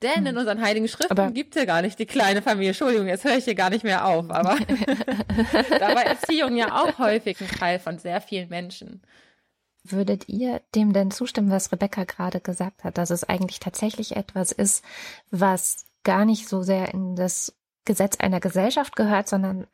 Denn 0.03 0.27
in 0.27 0.29
hm. 0.29 0.37
unseren 0.39 0.61
heiligen 0.61 0.87
Schriften 0.87 1.35
gibt 1.35 1.57
es 1.57 1.61
ja 1.61 1.67
gar 1.67 1.83
nicht 1.83 1.99
die 1.99 2.07
kleine 2.07 2.43
Familie. 2.43 2.69
Entschuldigung, 2.69 3.09
jetzt 3.09 3.25
höre 3.25 3.37
ich 3.37 3.45
hier 3.45 3.55
gar 3.55 3.71
nicht 3.71 3.85
mehr 3.85 4.07
auf, 4.07 4.31
aber 4.31 4.57
da 5.79 5.95
war 5.95 6.05
Erziehung 6.05 6.57
ja 6.57 6.81
auch 6.81 6.99
häufig 6.99 7.41
ein 7.41 7.49
Teil 7.49 7.79
von 7.79 7.99
sehr 7.99 8.21
vielen 8.21 8.49
Menschen. 8.49 9.03
Würdet 9.83 10.29
ihr 10.29 10.61
dem 10.75 10.93
denn 10.93 11.11
zustimmen, 11.11 11.51
was 11.51 11.73
Rebecca 11.73 12.05
gerade 12.05 12.41
gesagt 12.41 12.85
hat, 12.85 12.99
dass 12.99 13.11
es 13.11 13.25
eigentlich 13.25 13.59
tatsächlich 13.59 14.17
etwas 14.17 14.53
ist, 14.53 14.85
was 15.31 15.87
gar 16.05 16.25
nicht 16.25 16.49
so 16.49 16.63
sehr 16.63 16.93
in 16.95 17.17
das 17.17 17.58
Gesetz 17.89 18.21
einer 18.21 18.39
Gesellschaft 18.39 18.95
gehört, 18.95 19.29
sondern 19.29 19.67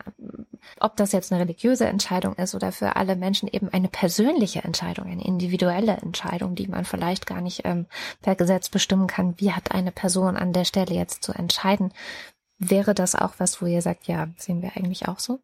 ob 0.81 0.97
das 0.97 1.13
jetzt 1.13 1.33
eine 1.33 1.43
religiöse 1.43 1.87
Entscheidung 1.87 2.35
ist 2.37 2.55
oder 2.55 2.73
für 2.73 2.97
alle 2.97 3.17
Menschen 3.17 3.49
eben 3.53 3.69
eine 3.69 3.89
persönliche 3.89 4.63
Entscheidung, 4.63 5.07
eine 5.07 5.25
individuelle 5.25 5.99
Entscheidung, 5.99 6.55
die 6.55 6.69
man 6.69 6.85
vielleicht 6.85 7.27
gar 7.27 7.41
nicht 7.41 7.63
ähm, 7.65 7.87
per 8.23 8.37
Gesetz 8.37 8.69
bestimmen 8.69 9.09
kann, 9.09 9.35
wie 9.39 9.53
hat 9.53 9.73
eine 9.73 9.93
Person 9.93 10.37
an 10.37 10.53
der 10.53 10.65
Stelle 10.65 10.95
jetzt 10.95 11.25
zu 11.25 11.33
entscheiden. 11.33 11.93
Wäre 12.59 12.95
das 12.95 13.17
auch 13.17 13.35
was, 13.39 13.61
wo 13.61 13.67
ihr 13.67 13.83
sagt, 13.83 14.07
ja, 14.07 14.29
sehen 14.37 14.63
wir 14.63 14.77
eigentlich 14.77 15.09
auch 15.09 15.19
so? 15.19 15.41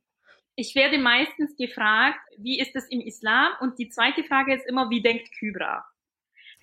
Ich 0.54 0.74
werde 0.76 0.98
meistens 0.98 1.56
gefragt, 1.56 2.20
wie 2.38 2.60
ist 2.60 2.76
es 2.76 2.86
im 2.88 3.00
Islam? 3.00 3.48
Und 3.60 3.78
die 3.78 3.88
zweite 3.88 4.22
Frage 4.24 4.54
ist 4.54 4.66
immer, 4.66 4.90
wie 4.90 5.02
denkt 5.02 5.28
Kybra? 5.38 5.84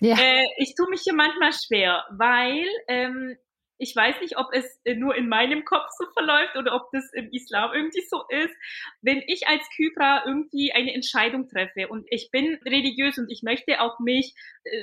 Ja. 0.00 0.16
Äh, 0.18 0.44
ich 0.56 0.74
tue 0.74 0.88
mich 0.88 1.02
hier 1.02 1.14
manchmal 1.14 1.52
schwer, 1.52 2.04
weil 2.10 2.64
ähm, 2.86 3.36
ich 3.78 3.94
weiß 3.94 4.20
nicht, 4.20 4.36
ob 4.36 4.48
es 4.52 4.80
äh, 4.84 4.94
nur 4.94 5.14
in 5.14 5.28
meinem 5.28 5.64
Kopf 5.64 5.88
so 5.96 6.06
verläuft 6.12 6.56
oder 6.56 6.74
ob 6.74 6.90
das 6.92 7.12
im 7.12 7.30
Islam 7.30 7.72
irgendwie 7.72 8.02
so 8.08 8.24
ist. 8.28 8.54
Wenn 9.00 9.22
ich 9.26 9.46
als 9.46 9.62
Kybra 9.76 10.24
irgendwie 10.26 10.72
eine 10.72 10.92
Entscheidung 10.92 11.48
treffe 11.48 11.88
und 11.88 12.06
ich 12.10 12.30
bin 12.30 12.58
religiös 12.64 13.18
und 13.18 13.30
ich 13.30 13.42
möchte 13.42 13.80
auch 13.80 13.98
mich 14.00 14.34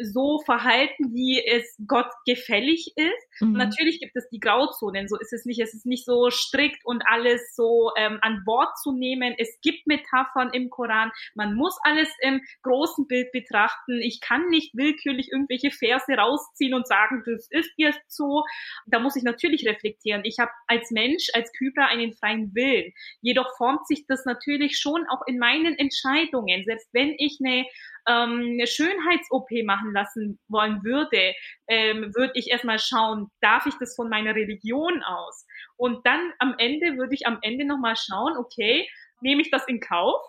so 0.03 0.39
verhalten, 0.45 1.13
wie 1.13 1.43
es 1.45 1.75
Gott 1.87 2.11
gefällig 2.25 2.93
ist. 2.95 3.41
Mhm. 3.41 3.53
natürlich 3.53 3.99
gibt 3.99 4.15
es 4.15 4.27
die 4.29 4.39
Grauzonen, 4.39 5.07
so 5.07 5.17
ist 5.17 5.33
es 5.33 5.45
nicht. 5.45 5.59
Es 5.59 5.73
ist 5.73 5.85
nicht 5.85 6.05
so 6.05 6.29
strikt 6.29 6.85
und 6.85 7.03
alles 7.07 7.55
so 7.55 7.91
ähm, 7.97 8.19
an 8.21 8.43
Bord 8.45 8.77
zu 8.79 8.91
nehmen. 8.91 9.35
Es 9.37 9.59
gibt 9.61 9.87
Metaphern 9.87 10.51
im 10.53 10.69
Koran. 10.69 11.11
Man 11.33 11.55
muss 11.55 11.77
alles 11.83 12.09
im 12.21 12.41
großen 12.63 13.07
Bild 13.07 13.31
betrachten. 13.31 13.99
Ich 14.01 14.21
kann 14.21 14.47
nicht 14.49 14.75
willkürlich 14.75 15.31
irgendwelche 15.31 15.71
Verse 15.71 16.11
rausziehen 16.11 16.73
und 16.73 16.87
sagen, 16.87 17.23
das 17.25 17.47
ist 17.49 17.71
jetzt 17.77 17.99
so 18.07 18.43
da 18.85 18.99
muss 18.99 19.15
ich 19.15 19.23
natürlich 19.23 19.67
reflektieren. 19.67 20.21
Ich 20.23 20.39
habe 20.39 20.51
als 20.67 20.91
Mensch, 20.91 21.27
als 21.33 21.51
Kybra 21.53 21.87
einen 21.87 22.13
freien 22.13 22.53
Willen. 22.53 22.93
Jedoch 23.21 23.55
formt 23.57 23.87
sich 23.87 24.05
das 24.07 24.25
natürlich 24.25 24.77
schon 24.77 25.05
auch 25.09 25.21
in 25.27 25.37
meinen 25.37 25.77
Entscheidungen. 25.77 26.63
Selbst 26.65 26.89
wenn 26.93 27.15
ich 27.17 27.39
eine 27.43 27.65
ähm, 28.07 28.53
eine 28.53 28.67
Schönheits-OP 28.67 29.49
machen 29.65 29.93
lassen 29.93 30.39
wollen 30.47 30.83
würde, 30.83 31.33
ähm, 31.67 32.13
würde 32.15 32.33
ich 32.35 32.49
erstmal 32.49 32.79
schauen, 32.79 33.29
darf 33.41 33.65
ich 33.65 33.75
das 33.79 33.95
von 33.95 34.09
meiner 34.09 34.35
Religion 34.35 35.03
aus? 35.03 35.45
Und 35.77 36.05
dann 36.05 36.33
am 36.39 36.55
Ende 36.57 36.97
würde 36.97 37.15
ich 37.15 37.27
am 37.27 37.39
Ende 37.41 37.65
nochmal 37.65 37.95
schauen, 37.95 38.37
okay, 38.37 38.87
nehme 39.21 39.41
ich 39.41 39.51
das 39.51 39.67
in 39.67 39.79
Kauf? 39.79 40.21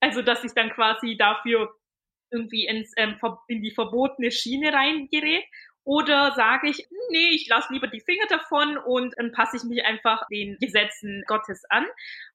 Also, 0.00 0.22
dass 0.22 0.44
ich 0.44 0.52
dann 0.52 0.70
quasi 0.70 1.16
dafür 1.16 1.72
irgendwie 2.30 2.66
ins, 2.66 2.92
ähm, 2.96 3.18
in 3.48 3.62
die 3.62 3.70
verbotene 3.70 4.30
Schiene 4.30 4.72
reingerät 4.72 5.44
oder 5.84 6.32
sage 6.34 6.68
ich, 6.68 6.86
nee, 7.10 7.30
ich 7.34 7.48
lasse 7.48 7.72
lieber 7.72 7.88
die 7.88 8.00
Finger 8.00 8.26
davon 8.28 8.78
und 8.78 9.14
dann 9.16 9.32
passe 9.32 9.56
ich 9.56 9.64
mich 9.64 9.84
einfach 9.84 10.26
den 10.28 10.56
Gesetzen 10.60 11.24
Gottes 11.26 11.64
an, 11.68 11.86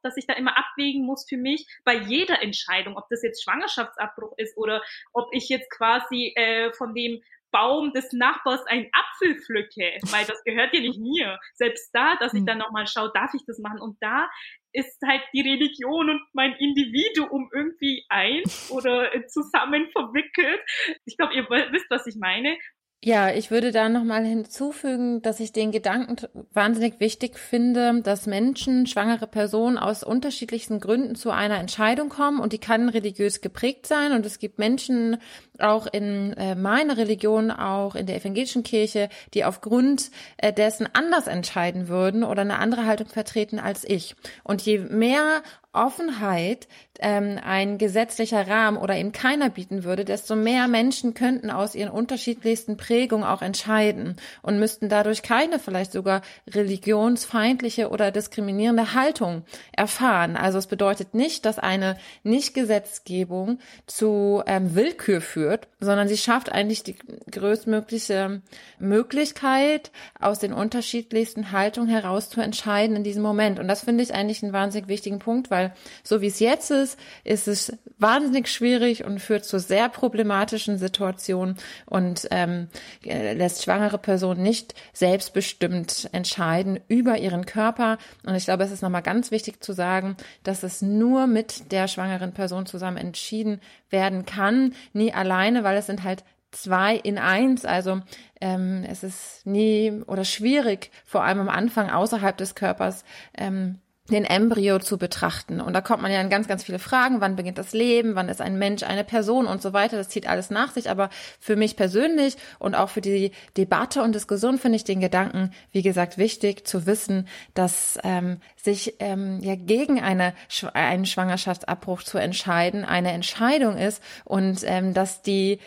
dass 0.01 0.17
ich 0.17 0.27
da 0.27 0.33
immer 0.33 0.57
abwägen 0.57 1.05
muss 1.05 1.25
für 1.27 1.37
mich 1.37 1.65
bei 1.85 1.95
jeder 1.95 2.41
Entscheidung, 2.41 2.97
ob 2.97 3.07
das 3.09 3.23
jetzt 3.23 3.43
Schwangerschaftsabbruch 3.43 4.33
ist 4.37 4.57
oder 4.57 4.81
ob 5.13 5.29
ich 5.31 5.49
jetzt 5.49 5.69
quasi 5.71 6.33
äh, 6.35 6.71
von 6.73 6.93
dem 6.93 7.21
Baum 7.51 7.93
des 7.93 8.11
Nachbars 8.11 8.65
einen 8.67 8.89
Apfel 8.91 9.39
pflücke, 9.39 9.97
weil 10.11 10.25
das 10.25 10.43
gehört 10.43 10.73
ja 10.73 10.81
nicht 10.81 10.99
mir. 10.99 11.39
Selbst 11.53 11.89
da, 11.93 12.15
dass 12.17 12.33
ich 12.33 12.39
hm. 12.39 12.45
dann 12.45 12.57
nochmal 12.57 12.87
schaue, 12.87 13.11
darf 13.13 13.33
ich 13.33 13.45
das 13.45 13.59
machen? 13.59 13.79
Und 13.79 13.97
da 14.01 14.29
ist 14.73 15.01
halt 15.07 15.23
die 15.33 15.41
Religion 15.41 16.09
und 16.09 16.21
mein 16.33 16.53
Individuum 16.53 17.49
irgendwie 17.53 18.05
eins 18.09 18.69
oder 18.69 19.09
zusammen 19.27 19.89
verwickelt. 19.91 20.61
Ich 21.05 21.17
glaube, 21.17 21.33
ihr 21.33 21.49
wisst, 21.49 21.89
was 21.89 22.05
ich 22.05 22.15
meine. 22.17 22.57
Ja, 23.03 23.29
ich 23.29 23.51
würde 23.51 23.71
da 23.71 23.89
nochmal 23.89 24.25
hinzufügen, 24.25 25.21
dass 25.21 25.39
ich 25.39 25.53
den 25.53 25.71
Gedanken 25.71 26.15
wahnsinnig 26.51 26.99
wichtig 26.99 27.37
finde, 27.37 28.01
dass 28.01 28.25
Menschen, 28.25 28.87
schwangere 28.87 29.27
Personen 29.27 29.77
aus 29.77 30.03
unterschiedlichsten 30.03 30.79
Gründen 30.79 31.13
zu 31.13 31.29
einer 31.29 31.59
Entscheidung 31.59 32.09
kommen 32.09 32.39
und 32.39 32.53
die 32.53 32.57
kann 32.57 32.89
religiös 32.89 33.41
geprägt 33.41 33.85
sein 33.85 34.13
und 34.13 34.25
es 34.25 34.39
gibt 34.39 34.57
Menschen 34.57 35.17
auch 35.59 35.85
in 35.85 36.33
äh, 36.33 36.55
meiner 36.55 36.97
Religion, 36.97 37.51
auch 37.51 37.93
in 37.93 38.07
der 38.07 38.15
evangelischen 38.15 38.63
Kirche, 38.63 39.09
die 39.35 39.45
aufgrund 39.45 40.09
äh, 40.37 40.51
dessen 40.51 40.89
anders 40.93 41.27
entscheiden 41.27 41.89
würden 41.89 42.23
oder 42.23 42.41
eine 42.41 42.57
andere 42.57 42.87
Haltung 42.87 43.07
vertreten 43.09 43.59
als 43.59 43.87
ich. 43.87 44.15
Und 44.43 44.63
je 44.63 44.79
mehr 44.79 45.43
Offenheit 45.77 46.67
ähm, 46.99 47.39
ein 47.43 47.77
gesetzlicher 47.77 48.47
Rahmen 48.47 48.77
oder 48.77 48.95
eben 48.95 49.11
keiner 49.11 49.49
bieten 49.49 49.83
würde, 49.83 50.05
desto 50.05 50.35
mehr 50.35 50.67
Menschen 50.67 51.13
könnten 51.13 51.49
aus 51.49 51.75
ihren 51.75 51.91
unterschiedlichsten 51.91 52.77
Prägungen 52.77 53.23
auch 53.23 53.41
entscheiden 53.41 54.15
und 54.41 54.59
müssten 54.59 54.89
dadurch 54.89 55.21
keine 55.21 55.59
vielleicht 55.59 55.91
sogar 55.91 56.21
religionsfeindliche 56.49 57.89
oder 57.89 58.11
diskriminierende 58.11 58.93
Haltung 58.93 59.43
erfahren. 59.71 60.35
Also 60.35 60.57
es 60.57 60.67
bedeutet 60.67 61.13
nicht, 61.13 61.45
dass 61.45 61.59
eine 61.59 61.97
Nicht-Gesetzgebung 62.23 63.59
zu 63.85 64.43
ähm, 64.47 64.75
Willkür 64.75 65.21
führt, 65.21 65.67
sondern 65.79 66.07
sie 66.07 66.17
schafft 66.17 66.51
eigentlich 66.51 66.83
die 66.83 66.95
größtmögliche 67.31 68.41
Möglichkeit, 68.79 69.91
aus 70.19 70.39
den 70.39 70.53
unterschiedlichsten 70.53 71.51
Haltungen 71.51 71.89
heraus 71.89 72.29
zu 72.29 72.41
entscheiden 72.41 72.95
in 72.95 73.03
diesem 73.03 73.23
Moment. 73.23 73.59
Und 73.59 73.67
das 73.67 73.83
finde 73.83 74.03
ich 74.03 74.13
eigentlich 74.13 74.43
einen 74.43 74.53
wahnsinnig 74.53 74.87
wichtigen 74.87 75.19
Punkt, 75.19 75.51
weil 75.51 75.66
so 76.03 76.21
wie 76.21 76.27
es 76.27 76.39
jetzt 76.39 76.71
ist, 76.71 76.99
ist, 77.23 77.47
es 77.47 77.77
wahnsinnig 77.97 78.47
schwierig 78.47 79.03
und 79.03 79.19
führt 79.19 79.45
zu 79.45 79.59
sehr 79.59 79.89
problematischen 79.89 80.77
Situationen 80.77 81.57
und 81.85 82.27
ähm, 82.31 82.67
lässt 83.03 83.63
schwangere 83.63 83.97
Personen 83.97 84.41
nicht 84.43 84.75
selbstbestimmt 84.93 86.09
entscheiden 86.11 86.79
über 86.87 87.17
ihren 87.17 87.45
Körper. 87.45 87.97
Und 88.25 88.35
ich 88.35 88.45
glaube, 88.45 88.63
es 88.63 88.71
ist 88.71 88.81
nochmal 88.81 89.01
ganz 89.01 89.31
wichtig 89.31 89.63
zu 89.63 89.73
sagen, 89.73 90.17
dass 90.43 90.63
es 90.63 90.81
nur 90.81 91.27
mit 91.27 91.71
der 91.71 91.87
schwangeren 91.87 92.33
Person 92.33 92.65
zusammen 92.65 92.97
entschieden 92.97 93.61
werden 93.89 94.25
kann, 94.25 94.73
nie 94.93 95.13
alleine, 95.13 95.63
weil 95.63 95.77
es 95.77 95.87
sind 95.87 96.03
halt 96.03 96.23
zwei 96.51 96.95
in 96.95 97.17
eins. 97.17 97.65
Also 97.65 98.01
ähm, 98.41 98.85
es 98.87 99.03
ist 99.03 99.45
nie 99.45 100.03
oder 100.07 100.25
schwierig, 100.25 100.91
vor 101.05 101.23
allem 101.23 101.39
am 101.39 101.49
Anfang 101.49 101.89
außerhalb 101.89 102.37
des 102.37 102.55
Körpers, 102.55 103.03
ähm, 103.37 103.79
den 104.09 104.25
Embryo 104.25 104.79
zu 104.79 104.97
betrachten. 104.97 105.61
Und 105.61 105.73
da 105.73 105.81
kommt 105.81 106.01
man 106.01 106.11
ja 106.11 106.21
in 106.21 106.29
ganz, 106.29 106.47
ganz 106.47 106.63
viele 106.63 106.79
Fragen. 106.79 107.21
Wann 107.21 107.35
beginnt 107.35 107.57
das 107.57 107.73
Leben? 107.73 108.15
Wann 108.15 108.29
ist 108.29 108.41
ein 108.41 108.57
Mensch 108.57 108.83
eine 108.83 109.03
Person 109.03 109.47
und 109.47 109.61
so 109.61 109.73
weiter? 109.73 109.97
Das 109.97 110.09
zieht 110.09 110.27
alles 110.27 110.49
nach 110.49 110.71
sich. 110.71 110.89
Aber 110.89 111.09
für 111.39 111.55
mich 111.55 111.75
persönlich 111.75 112.37
und 112.59 112.75
auch 112.75 112.89
für 112.89 113.01
die 113.01 113.31
Debatte 113.57 114.01
und 114.01 114.15
Diskussion 114.15 114.57
finde 114.57 114.77
ich 114.77 114.83
den 114.83 115.01
Gedanken, 115.01 115.51
wie 115.71 115.81
gesagt, 115.81 116.17
wichtig 116.17 116.67
zu 116.67 116.85
wissen, 116.85 117.27
dass 117.53 117.99
ähm, 118.03 118.37
sich 118.55 118.95
ähm, 118.99 119.39
ja 119.41 119.55
gegen 119.55 120.01
eine, 120.01 120.33
einen 120.73 121.05
Schwangerschaftsabbruch 121.05 122.03
zu 122.03 122.17
entscheiden 122.17 122.85
eine 122.85 123.11
Entscheidung 123.11 123.77
ist 123.77 124.01
und 124.25 124.61
ähm, 124.63 124.93
dass 124.93 125.21
die 125.21 125.59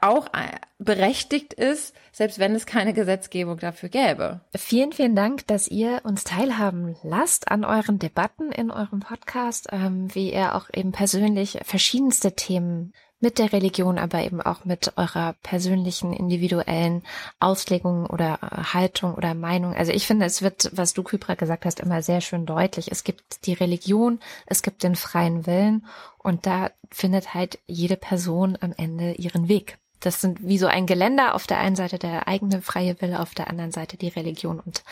auch 0.00 0.26
äh, 0.28 0.58
berechtigt 0.78 1.52
ist, 1.52 1.94
selbst 2.12 2.38
wenn 2.38 2.54
es 2.54 2.66
keine 2.66 2.92
Gesetzgebung 2.92 3.58
dafür 3.58 3.88
gäbe. 3.88 4.40
Vielen, 4.56 4.92
vielen 4.92 5.16
Dank, 5.16 5.46
dass 5.46 5.68
ihr 5.68 6.00
uns 6.04 6.24
teilhaben 6.24 6.96
lasst 7.02 7.50
an 7.50 7.64
euren 7.64 7.98
Debatten 7.98 8.52
in 8.52 8.70
eurem 8.70 9.00
Podcast, 9.00 9.68
ähm, 9.72 10.14
wie 10.14 10.32
ihr 10.32 10.54
auch 10.54 10.68
eben 10.74 10.92
persönlich 10.92 11.58
verschiedenste 11.64 12.32
Themen 12.34 12.92
mit 13.22 13.38
der 13.38 13.52
Religion, 13.52 13.98
aber 13.98 14.22
eben 14.22 14.42
auch 14.42 14.64
mit 14.64 14.92
eurer 14.96 15.34
persönlichen, 15.42 16.12
individuellen 16.12 17.02
Auslegung 17.40 18.06
oder 18.06 18.40
äh, 18.42 18.62
Haltung 18.74 19.14
oder 19.14 19.34
Meinung. 19.34 19.74
Also 19.74 19.92
ich 19.92 20.06
finde, 20.06 20.26
es 20.26 20.42
wird, 20.42 20.70
was 20.74 20.92
du, 20.92 21.02
Kypra, 21.02 21.34
gesagt 21.34 21.64
hast, 21.64 21.80
immer 21.80 22.02
sehr 22.02 22.20
schön 22.20 22.44
deutlich. 22.46 22.90
Es 22.90 23.04
gibt 23.04 23.46
die 23.46 23.54
Religion, 23.54 24.18
es 24.46 24.62
gibt 24.62 24.82
den 24.82 24.96
freien 24.96 25.46
Willen 25.46 25.86
und 26.18 26.46
da 26.46 26.70
findet 26.90 27.32
halt 27.32 27.60
jede 27.66 27.96
Person 27.96 28.58
am 28.60 28.74
Ende 28.76 29.12
ihren 29.12 29.48
Weg. 29.48 29.78
Das 30.00 30.20
sind 30.20 30.42
wie 30.42 30.58
so 30.58 30.66
ein 30.66 30.86
Geländer, 30.86 31.36
auf 31.36 31.46
der 31.46 31.58
einen 31.58 31.76
Seite 31.76 31.98
der 31.98 32.26
eigene 32.26 32.60
freie 32.60 33.00
Wille, 33.00 33.20
auf 33.20 33.34
der 33.34 33.48
anderen 33.48 33.70
Seite 33.70 33.96
die 33.96 34.08
Religion 34.08 34.58
und 34.58 34.82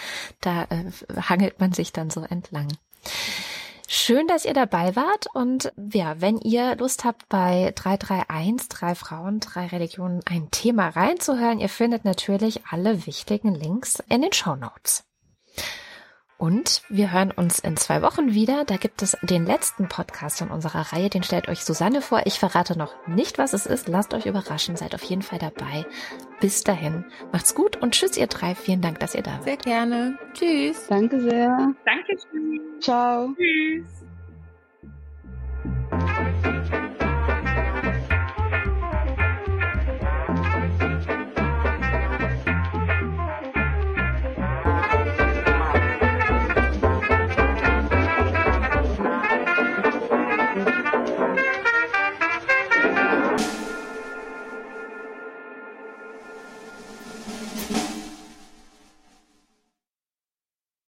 da 0.40 0.62
äh, 0.70 0.84
hangelt 1.20 1.58
man 1.58 1.72
sich 1.72 1.92
dann 1.92 2.10
so 2.10 2.22
entlang. 2.22 2.68
Schön, 3.92 4.28
dass 4.28 4.44
ihr 4.44 4.54
dabei 4.54 4.94
wart 4.94 5.26
und 5.34 5.72
ja, 5.92 6.20
wenn 6.20 6.38
ihr 6.38 6.76
Lust 6.76 7.02
habt, 7.02 7.28
bei 7.28 7.72
331, 7.74 8.68
drei 8.68 8.94
Frauen, 8.94 9.40
drei 9.40 9.66
Religionen 9.66 10.20
ein 10.26 10.48
Thema 10.52 10.90
reinzuhören, 10.90 11.58
ihr 11.58 11.68
findet 11.68 12.04
natürlich 12.04 12.64
alle 12.70 13.04
wichtigen 13.08 13.52
Links 13.52 14.00
in 14.08 14.22
den 14.22 14.32
Show 14.32 14.54
Notes. 14.54 15.02
Und 16.40 16.80
wir 16.88 17.12
hören 17.12 17.32
uns 17.32 17.58
in 17.58 17.76
zwei 17.76 18.00
Wochen 18.00 18.32
wieder. 18.32 18.64
Da 18.64 18.78
gibt 18.78 19.02
es 19.02 19.14
den 19.20 19.44
letzten 19.44 19.88
Podcast 19.88 20.40
in 20.40 20.48
unserer 20.48 20.90
Reihe. 20.90 21.10
Den 21.10 21.22
stellt 21.22 21.48
euch 21.48 21.66
Susanne 21.66 22.00
vor. 22.00 22.22
Ich 22.24 22.38
verrate 22.38 22.78
noch 22.78 22.94
nicht, 23.06 23.36
was 23.36 23.52
es 23.52 23.66
ist. 23.66 23.88
Lasst 23.88 24.14
euch 24.14 24.24
überraschen. 24.24 24.74
Seid 24.74 24.94
auf 24.94 25.02
jeden 25.02 25.20
Fall 25.20 25.38
dabei. 25.38 25.84
Bis 26.40 26.64
dahin. 26.64 27.04
Macht's 27.30 27.54
gut 27.54 27.76
und 27.76 27.92
tschüss, 27.92 28.16
ihr 28.16 28.26
drei. 28.26 28.54
Vielen 28.54 28.80
Dank, 28.80 29.00
dass 29.00 29.14
ihr 29.14 29.22
da 29.22 29.32
seid. 29.32 29.44
Sehr 29.44 29.56
gerne. 29.58 30.18
Tschüss. 30.32 30.86
Danke 30.88 31.20
sehr. 31.20 31.74
Dankeschön. 31.84 32.80
Ciao. 32.80 33.34
Tschüss. 33.36 33.99